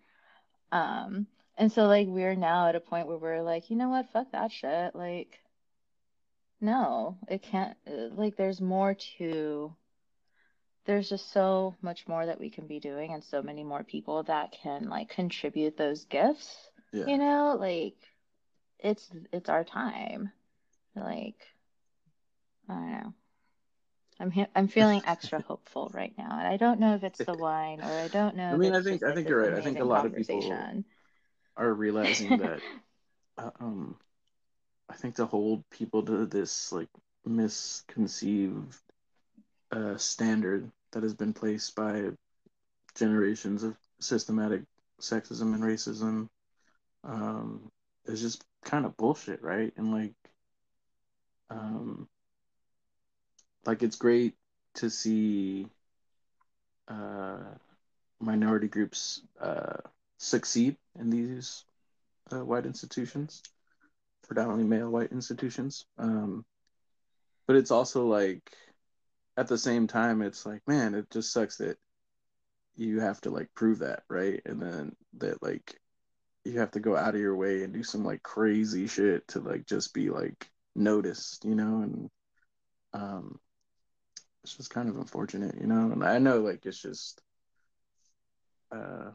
Um, 0.72 1.28
and 1.58 1.72
so, 1.72 1.86
like, 1.86 2.08
we're 2.08 2.36
now 2.36 2.70
at 2.70 2.76
a 2.76 2.80
point 2.80 3.08
where 3.08 3.18
we're 3.18 3.42
like, 3.42 3.70
you 3.70 3.76
know 3.76 3.90
what, 3.90 4.10
fuck 4.12 4.32
that 4.32 4.52
shit. 4.52 4.96
Like, 4.96 5.40
no, 6.62 7.18
it 7.28 7.44
can't, 7.44 7.76
like, 7.86 8.38
there's 8.38 8.62
more 8.62 8.96
to 9.18 9.76
there's 10.86 11.10
just 11.10 11.32
so 11.32 11.76
much 11.82 12.08
more 12.08 12.26
that 12.26 12.40
we 12.40 12.50
can 12.50 12.68
be 12.68 12.80
doing 12.80 13.14
and 13.14 13.24
so 13.24 13.42
many 13.42 13.64
more 13.64 13.84
people 13.84 14.24
that 14.24 14.52
can 14.52 14.90
like 14.90 15.10
contribute 15.10 15.78
those 15.78 16.06
gifts 16.06 16.56
yeah. 16.92 17.06
you 17.06 17.18
know 17.18 17.56
like 17.60 17.96
it's 18.80 19.10
it's 19.32 19.50
our 19.50 19.64
time 19.64 20.32
like 20.96 21.38
i 22.70 22.74
don't 22.74 22.92
know 22.92 23.14
I'm 24.20 24.32
I'm 24.56 24.68
feeling 24.68 25.02
extra 25.08 25.42
hopeful 25.42 25.92
right 25.94 26.14
now, 26.18 26.38
and 26.38 26.48
I 26.48 26.58
don't 26.58 26.80
know 26.80 26.96
if 26.96 27.04
it's 27.04 27.20
the 27.20 27.34
wine 27.34 27.82
or 27.82 27.92
I 27.92 28.08
don't 28.08 28.36
know. 28.36 28.52
I 28.52 28.58
mean, 28.58 28.76
I 28.76 28.82
think 28.82 29.04
I 29.04 29.14
think 29.14 29.28
you're 29.28 29.42
right. 29.42 29.54
I 29.54 29.62
think 29.62 29.80
a 29.80 29.84
lot 29.84 30.06
of 30.06 30.16
people 30.16 30.84
are 31.58 31.74
realizing 31.74 32.38
that. 32.38 32.62
Uh, 33.38 33.50
um, 33.60 33.96
I 34.90 34.96
think 34.96 35.16
to 35.16 35.26
hold 35.26 35.68
people 35.72 36.04
to 36.04 36.26
this 36.26 36.72
like 36.72 36.90
misconceived 37.26 38.80
uh, 39.74 39.98
standard 39.98 40.72
that 40.92 41.04
has 41.04 41.14
been 41.14 41.34
placed 41.34 41.76
by 41.76 42.10
generations 42.96 43.64
of 43.64 43.76
systematic 44.00 44.62
sexism 45.02 45.54
and 45.54 45.64
racism 45.64 46.30
um, 47.04 47.72
is 48.06 48.22
just 48.22 48.44
kind 48.64 48.86
of 48.86 48.96
bullshit, 48.98 49.42
right? 49.42 49.74
And 49.76 49.92
like, 49.92 50.14
um, 51.50 52.08
like 53.66 53.82
it's 53.82 53.96
great 53.96 54.36
to 54.76 54.90
see 54.90 55.68
uh, 56.88 57.56
minority 58.20 58.68
groups 58.68 59.22
uh, 59.42 59.78
succeed 60.18 60.78
in 61.00 61.10
these 61.10 61.66
uh, 62.32 62.46
white 62.46 62.66
institutions, 62.66 63.42
predominantly 64.28 64.66
male 64.66 64.90
white 64.90 65.12
institutions. 65.12 65.86
Um, 65.98 66.46
but 67.48 67.56
it's 67.56 67.72
also 67.72 68.06
like, 68.06 68.42
at 69.38 69.48
the 69.48 69.58
same 69.58 69.88
time, 69.88 70.22
it's 70.22 70.46
like, 70.46 70.62
man, 70.68 70.94
it 70.94 71.10
just 71.10 71.32
sucks 71.32 71.58
that 71.58 71.78
you 72.76 73.00
have 73.00 73.22
to 73.22 73.30
like 73.30 73.50
prove 73.56 73.80
that, 73.80 74.04
right? 74.10 74.42
And 74.46 74.62
then 74.62 74.96
that 75.18 75.42
like 75.42 75.80
you 76.44 76.60
have 76.60 76.72
to 76.72 76.80
go 76.80 76.96
out 76.96 77.16
of 77.16 77.22
your 77.22 77.36
way 77.36 77.64
and 77.64 77.74
do 77.74 77.84
some 77.84 78.04
like 78.04 78.24
crazy 78.24 78.88
shit 78.88 79.28
to 79.30 79.40
like 79.40 79.66
just 79.66 79.94
be 79.94 80.10
like 80.10 80.50
noticed, 80.76 81.46
you 81.46 81.56
know, 81.56 81.82
and 81.84 82.10
um 82.94 83.40
it's 84.44 84.58
just 84.58 84.70
kind 84.70 84.90
of 84.90 84.98
unfortunate, 84.98 85.56
you 85.60 85.68
know. 85.68 85.92
And 85.92 86.04
I 86.04 86.20
know 86.20 86.42
like 86.42 86.66
it's 86.66 86.82
just 86.82 87.22
uh 88.72 89.12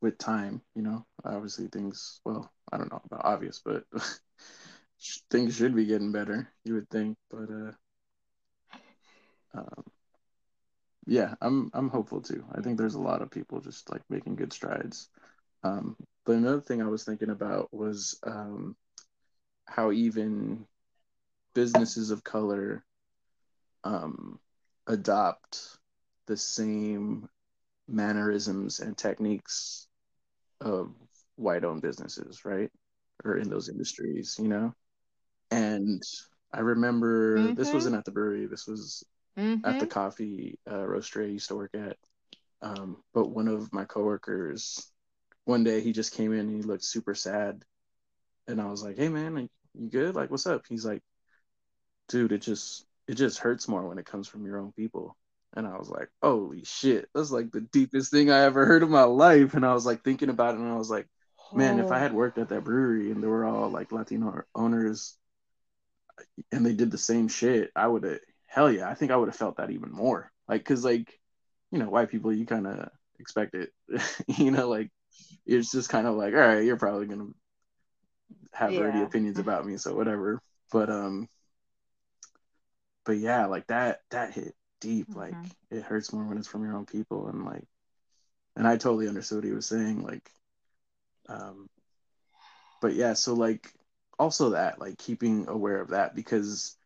with 0.00 0.18
time, 0.18 0.60
you 0.74 0.82
know, 0.82 1.06
obviously 1.24 1.68
things 1.68 2.20
well, 2.24 2.50
I 2.72 2.78
don't 2.78 2.90
know 2.90 3.02
about 3.04 3.24
obvious, 3.24 3.60
but 3.64 3.84
things 5.30 5.56
should 5.56 5.74
be 5.74 5.86
getting 5.86 6.12
better, 6.12 6.48
you 6.64 6.74
would 6.74 6.90
think, 6.90 7.16
but 7.30 7.50
uh 7.50 7.72
um 9.54 9.84
yeah, 11.06 11.34
I'm 11.40 11.70
I'm 11.74 11.90
hopeful 11.90 12.20
too. 12.20 12.44
I 12.52 12.60
think 12.60 12.78
there's 12.78 12.94
a 12.94 13.00
lot 13.00 13.22
of 13.22 13.30
people 13.30 13.60
just 13.60 13.90
like 13.90 14.02
making 14.08 14.36
good 14.36 14.52
strides. 14.52 15.08
Um, 15.62 15.96
but 16.24 16.36
another 16.36 16.60
thing 16.60 16.82
I 16.82 16.86
was 16.86 17.04
thinking 17.04 17.30
about 17.30 17.72
was 17.72 18.18
um, 18.24 18.76
how 19.66 19.92
even 19.92 20.66
businesses 21.54 22.10
of 22.10 22.24
color 22.24 22.84
um, 23.82 24.38
adopt 24.86 25.78
the 26.26 26.36
same 26.36 27.28
mannerisms 27.86 28.80
and 28.80 28.96
techniques 28.96 29.86
of 30.60 30.94
white-owned 31.36 31.82
businesses, 31.82 32.44
right? 32.44 32.70
Or 33.24 33.36
in 33.36 33.50
those 33.50 33.68
industries, 33.68 34.36
you 34.38 34.48
know. 34.48 34.74
And 35.50 36.02
I 36.52 36.60
remember 36.60 37.38
mm-hmm. 37.38 37.54
this 37.54 37.72
wasn't 37.72 37.96
at 37.96 38.04
the 38.04 38.10
brewery. 38.10 38.46
This 38.46 38.66
was 38.66 39.04
mm-hmm. 39.38 39.64
at 39.64 39.80
the 39.80 39.86
coffee 39.86 40.58
uh, 40.68 40.74
roastery 40.74 41.24
I 41.24 41.32
used 41.32 41.48
to 41.48 41.56
work 41.56 41.74
at. 41.74 41.96
Um, 42.62 43.02
but 43.12 43.28
one 43.28 43.48
of 43.48 43.72
my 43.72 43.84
coworkers, 43.84 44.90
one 45.44 45.64
day 45.64 45.80
he 45.80 45.92
just 45.92 46.14
came 46.14 46.32
in 46.32 46.40
and 46.40 46.56
he 46.56 46.62
looked 46.62 46.84
super 46.84 47.14
sad, 47.14 47.62
and 48.48 48.60
I 48.60 48.66
was 48.66 48.82
like, 48.82 48.96
"Hey 48.96 49.08
man, 49.08 49.48
you 49.74 49.90
good? 49.90 50.14
Like, 50.14 50.30
what's 50.30 50.46
up?" 50.46 50.64
He's 50.68 50.84
like, 50.84 51.02
"Dude, 52.08 52.32
it 52.32 52.42
just 52.42 52.86
it 53.06 53.14
just 53.14 53.38
hurts 53.38 53.68
more 53.68 53.86
when 53.86 53.98
it 53.98 54.06
comes 54.06 54.28
from 54.28 54.46
your 54.46 54.58
own 54.58 54.72
people." 54.72 55.16
And 55.56 55.66
I 55.66 55.76
was 55.76 55.90
like, 55.90 56.08
"Holy 56.22 56.64
shit, 56.64 57.08
that's 57.14 57.30
like 57.30 57.52
the 57.52 57.60
deepest 57.60 58.10
thing 58.10 58.30
I 58.30 58.40
ever 58.44 58.64
heard 58.66 58.82
in 58.82 58.90
my 58.90 59.04
life." 59.04 59.54
And 59.54 59.66
I 59.66 59.74
was 59.74 59.84
like 59.86 60.02
thinking 60.02 60.30
about 60.30 60.54
it, 60.54 60.60
and 60.60 60.72
I 60.72 60.76
was 60.76 60.90
like, 60.90 61.06
"Man, 61.52 61.78
if 61.80 61.90
I 61.90 61.98
had 61.98 62.14
worked 62.14 62.38
at 62.38 62.48
that 62.48 62.64
brewery 62.64 63.10
and 63.10 63.22
they 63.22 63.28
were 63.28 63.44
all 63.44 63.68
like 63.70 63.92
Latino 63.92 64.42
owners." 64.54 65.16
and 66.52 66.64
they 66.64 66.74
did 66.74 66.90
the 66.90 66.98
same 66.98 67.28
shit, 67.28 67.70
I 67.74 67.86
would 67.86 68.04
have 68.04 68.20
hell 68.54 68.70
yeah, 68.70 68.88
I 68.88 68.94
think 68.94 69.10
I 69.10 69.16
would 69.16 69.28
have 69.28 69.36
felt 69.36 69.56
that 69.56 69.72
even 69.72 69.90
more. 69.90 70.30
Like, 70.46 70.64
cause 70.64 70.84
like, 70.84 71.18
you 71.72 71.80
know, 71.80 71.90
white 71.90 72.08
people, 72.08 72.32
you 72.32 72.46
kind 72.46 72.68
of 72.68 72.88
expect 73.18 73.56
it, 73.56 73.72
you 74.28 74.52
know, 74.52 74.68
like 74.68 74.90
it's 75.44 75.72
just 75.72 75.88
kind 75.88 76.06
of 76.06 76.14
like, 76.14 76.34
all 76.34 76.40
right, 76.40 76.64
you're 76.64 76.76
probably 76.76 77.06
gonna 77.06 77.30
have 78.52 78.72
yeah. 78.72 78.80
already 78.80 79.02
opinions 79.02 79.40
about 79.40 79.66
me, 79.66 79.76
so 79.76 79.96
whatever. 79.96 80.40
But 80.70 80.88
um, 80.88 81.28
but 83.04 83.16
yeah, 83.16 83.46
like 83.46 83.66
that 83.66 84.02
that 84.10 84.32
hit 84.32 84.54
deep. 84.80 85.08
Mm-hmm. 85.08 85.18
Like 85.18 85.34
it 85.72 85.82
hurts 85.82 86.12
more 86.12 86.24
when 86.24 86.38
it's 86.38 86.46
from 86.46 86.62
your 86.62 86.76
own 86.76 86.86
people, 86.86 87.26
and 87.26 87.44
like, 87.44 87.64
and 88.54 88.68
I 88.68 88.76
totally 88.76 89.08
understood 89.08 89.38
what 89.38 89.44
he 89.44 89.52
was 89.52 89.66
saying. 89.66 90.04
Like, 90.04 90.30
um, 91.28 91.68
but 92.80 92.94
yeah, 92.94 93.14
so 93.14 93.34
like 93.34 93.68
also 94.16 94.50
that 94.50 94.78
like 94.78 94.96
keeping 94.96 95.48
aware 95.48 95.80
of 95.80 95.88
that 95.88 96.14
because 96.14 96.76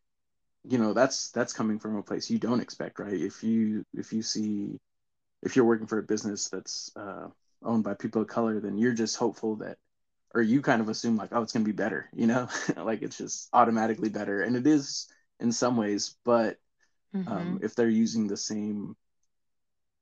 you 0.69 0.77
know 0.77 0.93
that's 0.93 1.31
that's 1.31 1.53
coming 1.53 1.79
from 1.79 1.95
a 1.95 2.03
place 2.03 2.29
you 2.29 2.39
don't 2.39 2.61
expect 2.61 2.99
right? 2.99 3.13
If 3.13 3.43
you 3.43 3.85
if 3.93 4.13
you 4.13 4.21
see 4.21 4.79
if 5.41 5.55
you're 5.55 5.65
working 5.65 5.87
for 5.87 5.99
a 5.99 6.03
business 6.03 6.49
that's 6.49 6.91
uh, 6.95 7.27
owned 7.63 7.83
by 7.83 7.93
people 7.93 8.21
of 8.21 8.27
color 8.27 8.59
then 8.59 8.77
you're 8.77 8.93
just 8.93 9.17
hopeful 9.17 9.57
that 9.57 9.77
or 10.35 10.41
you 10.41 10.61
kind 10.61 10.81
of 10.81 10.89
assume 10.89 11.17
like 11.17 11.29
oh 11.31 11.41
it's 11.41 11.53
going 11.53 11.65
to 11.65 11.71
be 11.71 11.75
better 11.75 12.09
you 12.13 12.27
know? 12.27 12.47
Like 12.77 13.01
it's 13.01 13.17
just 13.17 13.49
automatically 13.53 14.09
better. 14.09 14.41
And 14.41 14.55
it 14.55 14.67
is 14.67 15.07
in 15.39 15.51
some 15.51 15.77
ways 15.77 16.15
but 16.23 16.57
um, 17.13 17.23
mm-hmm. 17.23 17.33
um, 17.33 17.59
if 17.63 17.75
they're 17.75 17.89
using 17.89 18.27
the 18.27 18.37
same 18.37 18.95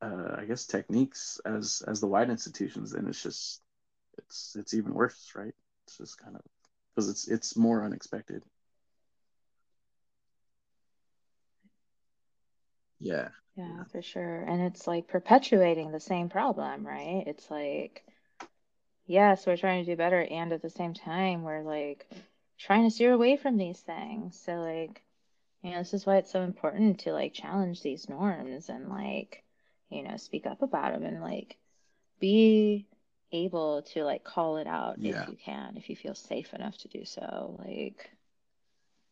uh, 0.01 0.35
i 0.37 0.45
guess 0.45 0.67
techniques 0.67 1.39
as 1.45 1.81
as 1.87 1.99
the 1.99 2.07
white 2.07 2.29
institutions 2.29 2.91
then 2.91 3.07
it's 3.07 3.23
just 3.23 3.61
it's 4.17 4.55
it's 4.57 4.73
even 4.73 4.93
worse 4.93 5.31
right? 5.35 5.53
It's 5.85 5.97
just 5.97 6.17
kind 6.17 6.35
of 6.35 6.41
because 6.95 7.09
it's 7.09 7.27
it's 7.27 7.55
more 7.55 7.83
unexpected 7.83 8.43
Yeah. 12.99 13.29
Yeah, 13.55 13.83
for 13.91 14.01
sure. 14.01 14.43
And 14.43 14.61
it's 14.61 14.85
like 14.85 15.07
perpetuating 15.07 15.91
the 15.91 15.99
same 15.99 16.29
problem, 16.29 16.85
right? 16.85 17.23
It's 17.25 17.49
like, 17.49 18.05
yes, 19.07 19.47
we're 19.47 19.57
trying 19.57 19.83
to 19.83 19.91
do 19.91 19.97
better. 19.97 20.21
And 20.21 20.53
at 20.53 20.61
the 20.61 20.69
same 20.69 20.93
time, 20.93 21.41
we're 21.41 21.63
like 21.63 22.07
trying 22.59 22.83
to 22.83 22.93
steer 22.93 23.13
away 23.13 23.35
from 23.35 23.57
these 23.57 23.79
things. 23.79 24.39
So, 24.39 24.53
like, 24.53 25.01
you 25.63 25.71
know, 25.71 25.79
this 25.79 25.95
is 25.95 26.05
why 26.05 26.17
it's 26.17 26.31
so 26.31 26.41
important 26.41 26.99
to 26.99 27.13
like 27.13 27.33
challenge 27.33 27.81
these 27.81 28.07
norms 28.07 28.69
and 28.69 28.89
like, 28.89 29.43
you 29.89 30.03
know, 30.03 30.17
speak 30.17 30.45
up 30.45 30.61
about 30.61 30.93
them 30.93 31.03
and 31.03 31.21
like 31.21 31.57
be 32.19 32.85
able 33.31 33.81
to 33.93 34.03
like 34.03 34.23
call 34.23 34.57
it 34.57 34.67
out 34.67 34.99
yeah. 34.99 35.23
if 35.23 35.29
you 35.29 35.37
can, 35.43 35.77
if 35.77 35.89
you 35.89 35.95
feel 35.95 36.15
safe 36.15 36.53
enough 36.53 36.77
to 36.77 36.87
do 36.89 37.05
so. 37.05 37.59
Like, 37.65 38.09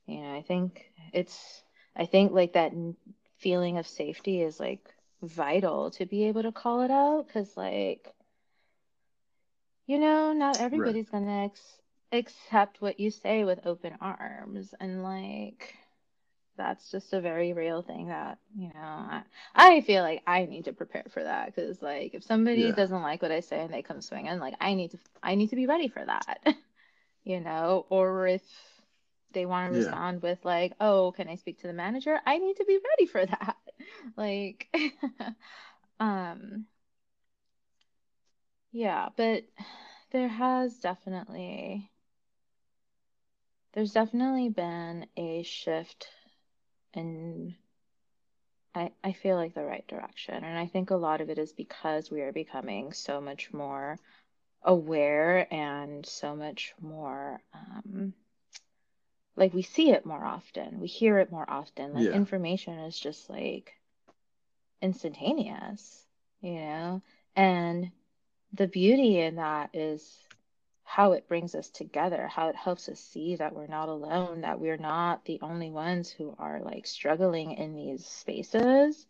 you 0.05 0.21
know, 0.21 0.35
I 0.35 0.43
think 0.43 0.91
it's, 1.13 1.63
I 1.95 2.05
think 2.05 2.31
like 2.31 2.53
that 2.53 2.73
feeling 3.37 3.77
of 3.77 3.87
safety 3.87 4.41
is 4.41 4.59
like 4.59 4.93
vital 5.21 5.91
to 5.91 6.05
be 6.05 6.25
able 6.25 6.43
to 6.43 6.51
call 6.51 6.81
it 6.81 6.91
out 6.91 7.27
because 7.27 7.55
like 7.57 8.13
you 9.87 9.99
know 9.99 10.33
not 10.33 10.57
everybody's 10.59 11.09
right. 11.09 11.09
gonna 11.09 11.45
ex- 11.45 11.81
accept 12.11 12.81
what 12.81 12.99
you 12.99 13.09
say 13.11 13.43
with 13.43 13.65
open 13.65 13.95
arms 14.01 14.73
and 14.79 15.03
like 15.03 15.75
that's 16.57 16.91
just 16.91 17.13
a 17.13 17.21
very 17.21 17.53
real 17.53 17.81
thing 17.81 18.07
that 18.07 18.37
you 18.55 18.67
know 18.73 18.79
I, 18.81 19.21
I 19.55 19.81
feel 19.81 20.03
like 20.03 20.21
i 20.27 20.45
need 20.45 20.65
to 20.65 20.73
prepare 20.73 21.05
for 21.09 21.23
that 21.23 21.53
because 21.53 21.81
like 21.81 22.13
if 22.13 22.23
somebody 22.23 22.71
yeah. 22.71 22.73
doesn't 22.73 23.01
like 23.01 23.21
what 23.21 23.31
i 23.31 23.39
say 23.39 23.61
and 23.61 23.73
they 23.73 23.81
come 23.81 24.01
swinging 24.01 24.39
like 24.39 24.55
i 24.61 24.73
need 24.73 24.91
to 24.91 24.97
i 25.23 25.35
need 25.35 25.49
to 25.49 25.55
be 25.55 25.67
ready 25.67 25.87
for 25.87 26.03
that 26.05 26.39
you 27.23 27.39
know 27.39 27.85
or 27.89 28.27
if 28.27 28.41
they 29.35 29.45
want 29.45 29.69
to 29.69 29.73
respond 29.73 30.23
with 30.23 30.43
like, 30.45 30.73
"Oh, 30.81 31.13
can 31.13 31.29
I 31.29 31.35
speak 31.35 31.59
to 31.61 31.67
the 31.67 31.73
manager?" 31.73 32.19
I 32.25 32.39
need 32.39 32.57
to 32.57 32.65
be 32.65 32.79
ready 32.91 33.07
for 33.07 33.25
that. 33.27 33.57
like 34.17 34.69
um 36.01 36.67
yeah, 38.71 39.09
but 39.15 39.45
there 40.11 40.27
has 40.27 40.79
definitely 40.79 41.91
there's 43.73 43.93
definitely 43.93 44.49
been 44.49 45.07
a 45.17 45.43
shift 45.43 46.09
in 46.93 47.55
I, 48.75 48.91
I 49.03 49.13
feel 49.13 49.37
like 49.37 49.53
the 49.55 49.65
right 49.65 49.87
direction. 49.87 50.43
And 50.43 50.57
I 50.57 50.67
think 50.67 50.91
a 50.91 50.95
lot 50.95 51.21
of 51.21 51.29
it 51.29 51.39
is 51.39 51.53
because 51.53 52.11
we 52.11 52.21
are 52.21 52.31
becoming 52.33 52.93
so 52.93 53.21
much 53.21 53.53
more 53.53 53.99
aware 54.63 55.53
and 55.53 56.05
so 56.05 56.35
much 56.35 56.75
more 56.81 57.41
um, 57.53 58.13
like 59.35 59.53
we 59.53 59.61
see 59.61 59.91
it 59.91 60.05
more 60.05 60.23
often. 60.23 60.79
We 60.79 60.87
hear 60.87 61.19
it 61.19 61.31
more 61.31 61.49
often. 61.49 61.93
Like 61.93 62.05
yeah. 62.05 62.13
information 62.13 62.79
is 62.79 62.99
just 62.99 63.29
like 63.29 63.73
instantaneous 64.81 66.05
you 66.45 66.59
know? 66.59 67.01
And 67.35 67.91
the 68.53 68.67
beauty 68.67 69.19
in 69.19 69.35
that 69.35 69.71
is 69.73 70.17
how 70.83 71.13
it 71.13 71.27
brings 71.27 71.55
us 71.55 71.69
together, 71.69 72.27
how 72.27 72.49
it 72.49 72.55
helps 72.55 72.87
us 72.87 72.99
see 72.99 73.35
that 73.35 73.53
we're 73.55 73.67
not 73.67 73.89
alone, 73.89 74.41
that 74.41 74.59
we're 74.59 74.77
not 74.77 75.25
the 75.25 75.39
only 75.41 75.71
ones 75.71 76.09
who 76.09 76.35
are 76.37 76.61
like 76.61 76.85
struggling 76.85 77.53
in 77.53 77.75
these 77.75 78.05
spaces, 78.05 79.07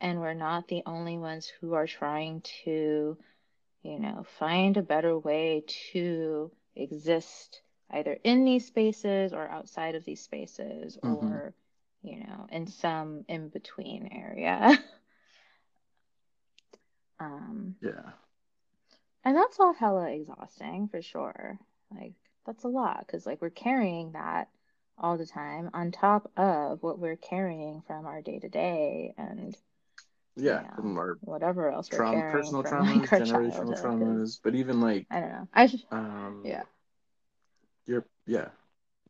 and 0.00 0.20
we're 0.20 0.34
not 0.34 0.66
the 0.66 0.82
only 0.84 1.16
ones 1.16 1.50
who 1.60 1.74
are 1.74 1.86
trying 1.86 2.42
to, 2.64 3.16
you 3.82 3.98
know, 4.00 4.26
find 4.38 4.76
a 4.76 4.82
better 4.82 5.16
way 5.16 5.62
to 5.92 6.50
exist 6.74 7.62
either 7.94 8.18
in 8.24 8.44
these 8.44 8.66
spaces 8.66 9.32
or 9.32 9.48
outside 9.48 9.94
of 9.94 10.04
these 10.04 10.20
spaces 10.20 10.98
mm-hmm. 11.02 11.26
or, 11.26 11.54
you 12.02 12.18
know, 12.18 12.46
in 12.50 12.66
some 12.66 13.24
in 13.28 13.48
between 13.48 14.10
area. 14.12 14.78
um, 17.20 17.76
yeah 17.80 18.10
and 19.24 19.36
that's 19.36 19.58
all 19.58 19.72
hella 19.72 20.10
exhausting 20.10 20.88
for 20.88 21.02
sure. 21.02 21.58
Like, 21.90 22.12
that's 22.46 22.64
a 22.64 22.68
lot 22.68 23.04
because, 23.06 23.26
like, 23.26 23.40
we're 23.40 23.50
carrying 23.50 24.12
that 24.12 24.48
all 24.98 25.16
the 25.16 25.26
time 25.26 25.70
on 25.72 25.90
top 25.90 26.30
of 26.36 26.82
what 26.82 26.98
we're 26.98 27.16
carrying 27.16 27.82
from 27.86 28.06
our 28.06 28.22
day 28.22 28.38
to 28.38 28.48
day 28.48 29.14
and 29.18 29.56
yeah, 30.36 30.62
you 30.78 30.84
know, 30.84 30.98
our 30.98 31.18
whatever 31.20 31.70
else 31.70 31.88
trauma, 31.88 32.30
personal 32.30 32.62
traumas, 32.62 32.96
like, 33.10 33.22
generational 33.22 33.80
traumas, 33.80 34.40
but 34.42 34.54
even 34.54 34.80
like 34.80 35.06
I 35.10 35.20
don't 35.20 35.30
know. 35.30 35.48
I 35.54 35.70
um, 35.90 36.42
yeah, 36.44 36.62
you're 37.86 38.06
yeah, 38.26 38.48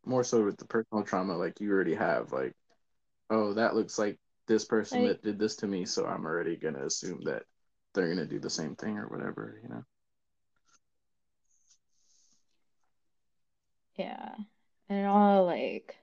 more 0.04 0.24
so 0.24 0.44
with 0.44 0.56
the 0.56 0.66
personal 0.66 1.04
trauma, 1.04 1.36
like 1.36 1.60
you 1.60 1.70
already 1.70 1.94
have 1.94 2.32
like, 2.32 2.52
oh, 3.30 3.54
that 3.54 3.74
looks 3.74 3.98
like 3.98 4.18
this 4.46 4.64
person 4.64 5.06
that 5.06 5.22
did 5.22 5.38
this 5.38 5.56
to 5.56 5.66
me, 5.66 5.84
so 5.84 6.06
I'm 6.06 6.26
already 6.26 6.56
gonna 6.56 6.84
assume 6.84 7.22
that 7.24 7.44
they're 7.94 8.08
gonna 8.08 8.26
do 8.26 8.38
the 8.38 8.50
same 8.50 8.76
thing 8.76 8.98
or 8.98 9.08
whatever, 9.08 9.60
you 9.62 9.68
know. 9.68 9.84
Yeah. 13.96 14.34
And 14.88 14.98
it 14.98 15.06
all 15.06 15.46
like 15.46 15.96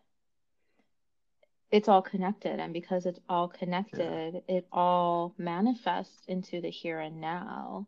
it's 1.72 1.88
all 1.88 2.02
connected 2.02 2.60
and 2.60 2.74
because 2.74 3.06
it's 3.06 3.20
all 3.30 3.48
connected, 3.48 4.44
yeah. 4.48 4.56
it 4.56 4.68
all 4.72 5.34
manifests 5.38 6.26
into 6.28 6.62
the 6.62 6.70
here 6.70 7.00
and 7.00 7.22
now. 7.22 7.88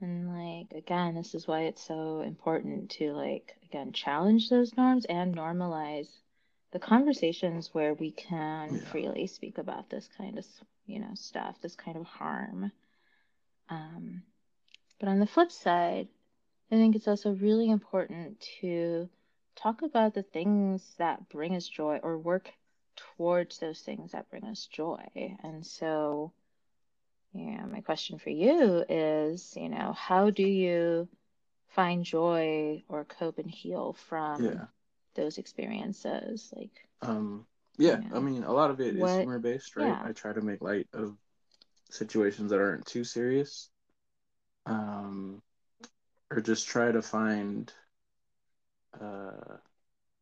And 0.00 0.28
like 0.28 0.72
again, 0.76 1.14
this 1.14 1.34
is 1.34 1.46
why 1.46 1.62
it's 1.62 1.84
so 1.86 2.20
important 2.22 2.90
to 2.92 3.12
like 3.12 3.56
again 3.64 3.92
challenge 3.92 4.48
those 4.48 4.76
norms 4.76 5.04
and 5.04 5.34
normalize 5.34 6.08
the 6.72 6.78
conversations 6.78 7.70
where 7.72 7.94
we 7.94 8.10
can 8.12 8.76
yeah. 8.76 8.84
freely 8.90 9.26
speak 9.26 9.58
about 9.58 9.90
this 9.90 10.08
kind 10.16 10.38
of 10.38 10.46
you 10.86 11.00
know 11.00 11.14
stuff, 11.14 11.60
this 11.60 11.76
kind 11.76 11.96
of 11.96 12.04
harm. 12.04 12.72
Um, 13.68 14.22
but 14.98 15.08
on 15.08 15.20
the 15.20 15.26
flip 15.26 15.52
side, 15.52 16.08
I 16.70 16.76
think 16.76 16.94
it's 16.94 17.08
also 17.08 17.32
really 17.32 17.70
important 17.70 18.40
to 18.60 19.08
talk 19.56 19.82
about 19.82 20.14
the 20.14 20.22
things 20.22 20.94
that 20.98 21.28
bring 21.28 21.56
us 21.56 21.68
joy 21.68 22.00
or 22.02 22.18
work 22.18 22.50
towards 22.96 23.58
those 23.58 23.80
things 23.80 24.12
that 24.12 24.30
bring 24.30 24.44
us 24.44 24.66
joy. 24.66 25.02
And 25.42 25.66
so, 25.66 26.32
yeah, 27.32 27.64
my 27.66 27.80
question 27.80 28.18
for 28.18 28.30
you 28.30 28.84
is, 28.88 29.54
you 29.56 29.68
know, 29.68 29.92
how 29.92 30.30
do 30.30 30.42
you 30.42 31.08
find 31.68 32.04
joy 32.04 32.82
or 32.88 33.04
cope 33.04 33.38
and 33.38 33.50
heal 33.50 33.92
from 34.08 34.44
yeah. 34.44 34.64
those 35.14 35.38
experiences? 35.38 36.52
Like, 36.54 36.88
um, 37.02 37.46
yeah, 37.78 38.00
you 38.00 38.08
know, 38.08 38.16
I 38.16 38.20
mean, 38.20 38.42
a 38.42 38.52
lot 38.52 38.70
of 38.70 38.80
it 38.80 38.96
what, 38.96 39.10
is 39.10 39.16
humor 39.18 39.38
based, 39.38 39.76
right? 39.76 39.88
Yeah. 39.88 40.02
I 40.04 40.12
try 40.12 40.32
to 40.32 40.40
make 40.40 40.60
light 40.60 40.88
of 40.92 41.16
situations 41.90 42.50
that 42.50 42.60
aren't 42.60 42.86
too 42.86 43.04
serious. 43.04 43.70
Um, 44.66 45.42
or 46.30 46.40
just 46.40 46.68
try 46.68 46.92
to 46.92 47.02
find 47.02 47.72
uh, 49.00 49.56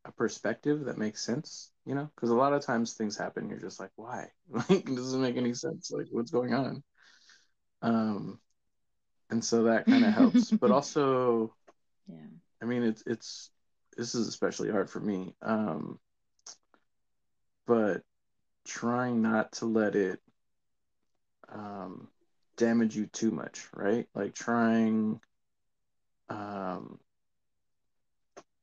a 0.04 0.12
perspective 0.16 0.84
that 0.84 0.98
makes 0.98 1.22
sense 1.22 1.70
you 1.84 1.94
know 1.94 2.10
because 2.14 2.30
a 2.30 2.34
lot 2.34 2.52
of 2.52 2.64
times 2.64 2.94
things 2.94 3.16
happen 3.16 3.48
you're 3.48 3.58
just 3.58 3.78
like 3.78 3.90
why 3.96 4.26
like 4.50 4.70
it 4.70 4.86
doesn't 4.86 5.20
make 5.20 5.36
any 5.36 5.52
sense 5.52 5.90
like 5.90 6.06
what's 6.10 6.30
going 6.30 6.54
on 6.54 6.82
um 7.82 8.38
and 9.30 9.44
so 9.44 9.64
that 9.64 9.86
kind 9.86 10.04
of 10.04 10.12
helps. 10.14 10.50
But 10.60 10.70
also 10.70 11.54
yeah. 12.08 12.16
I 12.62 12.64
mean 12.64 12.82
it's 12.82 13.02
it's 13.06 13.50
this 13.96 14.14
is 14.14 14.28
especially 14.28 14.70
hard 14.70 14.90
for 14.90 15.00
me. 15.00 15.34
Um 15.42 15.98
but 17.66 18.02
trying 18.66 19.22
not 19.22 19.52
to 19.52 19.66
let 19.66 19.96
it 19.96 20.20
um 21.50 22.08
damage 22.56 22.96
you 22.96 23.06
too 23.06 23.30
much 23.30 23.68
right? 23.74 24.06
Like 24.14 24.34
trying 24.34 25.20
um, 26.28 26.98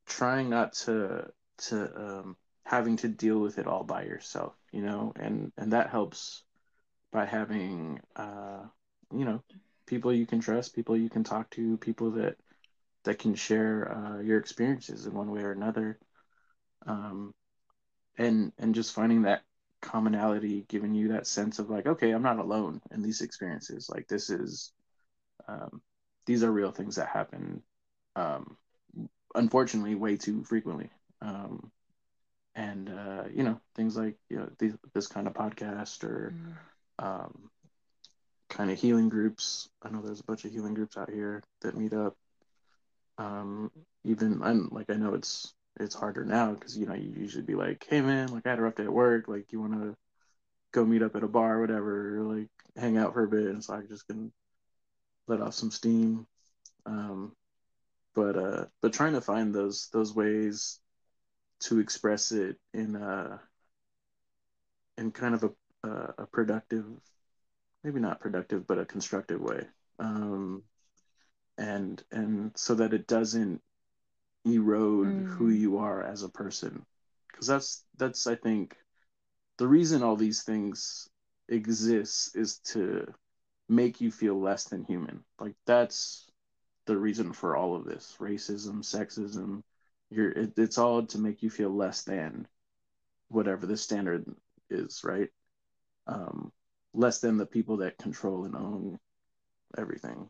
trying 0.05 0.49
not 0.49 0.73
to 0.73 1.29
to 1.57 1.97
um, 1.99 2.37
having 2.63 2.97
to 2.97 3.07
deal 3.07 3.39
with 3.39 3.57
it 3.59 3.67
all 3.67 3.83
by 3.83 4.03
yourself, 4.03 4.55
you 4.71 4.81
know, 4.81 5.13
and 5.15 5.51
and 5.57 5.73
that 5.73 5.89
helps 5.89 6.43
by 7.11 7.25
having 7.25 7.99
uh, 8.15 8.63
you 9.11 9.25
know 9.25 9.43
people 9.85 10.13
you 10.13 10.25
can 10.25 10.39
trust, 10.39 10.75
people 10.75 10.97
you 10.97 11.09
can 11.09 11.23
talk 11.23 11.49
to, 11.51 11.77
people 11.77 12.11
that 12.11 12.37
that 13.03 13.19
can 13.19 13.35
share 13.35 13.91
uh, 13.95 14.19
your 14.21 14.39
experiences 14.39 15.05
in 15.05 15.13
one 15.13 15.31
way 15.31 15.41
or 15.41 15.51
another, 15.51 15.99
um, 16.87 17.33
and 18.17 18.51
and 18.57 18.75
just 18.75 18.93
finding 18.93 19.23
that 19.23 19.43
commonality, 19.81 20.65
giving 20.67 20.95
you 20.95 21.09
that 21.09 21.27
sense 21.27 21.59
of 21.59 21.69
like, 21.69 21.85
okay, 21.85 22.11
I'm 22.11 22.23
not 22.23 22.39
alone 22.39 22.81
in 22.91 23.01
these 23.01 23.21
experiences. 23.21 23.89
Like 23.89 24.07
this 24.07 24.29
is 24.29 24.71
um, 25.47 25.81
these 26.25 26.43
are 26.43 26.51
real 26.51 26.71
things 26.71 26.95
that 26.95 27.07
happen 27.07 27.61
um, 28.15 28.57
unfortunately 29.35 29.95
way 29.95 30.17
too 30.17 30.43
frequently 30.43 30.89
um, 31.21 31.71
and 32.55 32.89
uh, 32.89 33.23
you 33.33 33.43
know 33.43 33.59
things 33.75 33.97
like 33.97 34.15
you 34.29 34.37
know 34.37 34.49
these, 34.59 34.73
this 34.93 35.07
kind 35.07 35.27
of 35.27 35.33
podcast 35.33 36.03
or 36.03 36.33
mm. 36.33 37.05
um, 37.05 37.49
kind 38.49 38.71
of 38.71 38.79
healing 38.79 39.09
groups. 39.09 39.69
I 39.81 39.89
know 39.89 40.01
there's 40.01 40.19
a 40.19 40.25
bunch 40.25 40.45
of 40.45 40.51
healing 40.51 40.73
groups 40.73 40.97
out 40.97 41.09
here 41.09 41.43
that 41.61 41.77
meet 41.77 41.93
up. 41.93 42.15
Um, 43.17 43.71
even 44.03 44.41
i'm 44.43 44.69
like 44.71 44.89
i 44.89 44.93
know 44.93 45.13
it's 45.13 45.53
it's 45.79 45.95
harder 45.95 46.23
now 46.23 46.53
because 46.53 46.77
you 46.77 46.85
know 46.85 46.93
you 46.93 47.13
usually 47.17 47.43
be 47.43 47.55
like 47.55 47.85
hey 47.89 48.01
man 48.01 48.31
like 48.31 48.45
i 48.45 48.49
had 48.49 48.59
a 48.59 48.61
rough 48.61 48.75
day 48.75 48.83
at 48.83 48.93
work. 48.93 49.27
Like 49.27 49.51
you 49.51 49.59
want 49.59 49.73
to 49.73 49.95
go 50.71 50.85
meet 50.85 51.01
up 51.01 51.15
at 51.15 51.23
a 51.23 51.27
bar 51.27 51.57
or 51.57 51.61
whatever 51.61 52.17
or 52.17 52.23
like 52.23 52.49
hang 52.75 52.97
out 52.97 53.13
for 53.13 53.23
a 53.23 53.27
bit. 53.27 53.47
And 53.47 53.63
so 53.63 53.73
i 53.73 53.81
just 53.81 54.07
can 54.07 54.31
let 55.27 55.41
off 55.41 55.53
some 55.53 55.71
steam. 55.71 56.27
Um, 56.85 57.31
but 58.13 58.37
uh, 58.37 58.65
but 58.81 58.93
trying 58.93 59.13
to 59.13 59.21
find 59.21 59.53
those 59.53 59.89
those 59.91 60.13
ways 60.13 60.79
to 61.61 61.79
express 61.79 62.31
it 62.31 62.57
in 62.73 62.95
a 62.95 63.41
in 64.97 65.11
kind 65.11 65.35
of 65.35 65.43
a 65.43 65.87
a, 65.87 66.13
a 66.19 66.27
productive, 66.27 66.85
maybe 67.85 67.99
not 67.99 68.19
productive, 68.19 68.65
but 68.65 68.79
a 68.79 68.85
constructive 68.85 69.39
way, 69.39 69.61
um, 69.99 70.63
and 71.57 72.03
and 72.11 72.51
so 72.55 72.73
that 72.73 72.93
it 72.93 73.05
doesn't 73.05 73.61
erode 74.43 75.07
mm. 75.07 75.27
who 75.27 75.49
you 75.49 75.77
are 75.77 76.01
as 76.01 76.23
a 76.23 76.29
person, 76.29 76.83
because 77.31 77.45
that's 77.45 77.83
that's 77.97 78.25
I 78.25 78.35
think 78.35 78.75
the 79.59 79.67
reason 79.67 80.01
all 80.01 80.15
these 80.15 80.41
things 80.41 81.07
exist 81.47 82.35
is 82.35 82.57
to 82.71 83.13
make 83.69 84.01
you 84.01 84.11
feel 84.11 84.41
less 84.41 84.65
than 84.65 84.83
human. 84.83 85.23
Like 85.39 85.53
that's 85.67 86.27
the 86.87 86.97
reason 86.97 87.33
for 87.33 87.55
all 87.55 87.75
of 87.75 87.85
this 87.85 88.15
racism, 88.19 88.79
sexism. 88.79 89.61
You're, 90.09 90.31
it, 90.31 90.53
it's 90.57 90.77
all 90.77 91.05
to 91.05 91.19
make 91.19 91.43
you 91.43 91.49
feel 91.49 91.69
less 91.69 92.03
than 92.03 92.47
whatever 93.27 93.65
the 93.65 93.77
standard 93.77 94.25
is, 94.69 95.01
right? 95.03 95.29
Um, 96.07 96.51
less 96.95 97.19
than 97.19 97.37
the 97.37 97.45
people 97.45 97.77
that 97.77 97.97
control 97.97 98.45
and 98.45 98.55
own 98.55 98.99
everything, 99.77 100.29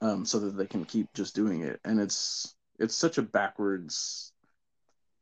um, 0.00 0.24
so 0.24 0.40
that 0.40 0.56
they 0.56 0.66
can 0.66 0.84
keep 0.84 1.12
just 1.14 1.34
doing 1.34 1.62
it. 1.62 1.80
And 1.84 2.00
it's 2.00 2.54
it's 2.78 2.94
such 2.94 3.18
a 3.18 3.22
backwards 3.22 4.32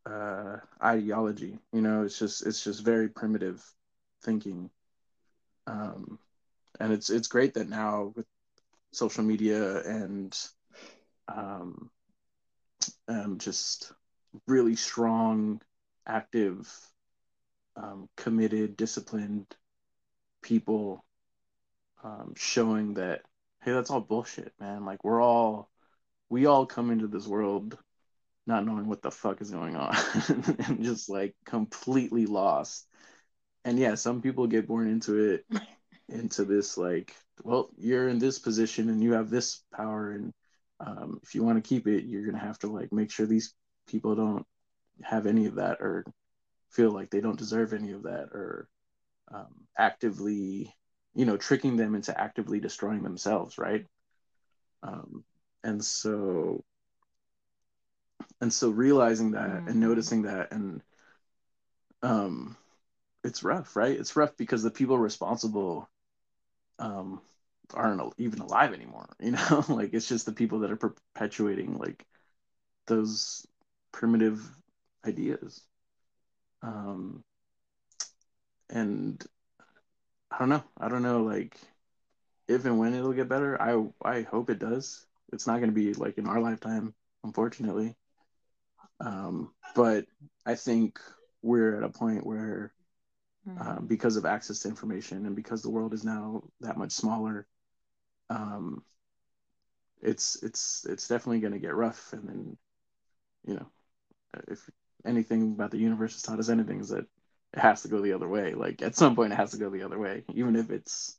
uh, 0.07 0.59
ideology, 0.83 1.59
you 1.73 1.81
know. 1.81 2.03
It's 2.03 2.19
just 2.19 2.47
it's 2.47 2.63
just 2.63 2.85
very 2.85 3.09
primitive 3.09 3.65
thinking. 4.23 4.71
Um, 5.67 6.19
and 6.79 6.93
it's 6.93 7.11
it's 7.11 7.29
great 7.29 7.55
that 7.55 7.69
now 7.69 8.13
with 8.15 8.27
social 8.93 9.25
media 9.25 9.83
and 9.83 10.39
um, 11.29 11.91
um 13.09 13.39
just 13.39 13.93
really 14.47 14.77
strong, 14.77 15.61
active, 16.07 16.73
um, 17.77 18.09
committed, 18.17 18.77
disciplined 18.77 19.47
people 20.47 21.05
um, 22.05 22.35
showing 22.37 22.95
that 22.95 23.23
hey, 23.63 23.73
that's 23.73 23.91
all 23.91 24.01
bullshit, 24.01 24.53
man. 24.61 24.85
Like 24.85 25.03
we're 25.03 25.21
all 25.21 25.69
we 26.31 26.47
all 26.47 26.67
come 26.67 26.91
into 26.91 27.09
this 27.09 27.27
world 27.27 27.77
not 28.47 28.65
knowing 28.65 28.87
what 28.87 29.03
the 29.03 29.11
fuck 29.11 29.41
is 29.41 29.51
going 29.51 29.75
on 29.75 29.97
and 30.69 30.85
just 30.85 31.09
like 31.09 31.35
completely 31.45 32.27
lost. 32.27 32.87
And 33.65 33.77
yeah, 33.77 33.97
some 33.97 34.23
people 34.23 34.47
get 34.47 34.69
born 34.69 34.89
into 34.89 35.19
it 35.19 35.47
into 36.09 36.45
this 36.45 36.79
like 36.79 37.13
well 37.43 37.69
you're 37.77 38.09
in 38.09 38.21
this 38.21 38.39
position 38.39 38.89
and 38.89 39.03
you 39.03 39.15
have 39.15 39.29
this 39.29 39.65
power 39.75 40.13
and 40.13 40.33
um, 40.79 41.19
if 41.25 41.35
you 41.35 41.43
want 41.43 41.63
to 41.63 41.69
keep 41.69 41.89
it, 41.89 42.05
you're 42.05 42.25
gonna 42.25 42.39
have 42.39 42.59
to 42.61 42.69
like 42.69 42.93
make 42.93 43.11
sure 43.11 43.27
these 43.27 43.53
people 43.89 44.15
don't 44.15 44.47
have 45.03 45.27
any 45.27 45.47
of 45.47 45.57
that 45.57 45.81
or 45.81 46.05
feel 46.71 46.93
like 46.93 47.11
they 47.11 47.21
don't 47.21 47.39
deserve 47.39 47.73
any 47.73 47.91
of 47.91 48.05
that 48.05 48.29
or 48.33 48.69
um, 49.33 49.67
actively, 49.77 50.75
you 51.15 51.25
know, 51.25 51.37
tricking 51.37 51.77
them 51.77 51.95
into 51.95 52.19
actively 52.19 52.61
destroying 52.61 53.03
themselves, 53.03 53.59
right? 53.59 53.87
Um, 54.83 55.25
and 55.65 55.85
so, 55.85 56.63
and 58.41 58.53
so 58.53 58.71
realizing 58.71 59.33
that 59.33 59.51
mm-hmm. 59.51 59.69
and 59.69 59.81
noticing 59.81 60.23
that 60.23 60.53
and 60.53 60.83
um, 62.03 62.57
it's 63.25 63.43
rough, 63.43 63.75
right? 63.77 63.99
It's 63.99 64.17
rough 64.17 64.37
because 64.37 64.63
the 64.63 64.71
people 64.71 64.99
responsible 64.99 65.89
um, 66.79 67.21
aren't 67.75 68.15
even 68.19 68.41
alive 68.41 68.73
anymore. 68.73 69.09
You 69.21 69.33
know, 69.33 69.65
like 69.69 69.95
it's 69.95 70.09
just 70.09 70.27
the 70.27 70.33
people 70.33 70.61
that 70.61 70.71
are 70.71 70.77
perpetuating 70.77 71.79
like 71.79 72.05
those 72.87 73.47
primitive 73.93 74.41
ideas. 75.05 75.63
Um, 76.63 77.25
and 78.71 79.23
I 80.31 80.39
don't 80.39 80.49
know. 80.49 80.65
I 80.79 80.89
don't 80.89 81.03
know 81.03 81.23
like 81.23 81.59
if 82.49 82.65
and 82.65 82.79
when 82.79 82.95
it'll 82.95 83.13
get 83.13 83.29
better. 83.29 83.61
I 83.61 83.85
I 84.03 84.23
hope 84.23 84.51
it 84.51 84.59
does. 84.59 85.07
It's 85.33 85.47
not 85.47 85.59
going 85.59 85.71
to 85.71 85.75
be 85.75 85.93
like 85.95 86.19
in 86.19 86.27
our 86.27 86.41
lifetime, 86.41 86.95
unfortunately. 87.25 87.97
Um, 89.01 89.53
but 89.75 90.07
I 90.45 90.55
think 90.55 91.01
we're 91.43 91.77
at 91.77 91.83
a 91.83 91.89
point 91.89 92.25
where, 92.25 92.73
mm. 93.49 93.89
because 93.89 94.17
of 94.17 94.25
access 94.25 94.61
to 94.61 94.69
information 94.69 95.27
and 95.27 95.37
because 95.37 95.63
the 95.63 95.71
world 95.71 95.93
is 95.95 96.05
now 96.05 96.43
that 96.61 96.79
much 96.79 96.93
smaller, 96.93 97.47
um, 98.31 98.85
it's 100.01 100.43
it's 100.43 100.87
it's 100.89 101.09
definitely 101.09 101.41
going 101.41 101.53
to 101.53 101.59
get 101.59 101.75
rough. 101.75 102.13
And 102.13 102.29
then, 102.29 102.59
you 103.47 103.55
know, 103.55 103.67
if 104.49 104.69
anything 105.05 105.53
about 105.53 105.71
the 105.71 105.79
universe 105.79 106.13
has 106.15 106.23
taught 106.23 106.39
us 106.39 106.49
anything 106.49 106.81
is 106.81 106.89
that 106.91 107.07
has 107.57 107.83
to 107.83 107.89
go 107.89 108.01
the 108.01 108.13
other 108.13 108.29
way. 108.29 108.55
Like 108.55 108.83
at 108.83 108.97
some 108.97 109.17
point, 109.17 109.33
it 109.33 109.37
has 109.37 109.53
to 109.53 109.59
go 109.59 109.71
the 109.71 109.83
other 109.83 109.99
way, 109.99 110.25
even 110.35 110.57
if 110.57 110.71
it's, 110.71 111.17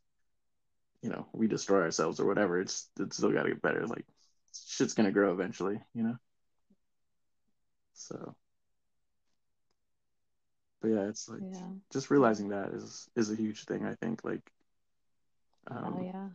you 1.02 1.10
know, 1.10 1.28
we 1.34 1.48
destroy 1.48 1.82
ourselves 1.82 2.20
or 2.20 2.26
whatever. 2.26 2.60
It's 2.60 2.90
it's 3.00 3.18
still 3.18 3.32
got 3.32 3.44
to 3.44 3.50
get 3.50 3.62
better. 3.62 3.86
Like 3.88 4.06
shit's 4.68 4.94
gonna 4.94 5.12
grow 5.12 5.34
eventually, 5.34 5.80
you 5.94 6.04
know. 6.04 6.18
So, 7.94 8.36
but 10.82 10.90
yeah, 10.90 11.08
it's 11.08 11.28
like 11.28 11.42
yeah. 11.52 11.68
just 11.92 12.12
realizing 12.12 12.50
that 12.50 12.70
is 12.70 13.10
is 13.16 13.32
a 13.32 13.36
huge 13.36 13.66
thing. 13.66 13.86
I 13.86 13.96
think 13.96 14.24
like, 14.24 14.52
um, 15.68 15.96
oh 15.98 16.04
yeah, 16.04 16.30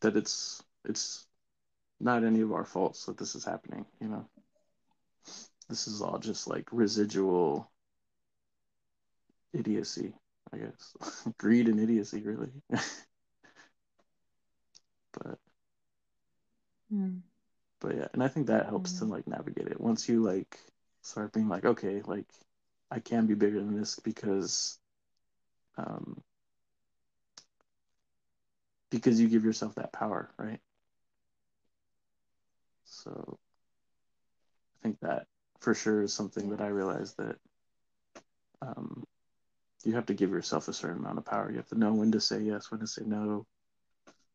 that 0.00 0.16
it's 0.16 0.62
it's 0.84 1.26
not 2.00 2.24
any 2.24 2.40
of 2.40 2.52
our 2.52 2.64
faults 2.64 3.06
that 3.06 3.16
this 3.16 3.34
is 3.34 3.44
happening. 3.44 3.86
You 4.00 4.08
know, 4.08 4.28
this 5.68 5.86
is 5.86 6.02
all 6.02 6.18
just 6.18 6.48
like 6.48 6.68
residual 6.72 7.70
idiocy, 9.54 10.12
I 10.52 10.58
guess. 10.58 10.96
Greed 11.38 11.68
and 11.68 11.80
idiocy, 11.80 12.22
really. 12.22 12.50
but, 15.12 15.38
mm. 16.92 17.20
but 17.80 17.96
yeah, 17.96 18.08
and 18.12 18.22
I 18.22 18.28
think 18.28 18.46
that 18.48 18.66
helps 18.66 18.92
mm. 18.94 18.98
to 19.00 19.04
like 19.06 19.26
navigate 19.26 19.68
it. 19.68 19.80
Once 19.80 20.08
you 20.08 20.22
like 20.22 20.58
start 21.02 21.32
being 21.32 21.48
like, 21.48 21.64
okay, 21.64 22.02
like 22.04 22.26
I 22.90 23.00
can 23.00 23.26
be 23.26 23.34
bigger 23.34 23.60
than 23.60 23.78
this 23.78 23.98
because, 24.00 24.78
um, 25.76 26.20
because 28.90 29.20
you 29.20 29.28
give 29.28 29.44
yourself 29.44 29.74
that 29.76 29.92
power, 29.92 30.30
right? 30.38 30.60
So 32.84 33.38
I 34.78 34.82
think 34.82 35.00
that 35.00 35.26
for 35.60 35.74
sure 35.74 36.02
is 36.02 36.12
something 36.12 36.50
that 36.50 36.60
I 36.60 36.68
realized 36.68 37.16
that 37.16 37.36
um, 38.62 39.04
you 39.86 39.94
have 39.94 40.06
to 40.06 40.14
give 40.14 40.30
yourself 40.30 40.68
a 40.68 40.72
certain 40.72 40.98
amount 40.98 41.18
of 41.18 41.24
power. 41.24 41.50
You 41.50 41.56
have 41.58 41.68
to 41.68 41.78
know 41.78 41.92
when 41.92 42.12
to 42.12 42.20
say 42.20 42.40
yes, 42.40 42.70
when 42.70 42.80
to 42.80 42.86
say 42.86 43.02
no, 43.04 43.46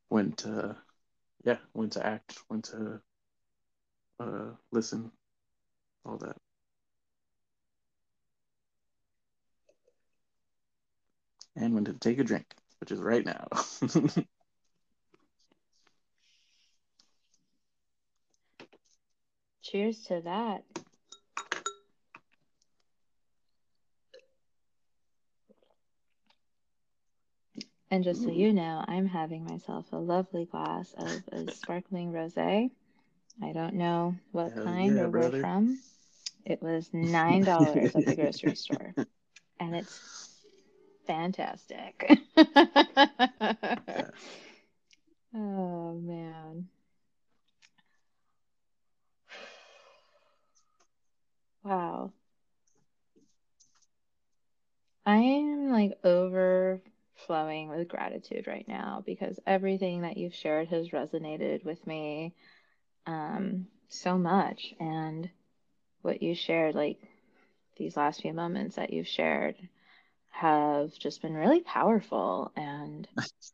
when 0.09 0.33
to, 0.33 0.75
yeah, 1.43 1.57
when 1.73 1.89
to 1.91 2.05
act, 2.05 2.37
when 2.47 2.61
to 2.63 3.01
uh, 4.19 4.51
listen, 4.71 5.11
all 6.05 6.17
that. 6.17 6.35
And 11.55 11.73
when 11.73 11.85
to 11.85 11.93
take 11.93 12.19
a 12.19 12.23
drink, 12.23 12.45
which 12.79 12.91
is 12.91 12.99
right 12.99 13.25
now. 13.25 13.47
Cheers 19.61 19.99
to 20.05 20.21
that. 20.21 20.63
And 27.91 28.03
just 28.03 28.21
so 28.21 28.29
mm-hmm. 28.29 28.39
you 28.39 28.53
know, 28.53 28.83
I'm 28.87 29.07
having 29.07 29.45
myself 29.45 29.85
a 29.91 29.97
lovely 29.97 30.45
glass 30.45 30.93
of 30.97 31.23
a 31.31 31.51
sparkling 31.51 32.11
rosé. 32.11 32.69
I 33.41 33.51
don't 33.51 33.75
know 33.75 34.15
what 34.31 34.51
Hell 34.51 34.63
kind 34.63 34.95
yeah, 34.95 35.03
or 35.03 35.09
where 35.09 35.21
brother. 35.21 35.41
from. 35.41 35.79
It 36.45 36.61
was 36.61 36.89
nine 36.93 37.43
dollars 37.43 37.95
at 37.95 38.05
the 38.05 38.15
grocery 38.15 38.55
store, 38.55 38.93
and 39.59 39.75
it's 39.75 40.29
fantastic. 41.07 42.19
oh 45.33 45.93
man. 45.95 46.67
Wow. 51.63 52.13
I 55.05 55.17
am 55.17 55.71
like 55.71 55.93
over 56.03 56.81
flowing 57.25 57.69
with 57.69 57.87
gratitude 57.87 58.47
right 58.47 58.67
now 58.67 59.03
because 59.05 59.39
everything 59.45 60.01
that 60.01 60.17
you've 60.17 60.35
shared 60.35 60.67
has 60.69 60.89
resonated 60.89 61.63
with 61.63 61.85
me 61.85 62.33
um, 63.05 63.67
so 63.89 64.17
much. 64.17 64.73
And 64.79 65.29
what 66.01 66.21
you 66.21 66.35
shared, 66.35 66.75
like 66.75 66.99
these 67.77 67.97
last 67.97 68.21
few 68.21 68.33
moments 68.33 68.75
that 68.75 68.93
you've 68.93 69.07
shared, 69.07 69.55
have 70.29 70.93
just 70.97 71.21
been 71.21 71.33
really 71.33 71.61
powerful. 71.61 72.51
And 72.55 73.07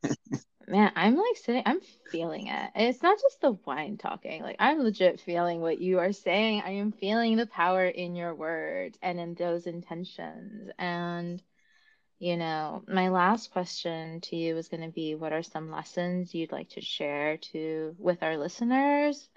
man, 0.68 0.92
I'm 0.96 1.16
like 1.16 1.38
sitting, 1.38 1.64
I'm 1.66 1.82
feeling 2.12 2.48
it. 2.48 2.72
It's 2.76 3.02
not 3.04 3.20
just 3.22 3.42
the 3.42 3.54
wine 3.66 3.98
talking, 3.98 4.42
like, 4.42 4.58
I'm 4.60 4.80
legit 4.80 5.20
feeling 5.20 5.62
what 5.62 5.80
you 5.80 6.00
are 6.00 6.14
saying. 6.14 6.64
I 6.66 6.72
am 6.72 6.92
feeling 6.92 7.38
the 7.38 7.48
power 7.48 7.86
in 7.86 8.16
your 8.16 8.36
words 8.36 8.98
and 9.02 9.20
in 9.20 9.34
those 9.36 9.68
intentions. 9.68 10.70
And 10.78 11.42
you 12.26 12.38
know, 12.38 12.84
my 12.88 13.10
last 13.10 13.52
question 13.52 14.20
to 14.22 14.36
you 14.36 14.58
is 14.58 14.68
going 14.70 14.82
to 14.82 14.90
be 14.90 15.14
what 15.14 15.32
are 15.32 15.44
some 15.44 15.70
lessons 15.70 16.34
you'd 16.34 16.52
like 16.52 16.70
to 16.70 16.82
share 16.82 17.38
to 17.38 17.96
with 18.00 18.24
our 18.24 18.36
listeners 18.36 19.30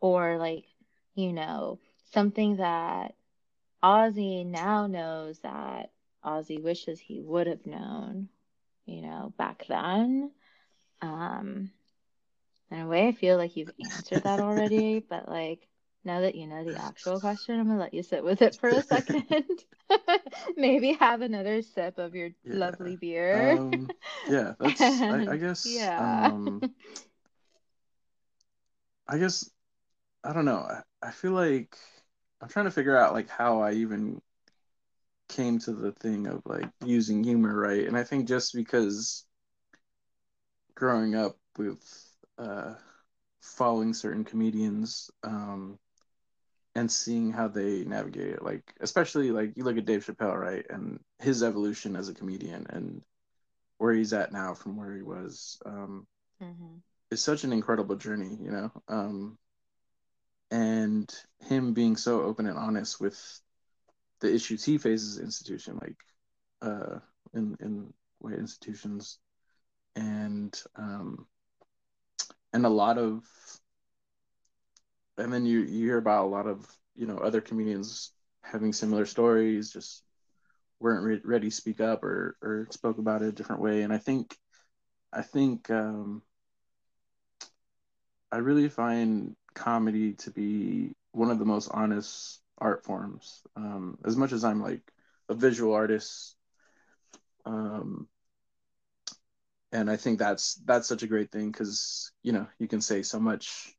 or 0.00 0.36
like, 0.36 0.66
you 1.14 1.32
know, 1.32 1.78
something 2.12 2.58
that 2.58 3.14
Ozzy 3.82 4.44
now 4.44 4.86
knows 4.86 5.38
that 5.40 5.92
Ozzy 6.22 6.62
wishes 6.62 7.00
he 7.00 7.22
would 7.22 7.46
have 7.46 7.64
known, 7.64 8.28
you 8.84 9.00
know, 9.00 9.32
back 9.38 9.64
then. 9.66 10.30
Um 11.00 11.70
in 12.70 12.80
a 12.80 12.86
way 12.86 13.08
I 13.08 13.12
feel 13.12 13.38
like 13.38 13.56
you've 13.56 13.70
answered 13.82 14.24
that 14.24 14.40
already, 14.42 15.00
but 15.00 15.26
like 15.26 15.66
now 16.06 16.20
that 16.20 16.36
you 16.36 16.46
know 16.46 16.64
the 16.64 16.78
actual 16.82 17.20
question, 17.20 17.58
I'm 17.58 17.66
gonna 17.66 17.80
let 17.80 17.92
you 17.92 18.02
sit 18.02 18.24
with 18.24 18.40
it 18.40 18.56
for 18.56 18.68
a 18.68 18.82
second. 18.82 19.24
Maybe 20.56 20.92
have 20.92 21.20
another 21.20 21.60
sip 21.60 21.98
of 21.98 22.14
your 22.14 22.30
yeah. 22.44 22.54
lovely 22.54 22.96
beer. 22.96 23.58
Um, 23.58 23.90
yeah, 24.28 24.54
that's. 24.60 24.80
I, 24.80 25.32
I, 25.32 25.36
guess. 25.36 25.66
Yeah. 25.66 26.26
Um, 26.28 26.62
I 29.08 29.18
guess. 29.18 29.50
I 30.24 30.32
don't 30.32 30.44
know. 30.44 30.58
I, 30.58 30.82
I 31.02 31.10
feel 31.10 31.32
like 31.32 31.76
I'm 32.40 32.48
trying 32.48 32.64
to 32.66 32.70
figure 32.70 32.96
out 32.96 33.12
like 33.12 33.28
how 33.28 33.60
I 33.60 33.72
even 33.72 34.22
came 35.28 35.58
to 35.58 35.72
the 35.72 35.92
thing 35.92 36.28
of 36.28 36.42
like 36.44 36.70
using 36.84 37.24
humor, 37.24 37.58
right? 37.58 37.86
And 37.86 37.96
I 37.96 38.04
think 38.04 38.28
just 38.28 38.54
because 38.54 39.24
growing 40.74 41.16
up 41.16 41.36
with 41.58 41.82
uh, 42.38 42.74
following 43.40 43.94
certain 43.94 44.24
comedians, 44.24 45.10
um, 45.24 45.78
and 46.76 46.92
seeing 46.92 47.32
how 47.32 47.48
they 47.48 47.84
navigate 47.84 48.34
it. 48.34 48.42
Like, 48.42 48.74
especially 48.80 49.30
like 49.30 49.56
you 49.56 49.64
look 49.64 49.78
at 49.78 49.86
Dave 49.86 50.04
Chappelle, 50.04 50.38
right, 50.38 50.64
and 50.68 51.00
his 51.18 51.42
evolution 51.42 51.96
as 51.96 52.10
a 52.10 52.14
comedian 52.14 52.66
and 52.68 53.02
where 53.78 53.94
he's 53.94 54.12
at 54.12 54.30
now 54.30 54.52
from 54.52 54.76
where 54.76 54.94
he 54.94 55.02
was. 55.02 55.58
Um, 55.64 56.06
mm-hmm. 56.40 56.76
It's 57.10 57.22
such 57.22 57.44
an 57.44 57.52
incredible 57.54 57.96
journey, 57.96 58.36
you 58.42 58.50
know. 58.50 58.70
Um, 58.88 59.38
and 60.50 61.10
him 61.48 61.72
being 61.72 61.96
so 61.96 62.22
open 62.22 62.46
and 62.46 62.58
honest 62.58 63.00
with 63.00 63.18
the 64.20 64.32
issues 64.32 64.62
he 64.62 64.76
faces 64.76 65.18
institution, 65.18 65.78
like 65.80 65.96
uh, 66.60 66.98
in 67.32 67.56
in 67.60 67.92
white 68.18 68.38
institutions, 68.38 69.18
and 69.94 70.60
um, 70.76 71.26
and 72.52 72.66
a 72.66 72.70
lot 72.70 72.98
of 72.98 73.24
and 75.18 75.32
then 75.32 75.46
you 75.46 75.60
you 75.60 75.86
hear 75.86 75.98
about 75.98 76.24
a 76.26 76.28
lot 76.28 76.46
of 76.46 76.66
you 76.96 77.06
know 77.06 77.18
other 77.18 77.40
comedians 77.40 78.12
having 78.42 78.72
similar 78.72 79.06
stories, 79.06 79.72
just 79.72 80.02
weren't 80.80 81.04
re- 81.04 81.22
ready 81.24 81.48
to 81.50 81.54
speak 81.56 81.80
up 81.80 82.04
or 82.04 82.36
or 82.42 82.68
spoke 82.70 82.98
about 82.98 83.22
it 83.22 83.28
a 83.28 83.32
different 83.32 83.62
way. 83.62 83.82
And 83.82 83.92
I 83.92 83.98
think 83.98 84.36
I 85.12 85.22
think 85.22 85.70
um, 85.70 86.22
I 88.32 88.38
really 88.38 88.68
find 88.68 89.36
comedy 89.54 90.14
to 90.14 90.30
be 90.30 90.94
one 91.12 91.30
of 91.30 91.38
the 91.38 91.44
most 91.46 91.68
honest 91.68 92.40
art 92.58 92.84
forms. 92.84 93.42
Um, 93.56 93.98
as 94.04 94.16
much 94.16 94.32
as 94.32 94.44
I'm 94.44 94.62
like 94.62 94.82
a 95.28 95.34
visual 95.34 95.74
artist, 95.74 96.36
um, 97.46 98.08
and 99.72 99.90
I 99.90 99.96
think 99.96 100.18
that's 100.18 100.54
that's 100.66 100.88
such 100.88 101.02
a 101.02 101.06
great 101.08 101.30
thing 101.32 101.50
because 101.52 102.12
you 102.22 102.32
know 102.32 102.46
you 102.58 102.68
can 102.68 102.80
say 102.80 103.02
so 103.02 103.20
much 103.20 103.75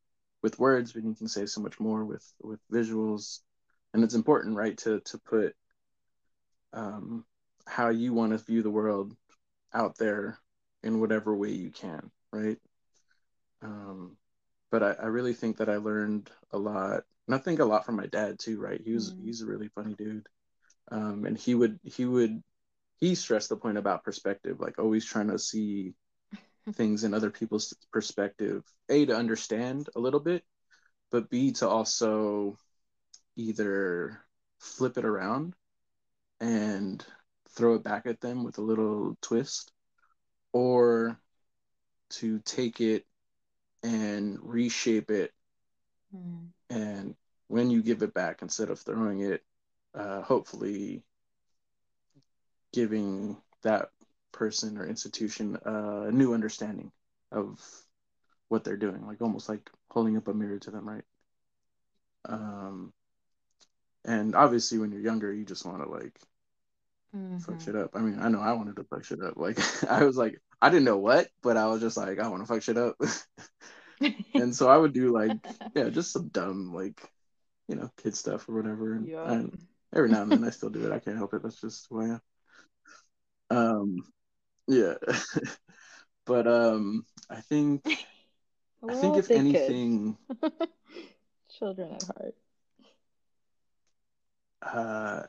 with 0.47 0.59
words, 0.59 0.93
but 0.93 1.03
you 1.03 1.13
can 1.13 1.27
say 1.27 1.45
so 1.45 1.59
much 1.59 1.77
more 1.77 2.05
with 2.05 2.25
with 2.41 2.61
visuals, 2.71 3.39
and 3.93 4.01
it's 4.01 4.15
important, 4.15 4.55
right, 4.55 4.77
to 4.77 5.01
to 5.01 5.17
put 5.17 5.53
um, 6.71 7.25
how 7.65 7.89
you 7.89 8.13
want 8.13 8.31
to 8.31 8.37
view 8.37 8.63
the 8.63 8.69
world 8.69 9.13
out 9.73 9.97
there 9.97 10.39
in 10.83 11.01
whatever 11.01 11.35
way 11.35 11.49
you 11.49 11.69
can, 11.69 12.11
right? 12.31 12.57
Um, 13.61 14.15
but 14.71 14.83
I, 14.83 14.91
I 14.91 15.05
really 15.07 15.33
think 15.33 15.57
that 15.57 15.67
I 15.67 15.77
learned 15.77 16.29
a 16.51 16.57
lot, 16.57 17.03
and 17.27 17.35
I 17.35 17.39
think 17.39 17.59
a 17.59 17.65
lot 17.65 17.85
from 17.85 17.97
my 17.97 18.07
dad 18.07 18.39
too, 18.39 18.57
right? 18.61 18.79
He 18.81 18.93
was 18.93 19.13
mm. 19.13 19.25
he's 19.25 19.41
a 19.41 19.47
really 19.47 19.67
funny 19.67 19.95
dude, 19.95 20.29
um, 20.91 21.25
and 21.25 21.37
he 21.37 21.55
would 21.55 21.77
he 21.83 22.05
would 22.05 22.41
he 23.01 23.15
stressed 23.15 23.49
the 23.49 23.57
point 23.57 23.77
about 23.77 24.05
perspective, 24.05 24.61
like 24.61 24.79
always 24.79 25.03
trying 25.03 25.27
to 25.27 25.39
see 25.39 25.93
things 26.73 27.03
in 27.03 27.13
other 27.13 27.29
people's 27.29 27.73
perspective. 27.91 28.63
A 28.89 29.05
to 29.05 29.15
understand 29.15 29.89
a 29.95 29.99
little 29.99 30.19
bit, 30.19 30.43
but 31.11 31.29
B 31.29 31.51
to 31.53 31.67
also 31.67 32.57
either 33.35 34.21
flip 34.59 34.97
it 34.97 35.05
around 35.05 35.55
and 36.39 37.05
throw 37.49 37.75
it 37.75 37.83
back 37.83 38.05
at 38.05 38.21
them 38.21 38.43
with 38.43 38.57
a 38.57 38.61
little 38.61 39.17
twist, 39.21 39.71
or 40.53 41.19
to 42.09 42.39
take 42.39 42.81
it 42.81 43.05
and 43.83 44.37
reshape 44.41 45.11
it. 45.11 45.33
Mm. 46.15 46.47
And 46.69 47.15
when 47.47 47.69
you 47.69 47.81
give 47.81 48.01
it 48.01 48.13
back, 48.13 48.41
instead 48.41 48.69
of 48.69 48.79
throwing 48.79 49.21
it, 49.21 49.43
uh, 49.93 50.21
hopefully 50.21 51.03
giving 52.73 53.37
that 53.63 53.89
person 54.31 54.77
or 54.77 54.85
institution 54.85 55.57
a 55.63 56.11
new 56.11 56.33
understanding 56.33 56.91
of 57.31 57.59
what 58.49 58.63
they're 58.63 58.77
doing, 58.77 59.05
like 59.05 59.21
almost 59.21 59.49
like 59.49 59.69
holding 59.89 60.17
up 60.17 60.27
a 60.27 60.33
mirror 60.33 60.59
to 60.59 60.71
them, 60.71 60.87
right? 60.87 61.03
Um, 62.25 62.93
and 64.05 64.35
obviously, 64.35 64.77
when 64.77 64.91
you're 64.91 65.01
younger, 65.01 65.33
you 65.33 65.45
just 65.45 65.65
want 65.65 65.83
to 65.83 65.89
like 65.89 66.17
mm-hmm. 67.15 67.37
fuck 67.39 67.61
shit 67.61 67.75
up. 67.75 67.91
I 67.93 67.99
mean, 67.99 68.19
I 68.21 68.29
know 68.29 68.39
I 68.39 68.53
wanted 68.53 68.77
to 68.77 68.83
fuck 68.83 69.03
shit 69.03 69.21
up. 69.21 69.37
Like, 69.37 69.59
I 69.89 70.03
was 70.03 70.17
like, 70.17 70.39
I 70.61 70.69
didn't 70.69 70.85
know 70.85 70.97
what, 70.97 71.27
but 71.43 71.57
I 71.57 71.67
was 71.67 71.81
just 71.81 71.97
like, 71.97 72.19
I 72.19 72.27
want 72.27 72.43
to 72.43 72.47
fuck 72.47 72.63
shit 72.63 72.77
up. 72.77 72.95
and 74.33 74.55
so 74.55 74.69
I 74.69 74.77
would 74.77 74.93
do 74.93 75.13
like, 75.13 75.31
yeah, 75.75 75.89
just 75.89 76.11
some 76.11 76.29
dumb, 76.29 76.73
like, 76.73 77.01
you 77.67 77.75
know, 77.75 77.89
kid 78.01 78.15
stuff 78.15 78.47
or 78.47 78.55
whatever. 78.55 78.93
And, 78.93 79.09
and 79.09 79.67
every 79.93 80.09
now 80.09 80.21
and 80.21 80.31
then 80.31 80.43
I 80.43 80.51
still 80.51 80.69
do 80.69 80.85
it. 80.85 80.93
I 80.93 80.99
can't 80.99 81.17
help 81.17 81.33
it. 81.33 81.43
That's 81.43 81.59
just 81.59 81.87
who 81.89 82.01
I 82.01 82.05
am. 82.05 82.21
Um, 83.49 83.97
yeah. 84.67 84.95
but 86.25 86.47
um, 86.47 87.05
I 87.29 87.41
think, 87.41 87.83
I 88.87 88.93
think 88.93 89.17
if 89.17 89.31
anything, 89.31 90.17
children 91.59 91.93
at 91.93 92.03
heart. 92.03 92.35
Uh, 94.61 95.23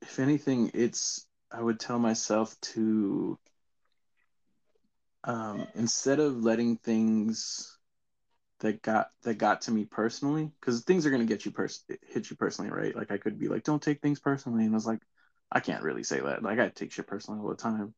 if 0.00 0.18
anything, 0.18 0.70
it's 0.74 1.26
I 1.50 1.60
would 1.60 1.78
tell 1.78 1.98
myself 1.98 2.58
to 2.60 3.38
um, 5.24 5.66
instead 5.74 6.18
of 6.18 6.42
letting 6.42 6.76
things 6.78 7.78
that 8.60 8.82
got 8.82 9.08
that 9.22 9.34
got 9.38 9.62
to 9.62 9.70
me 9.70 9.84
personally, 9.84 10.50
because 10.60 10.82
things 10.82 11.04
are 11.06 11.10
gonna 11.10 11.24
get 11.24 11.44
you 11.44 11.50
pers- 11.50 11.84
hit 12.08 12.30
you 12.30 12.36
personally, 12.36 12.70
right? 12.70 12.94
Like 12.94 13.10
I 13.10 13.18
could 13.18 13.38
be 13.38 13.48
like, 13.48 13.64
don't 13.64 13.82
take 13.82 14.00
things 14.00 14.20
personally, 14.20 14.64
and 14.64 14.72
I 14.72 14.76
was 14.76 14.86
like, 14.86 15.02
I 15.50 15.60
can't 15.60 15.82
really 15.82 16.04
say 16.04 16.20
that. 16.20 16.42
Like 16.42 16.58
I 16.58 16.68
take 16.68 16.92
shit 16.92 17.06
personally 17.06 17.40
all 17.40 17.48
the 17.48 17.56
time. 17.56 17.94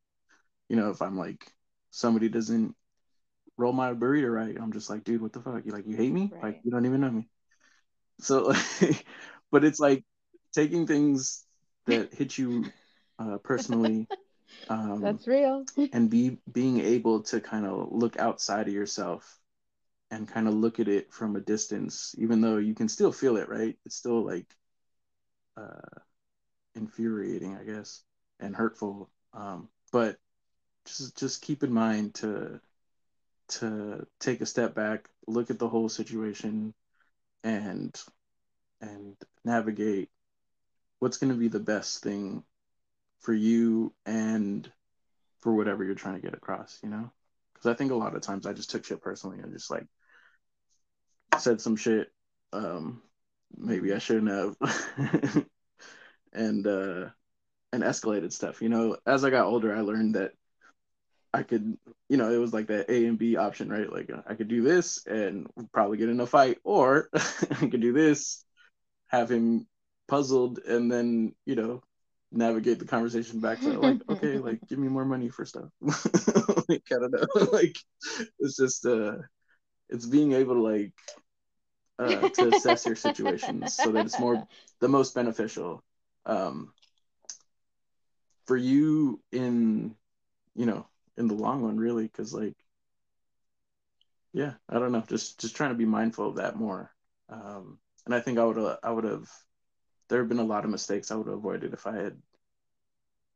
You 0.69 0.77
know, 0.77 0.91
if 0.91 1.03
I'm 1.03 1.17
like 1.19 1.53
somebody 1.91 2.29
doesn't 2.29 2.75
roll 3.57 3.73
my 3.73 3.93
burrito 3.93 4.33
right, 4.33 4.57
I'm 4.61 4.73
just 4.73 4.91
like, 4.91 5.05
dude, 5.05 5.21
what 5.23 5.33
the 5.33 5.41
fuck? 5.41 5.65
You 5.65 5.73
like 5.73 5.87
you 5.87 5.97
hate 5.97 6.13
me? 6.13 6.33
Right. 6.33 6.43
Like 6.43 6.61
you 6.65 6.71
don't 6.71 6.87
even 6.87 7.01
know 7.01 7.11
me. 7.11 7.29
So, 8.21 8.53
like, 8.81 9.07
but 9.51 9.65
it's 9.65 9.81
like 9.81 10.05
taking 10.55 10.87
things 10.87 11.45
that 11.87 12.15
hit 12.15 12.37
you 12.39 12.65
uh, 13.19 13.39
personally. 13.39 14.09
Um, 14.69 15.03
That's 15.03 15.27
real. 15.27 15.65
and 15.93 16.09
be 16.09 16.39
being 16.51 16.81
able 16.81 17.23
to 17.25 17.39
kind 17.39 17.67
of 17.67 17.93
look 17.93 18.19
outside 18.19 18.67
of 18.67 18.73
yourself 18.73 19.39
and 20.11 20.27
kind 20.27 20.49
of 20.49 20.55
look 20.55 20.81
at 20.81 20.89
it 20.89 21.13
from 21.13 21.37
a 21.37 21.41
distance, 21.41 22.15
even 22.19 22.41
though 22.41 22.57
you 22.57 22.75
can 22.75 22.89
still 22.89 23.13
feel 23.13 23.37
it, 23.37 23.49
right? 23.49 23.77
It's 23.85 23.97
still 23.97 24.25
like 24.25 24.47
uh, 25.57 26.01
infuriating, 26.75 27.57
I 27.57 27.65
guess, 27.65 28.03
and 28.41 28.55
hurtful. 28.55 29.11
Um, 29.33 29.69
but 29.93 30.17
just 30.87 31.19
just 31.19 31.43
keep 31.43 31.63
in 31.63 31.73
mind 31.73 32.15
to 32.15 32.61
to 33.49 34.07
take 34.21 34.41
a 34.41 34.47
step 34.47 34.75
back, 34.75 35.09
look 35.27 35.51
at 35.51 35.59
the 35.59 35.69
whole 35.69 35.89
situation, 35.89 36.75
and 37.43 37.95
and 38.81 39.17
navigate 39.45 40.11
what's 40.99 41.19
going 41.19 41.33
to 41.33 41.39
be 41.39 41.49
the 41.49 41.61
best 41.61 42.03
thing 42.03 42.43
for 43.21 43.33
you 43.33 43.93
and 44.07 44.71
for 45.41 45.55
whatever 45.55 45.85
you're 45.85 45.95
trying 45.95 46.15
to 46.15 46.21
get 46.21 46.35
across, 46.35 46.79
you 46.83 46.89
know? 46.89 47.11
Because 47.53 47.71
I 47.71 47.75
think 47.75 47.93
a 47.93 47.97
lot 47.97 48.15
of 48.15 48.23
times 48.23 48.47
I 48.47 48.53
just 48.53 48.71
took 48.71 48.85
shit 48.85 49.03
personally 49.03 49.39
and 49.39 49.53
just 49.53 49.71
like 49.71 49.87
said 51.39 51.61
some 51.61 51.77
shit 51.77 52.13
um 52.53 53.03
maybe 53.57 53.93
I 53.93 53.99
shouldn't 53.99 54.31
have 54.31 55.47
and 56.33 56.67
uh 56.67 57.09
and 57.73 57.83
escalated 57.83 58.33
stuff. 58.33 58.63
You 58.63 58.69
know, 58.69 58.97
as 59.07 59.25
I 59.25 59.31
got 59.31 59.47
older 59.47 59.75
I 59.75 59.81
learned 59.81 60.15
that 60.15 60.33
I 61.35 61.43
could, 61.43 61.77
you 62.09 62.17
know, 62.17 62.31
it 62.33 62.39
was 62.39 62.55
like 62.55 62.69
that 62.69 62.91
A 62.91 63.07
and 63.07 63.19
B 63.19 63.37
option, 63.37 63.69
right? 63.69 63.93
Like 63.93 64.11
I 64.27 64.35
could 64.35 64.49
do 64.49 64.63
this 64.63 65.05
and 65.07 65.49
probably 65.73 65.99
get 65.99 66.09
in 66.09 66.21
a 66.21 66.27
fight, 66.27 66.59
or 66.65 67.11
I 67.15 67.69
could 67.69 67.81
do 67.81 67.93
this, 67.93 68.45
have 69.09 69.31
him 69.31 69.67
puzzled 70.09 70.59
and 70.59 70.91
then 70.93 71.35
you 71.47 71.57
know 71.57 71.83
navigate 72.33 72.79
the 72.79 72.85
conversation 72.87 73.41
back 73.41 73.61
to 73.63 73.73
like 73.81 73.99
okay 74.11 74.39
like 74.39 74.61
give 74.69 74.79
me 74.79 74.89
more 74.89 75.05
money 75.05 75.29
for 75.31 75.47
stuff 75.47 75.71
like 76.69 76.83
i 76.93 76.97
don't 76.97 77.13
know 77.13 77.27
like 77.53 77.77
it's 78.41 78.57
just 78.57 78.85
uh 78.87 79.17
it's 79.89 80.07
being 80.07 80.33
able 80.33 80.55
to 80.57 80.63
like 80.63 80.93
uh 81.99 82.29
to 82.31 82.49
assess 82.49 82.87
your 82.87 82.97
situations 82.97 83.73
so 83.75 83.93
that 83.93 84.05
it's 84.05 84.19
more 84.19 84.45
the 84.81 84.89
most 84.89 85.15
beneficial 85.15 85.83
um 86.27 86.73
for 88.47 88.57
you 88.57 89.21
in 89.33 89.95
you 90.55 90.67
know 90.67 90.87
in 91.19 91.29
the 91.29 91.35
long 91.35 91.63
run 91.63 91.77
really 91.77 92.05
because 92.05 92.33
like 92.35 92.57
yeah 94.33 94.53
i 94.69 94.79
don't 94.79 94.93
know 94.93 95.05
just 95.09 95.41
just 95.41 95.57
trying 95.57 95.71
to 95.71 95.77
be 95.77 95.85
mindful 95.85 96.29
of 96.29 96.37
that 96.37 96.57
more 96.57 96.91
um 97.29 97.79
and 98.07 98.15
i 98.15 98.21
think 98.21 98.39
i 98.39 98.45
would 98.45 98.77
i 98.83 98.91
would 98.91 99.05
have 99.05 99.29
there 100.09 100.21
have 100.21 100.29
been 100.29 100.39
a 100.39 100.45
lot 100.45 100.65
of 100.65 100.71
mistakes 100.71 101.11
I 101.11 101.17
would 101.17 101.27
have 101.29 101.37
avoided 101.37 101.73
if 101.75 101.87
I 101.87 101.97
had 101.97 102.17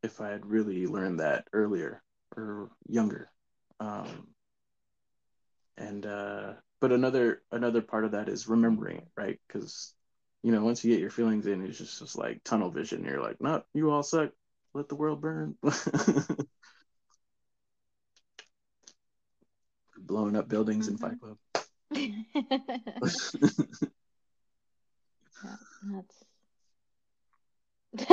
if 0.02 0.20
I 0.20 0.28
had 0.28 0.46
really 0.46 0.86
learned 0.86 1.20
that 1.20 1.48
earlier 1.52 2.02
or 2.36 2.70
younger. 2.88 3.30
Um, 3.80 4.28
and 5.76 6.04
uh, 6.06 6.54
but 6.80 6.92
another 6.92 7.42
another 7.52 7.82
part 7.82 8.04
of 8.04 8.12
that 8.12 8.28
is 8.28 8.48
remembering 8.48 8.98
it, 8.98 9.08
right? 9.16 9.38
Because 9.46 9.94
you 10.42 10.52
know 10.52 10.64
once 10.64 10.84
you 10.84 10.92
get 10.92 11.00
your 11.00 11.10
feelings 11.10 11.46
in, 11.46 11.64
it's 11.64 11.78
just 11.78 11.98
just 11.98 12.18
like 12.18 12.42
tunnel 12.44 12.70
vision. 12.70 13.04
You're 13.04 13.22
like, 13.22 13.40
no, 13.40 13.62
you 13.74 13.90
all 13.90 14.02
suck. 14.02 14.30
Let 14.74 14.88
the 14.88 14.96
world 14.96 15.20
burn. 15.20 15.56
Blowing 20.06 20.36
up 20.36 20.48
buildings 20.48 20.88
mm-hmm. 20.88 21.04
in 21.04 21.10
Fight 21.10 21.20
Club. 21.20 21.36
that's 25.90 26.24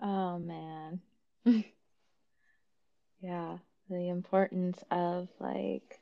oh 0.00 0.38
man. 0.38 1.00
yeah, 3.20 3.58
the 3.90 4.08
importance 4.08 4.82
of 4.90 5.28
like 5.38 6.00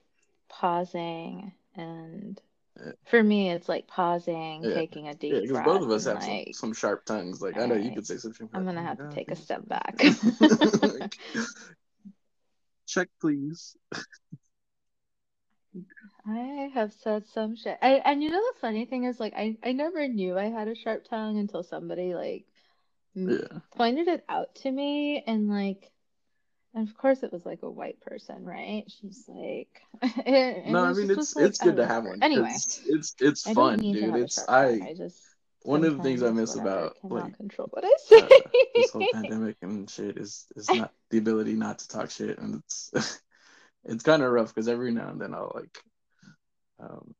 pausing 0.49 1.53
and 1.75 2.41
for 3.07 3.23
me 3.23 3.51
it's 3.51 3.69
like 3.69 3.87
pausing, 3.87 4.63
yeah. 4.63 4.75
taking 4.75 5.09
a 5.09 5.15
deep 5.15 5.33
yeah, 5.33 5.41
because 5.41 5.65
both 5.65 5.83
of 5.83 5.91
us 5.91 6.05
have 6.05 6.23
like, 6.23 6.55
some, 6.55 6.69
some, 6.69 6.73
sharp 6.75 7.05
tongues. 7.05 7.41
Like 7.41 7.57
I 7.59 7.67
know 7.67 7.75
right, 7.75 7.85
you 7.85 7.93
could 7.93 8.07
say 8.07 8.17
something. 8.19 8.49
I'm 8.53 8.65
gonna 8.65 8.83
have 8.83 8.99
to 8.99 9.11
take 9.11 9.31
a 9.31 9.37
step 9.37 9.67
back. 9.67 9.99
Check 12.87 13.09
please. 13.21 13.77
I 16.27 16.71
have 16.75 16.93
said 16.93 17.27
some 17.27 17.55
shit. 17.57 17.79
I, 17.83 18.01
and 18.05 18.23
you 18.23 18.31
know 18.31 18.41
the 18.41 18.61
funny 18.61 18.87
thing 18.87 19.05
is 19.05 19.21
like 19.21 19.35
I, 19.37 19.57
I 19.63 19.73
never 19.73 20.09
knew 20.09 20.39
I 20.39 20.47
had 20.47 20.69
a 20.69 20.75
sharp 20.75 21.05
tongue 21.09 21.39
until 21.39 21.63
somebody 21.63 22.15
like 22.15 22.47
yeah. 23.15 23.61
pointed 23.75 24.09
it 24.09 24.25
out 24.29 24.55
to 24.57 24.71
me 24.71 25.23
and 25.27 25.49
like 25.49 25.91
and 26.75 26.89
of 26.89 26.97
course 26.97 27.23
it 27.23 27.33
was 27.33 27.45
like 27.47 27.63
a 27.63 27.71
white 27.71 28.01
person, 28.01 28.45
right? 28.45 28.85
She's 28.89 29.29
like 29.29 29.83
No, 30.67 30.85
I 30.85 30.93
mean 30.93 31.11
it's 31.11 31.37
like, 31.37 31.47
it's 31.47 31.59
good 31.59 31.77
to 31.77 31.87
have 31.87 32.05
one. 32.05 32.23
Anyway. 32.23 32.51
It's 32.55 32.83
it's, 32.87 33.15
it's 33.21 33.43
fun, 33.53 33.79
dude. 33.79 34.17
It's 34.17 34.39
I, 34.49 34.67
I 34.67 34.95
just 34.97 35.21
one 35.67 35.85
of 35.85 35.97
the 35.97 36.03
things 36.03 36.23
I 36.23 36.31
miss 36.31 36.55
about 36.55 36.97
like 37.03 37.37
control 37.37 37.69
what 37.71 37.85
I 37.85 37.93
say. 37.99 38.19
Uh, 38.19 38.51
this 38.75 38.91
whole 38.91 39.07
pandemic 39.13 39.57
and 39.63 39.89
shit 39.89 40.17
is 40.17 40.47
is 40.57 40.71
not 40.71 40.93
the 41.11 41.19
ability 41.19 41.55
not 41.55 41.79
to 41.81 41.89
talk 41.89 42.11
shit 42.11 42.39
and 42.39 42.57
it's 42.57 42.91
it's 43.85 44.03
kind 44.03 44.23
of 44.23 44.31
rough 44.31 44.55
because 44.55 44.69
every 44.69 44.93
now 44.93 45.09
and 45.09 45.21
then 45.21 45.35
I'll 45.35 45.53
like 45.55 45.79
um, 46.81 47.15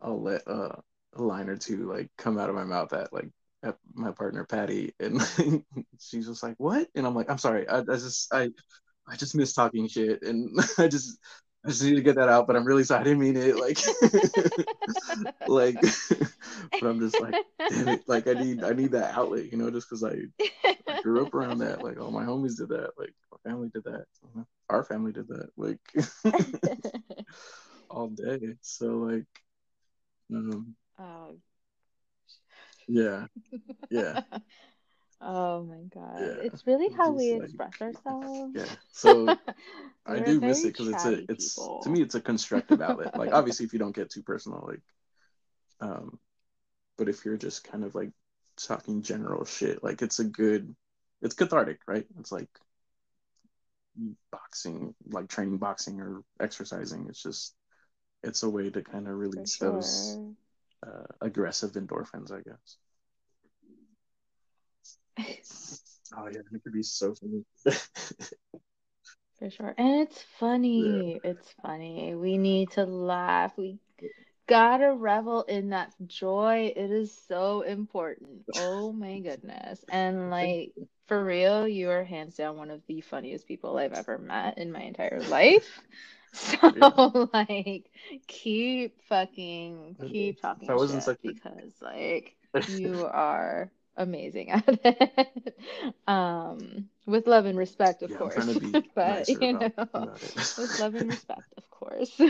I'll 0.00 0.20
let 0.20 0.46
uh, 0.46 0.76
a 1.14 1.22
line 1.22 1.48
or 1.48 1.56
two 1.56 1.90
like 1.90 2.10
come 2.18 2.38
out 2.38 2.48
of 2.48 2.54
my 2.54 2.64
mouth 2.64 2.92
at 2.92 3.12
like 3.12 3.30
at 3.62 3.76
my 3.94 4.10
partner 4.10 4.44
Patty, 4.44 4.92
and 4.98 5.22
she's 6.00 6.26
just 6.26 6.42
like, 6.42 6.54
"What?" 6.58 6.88
And 6.94 7.06
I'm 7.06 7.14
like, 7.14 7.30
"I'm 7.30 7.38
sorry, 7.38 7.68
I, 7.68 7.78
I 7.78 7.82
just 7.82 8.32
I 8.34 8.50
I 9.06 9.16
just 9.16 9.34
miss 9.34 9.52
talking 9.52 9.88
shit, 9.88 10.22
and 10.22 10.58
I 10.78 10.88
just 10.88 11.18
I 11.64 11.68
just 11.68 11.82
need 11.82 11.94
to 11.94 12.02
get 12.02 12.16
that 12.16 12.28
out, 12.28 12.46
but 12.48 12.56
I'm 12.56 12.64
really 12.64 12.82
sorry. 12.82 13.02
I 13.02 13.04
didn't 13.04 13.20
mean 13.20 13.36
it. 13.36 13.56
Like, 13.56 13.78
like, 15.48 15.80
but 16.72 16.88
I'm 16.88 16.98
just 16.98 17.20
like, 17.20 17.34
damn 17.70 17.88
it. 17.88 18.02
Like, 18.08 18.26
I 18.26 18.32
need, 18.32 18.64
I 18.64 18.72
need 18.72 18.90
that 18.92 19.16
outlet, 19.16 19.52
you 19.52 19.58
know, 19.58 19.70
just 19.70 19.88
because 19.88 20.02
I, 20.02 20.16
I, 20.88 21.00
grew 21.02 21.24
up 21.24 21.32
around 21.34 21.58
that. 21.58 21.84
Like, 21.84 22.00
all 22.00 22.10
my 22.10 22.24
homies 22.24 22.56
did 22.56 22.70
that. 22.70 22.90
Like, 22.98 23.14
my 23.30 23.38
family 23.48 23.70
did 23.72 23.84
that. 23.84 24.06
Our 24.68 24.82
family 24.82 25.12
did 25.12 25.28
that. 25.28 25.50
Like, 25.56 25.78
all 27.92 28.08
day. 28.08 28.56
So 28.62 28.86
like, 28.86 29.26
um, 30.32 30.74
oh. 30.98 31.36
yeah, 32.88 33.26
yeah. 33.90 34.22
Oh 35.22 35.62
my 35.62 35.82
god! 35.94 36.20
Yeah. 36.20 36.44
It's 36.44 36.66
really 36.66 36.88
how 36.96 37.12
we 37.12 37.32
like, 37.34 37.44
express 37.44 37.80
ourselves. 37.80 38.54
Yeah. 38.54 38.64
So 38.94 39.36
I 40.06 40.20
do 40.20 40.40
miss 40.40 40.64
it 40.64 40.76
because 40.76 40.88
it's 40.88 41.04
a 41.04 41.32
it's 41.32 41.54
people. 41.54 41.80
to 41.82 41.90
me 41.90 42.02
it's 42.02 42.14
a 42.14 42.20
constructive 42.20 42.80
outlet. 42.80 43.16
like 43.18 43.32
obviously 43.32 43.66
if 43.66 43.72
you 43.72 43.78
don't 43.78 43.94
get 43.94 44.10
too 44.10 44.22
personal, 44.22 44.64
like 44.66 44.80
um, 45.80 46.18
but 46.96 47.08
if 47.08 47.24
you're 47.24 47.36
just 47.36 47.64
kind 47.64 47.84
of 47.84 47.94
like 47.94 48.10
talking 48.56 49.02
general 49.02 49.44
shit, 49.44 49.82
like 49.82 50.02
it's 50.02 50.20
a 50.20 50.24
good, 50.24 50.74
it's 51.20 51.34
cathartic, 51.34 51.80
right? 51.86 52.06
It's 52.18 52.30
like 52.30 52.48
boxing, 54.30 54.94
like 55.08 55.28
training 55.28 55.58
boxing 55.58 56.00
or 56.00 56.22
exercising. 56.40 57.06
It's 57.08 57.22
just 57.22 57.54
it's 58.22 58.42
a 58.44 58.48
way 58.48 58.70
to 58.70 58.82
kind 58.82 59.08
of 59.08 59.18
release 59.18 59.56
sure. 59.56 59.72
those 59.72 60.18
uh, 60.86 61.06
aggressive 61.20 61.72
endorphins, 61.72 62.30
I 62.30 62.40
guess. 62.42 62.76
Oh 66.16 66.28
yeah, 66.32 66.40
it 66.52 66.62
could 66.62 66.72
be 66.72 66.82
so 66.82 67.14
funny. 67.14 67.44
For 69.38 69.50
sure, 69.50 69.74
and 69.76 70.00
it's 70.02 70.22
funny. 70.22 71.20
Yeah. 71.20 71.22
It's 71.24 71.52
funny. 71.62 72.14
We 72.14 72.38
need 72.38 72.70
to 72.72 72.84
laugh. 72.84 73.56
We 73.58 73.78
gotta 74.46 74.92
revel 74.94 75.42
in 75.44 75.70
that 75.70 75.92
joy. 76.06 76.72
It 76.76 76.90
is 76.90 77.12
so 77.28 77.62
important. 77.62 78.46
Oh 78.54 78.92
my 78.92 79.20
goodness. 79.20 79.84
And 79.88 80.30
like 80.30 80.74
for 81.06 81.22
real, 81.24 81.66
you 81.68 81.90
are 81.90 82.04
hands 82.04 82.36
down 82.36 82.56
one 82.56 82.70
of 82.70 82.86
the 82.86 83.00
funniest 83.00 83.46
people 83.48 83.76
I've 83.78 83.92
ever 83.92 84.18
met 84.18 84.58
in 84.58 84.72
my 84.72 84.82
entire 84.82 85.22
life. 85.22 85.80
So 86.32 87.28
like 87.32 87.90
keep 88.26 89.02
fucking 89.04 89.96
keep 90.02 90.40
talking 90.40 90.74
I 90.74 90.74
wasn't 90.74 91.02
such 91.02 91.18
because 91.22 91.74
like 91.82 92.36
you 92.66 93.04
are 93.04 93.70
amazing 93.96 94.50
at 94.52 94.64
it. 94.84 95.58
um 96.06 96.88
with 97.06 97.26
love 97.26 97.46
and 97.46 97.58
respect 97.58 98.02
of 98.02 98.10
yeah, 98.10 98.16
course. 98.16 98.58
but 98.94 99.28
you 99.28 99.52
know 99.52 99.70
with 100.58 100.78
love 100.78 100.94
and 100.94 101.08
respect, 101.10 101.52
of 101.56 101.70
course. 101.70 102.20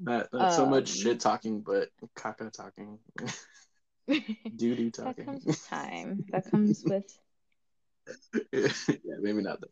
not, 0.00 0.32
not 0.32 0.42
um, 0.42 0.50
so 0.50 0.66
much 0.66 0.90
um, 0.90 0.96
shit 0.96 1.20
talking, 1.20 1.60
but 1.60 1.90
caca 2.16 2.50
talking. 2.50 2.98
Duty 4.56 4.90
talking. 4.90 5.14
That 5.16 5.26
comes 5.26 5.44
with 5.44 5.66
time. 5.66 6.24
That 6.30 6.50
comes 6.50 6.82
with 6.84 7.18
yeah, 8.52 8.68
maybe 9.20 9.42
not 9.42 9.60
that. 9.60 9.70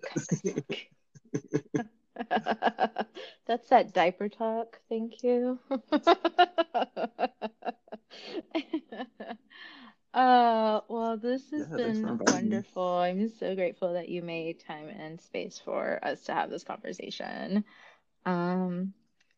That's 3.47 3.69
that 3.69 3.93
diaper 3.93 4.29
talk. 4.29 4.81
Thank 4.89 5.23
you. 5.23 5.59
Uh, 10.15 10.81
well, 10.89 11.17
this 11.17 11.51
has 11.51 11.69
yeah, 11.69 11.77
been 11.77 12.19
wonderful. 12.19 12.87
I'm 12.87 13.29
so 13.29 13.55
grateful 13.55 13.95
that 13.95 14.09
you 14.09 14.23
made 14.23 14.61
time 14.61 14.89
and 14.89 15.21
space 15.21 15.61
for 15.65 15.99
us 16.03 16.23
to 16.25 16.35
have 16.35 16.51
this 16.51 16.65
conversation. 16.65 17.65
Um, 18.27 18.93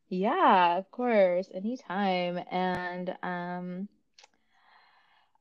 yeah, 0.09 0.77
of 0.79 0.91
course, 0.91 1.49
anytime. 1.55 2.41
And 2.51 3.16
um, 3.22 3.89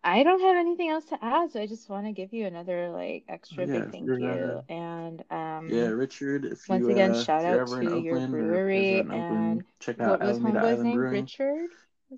I 0.03 0.23
don't 0.23 0.41
have 0.41 0.57
anything 0.57 0.89
else 0.89 1.05
to 1.05 1.17
add, 1.23 1.51
so 1.51 1.61
I 1.61 1.65
just 1.65 1.89
want 1.89 2.05
to 2.05 2.11
give 2.11 2.33
you 2.33 2.45
another 2.45 2.89
like 2.89 3.23
extra 3.29 3.65
yeah, 3.65 3.73
big 3.73 3.91
thank 3.91 4.09
you. 4.19 4.61
And 4.69 5.23
um, 5.31 5.69
yeah, 5.69 5.87
Richard, 5.87 6.45
if 6.45 6.69
once 6.69 6.83
you, 6.83 6.91
again, 6.91 7.11
uh, 7.11 7.23
shout 7.23 7.45
out 7.45 7.67
to 7.79 8.01
your 8.01 8.27
brewery 8.27 8.99
and 8.99 9.11
Oakland, 9.11 9.63
check 9.79 9.99
out 10.01 10.09
what 10.11 10.21
was 10.21 10.37
Alameda 10.37 10.59
Island 10.59 10.83
name? 10.83 10.95
Brewing. 10.95 11.23
Richard. 11.23 11.69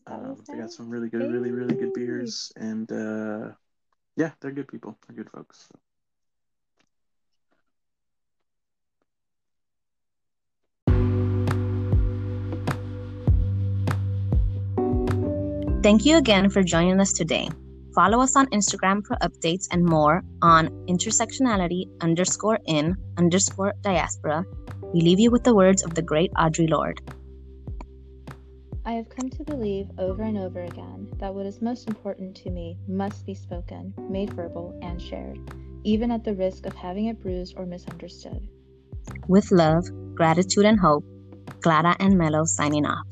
Um, 0.08 0.43
they 0.48 0.58
got 0.58 0.72
some 0.72 0.89
really 0.89 1.10
good, 1.10 1.22
hey. 1.22 1.28
really, 1.28 1.52
really 1.52 1.76
good 1.76 1.93
beers, 1.93 2.52
and 2.56 2.91
uh, 2.91 3.52
yeah, 4.16 4.32
they're 4.39 4.52
good 4.52 4.68
people. 4.68 4.98
They're 5.08 5.18
good 5.18 5.32
folks. 5.32 5.68
So. 5.72 5.80
Thank 15.84 16.04
you 16.04 16.18
again 16.18 16.50
for 16.50 16.64
joining 16.64 17.00
us 17.00 17.14
today. 17.14 17.48
Follow 17.93 18.20
us 18.20 18.36
on 18.36 18.48
Instagram 18.48 19.06
for 19.06 19.16
updates 19.18 19.68
and 19.72 19.86
more 19.86 20.24
on 20.41 20.70
intersectionality 20.88 21.86
underscore 22.02 22.60
in 22.66 22.96
underscore 23.18 23.74
diaspora. 23.82 24.43
We 24.93 25.02
leave 25.02 25.20
you 25.20 25.30
with 25.30 25.43
the 25.43 25.54
words 25.54 25.84
of 25.84 25.93
the 25.93 26.02
great 26.02 26.34
Audre 26.34 26.70
Lorde. 26.70 27.02
I 28.88 28.93
have 28.93 29.09
come 29.09 29.31
to 29.31 29.43
believe 29.43 29.89
over 29.97 30.21
and 30.21 30.38
over 30.38 30.61
again 30.61 31.11
that 31.17 31.33
what 31.33 31.47
is 31.47 31.59
most 31.59 31.88
important 31.88 32.36
to 32.38 32.51
me 32.51 32.77
must 32.88 33.25
be 33.25 33.33
spoken, 33.33 33.95
made 33.97 34.31
verbal, 34.33 34.77
and 34.83 35.01
shared, 35.01 35.39
even 35.83 36.11
at 36.11 36.23
the 36.23 36.36
risk 36.36 36.67
of 36.67 36.75
having 36.75 37.05
it 37.05 37.19
bruised 37.19 37.55
or 37.57 37.65
misunderstood. 37.65 38.47
With 39.27 39.51
love, 39.51 39.86
gratitude, 40.13 40.65
and 40.65 40.79
hope, 40.79 41.03
Glada 41.61 41.95
and 41.99 42.15
Mello 42.15 42.43
signing 42.45 42.86
off. 42.86 43.07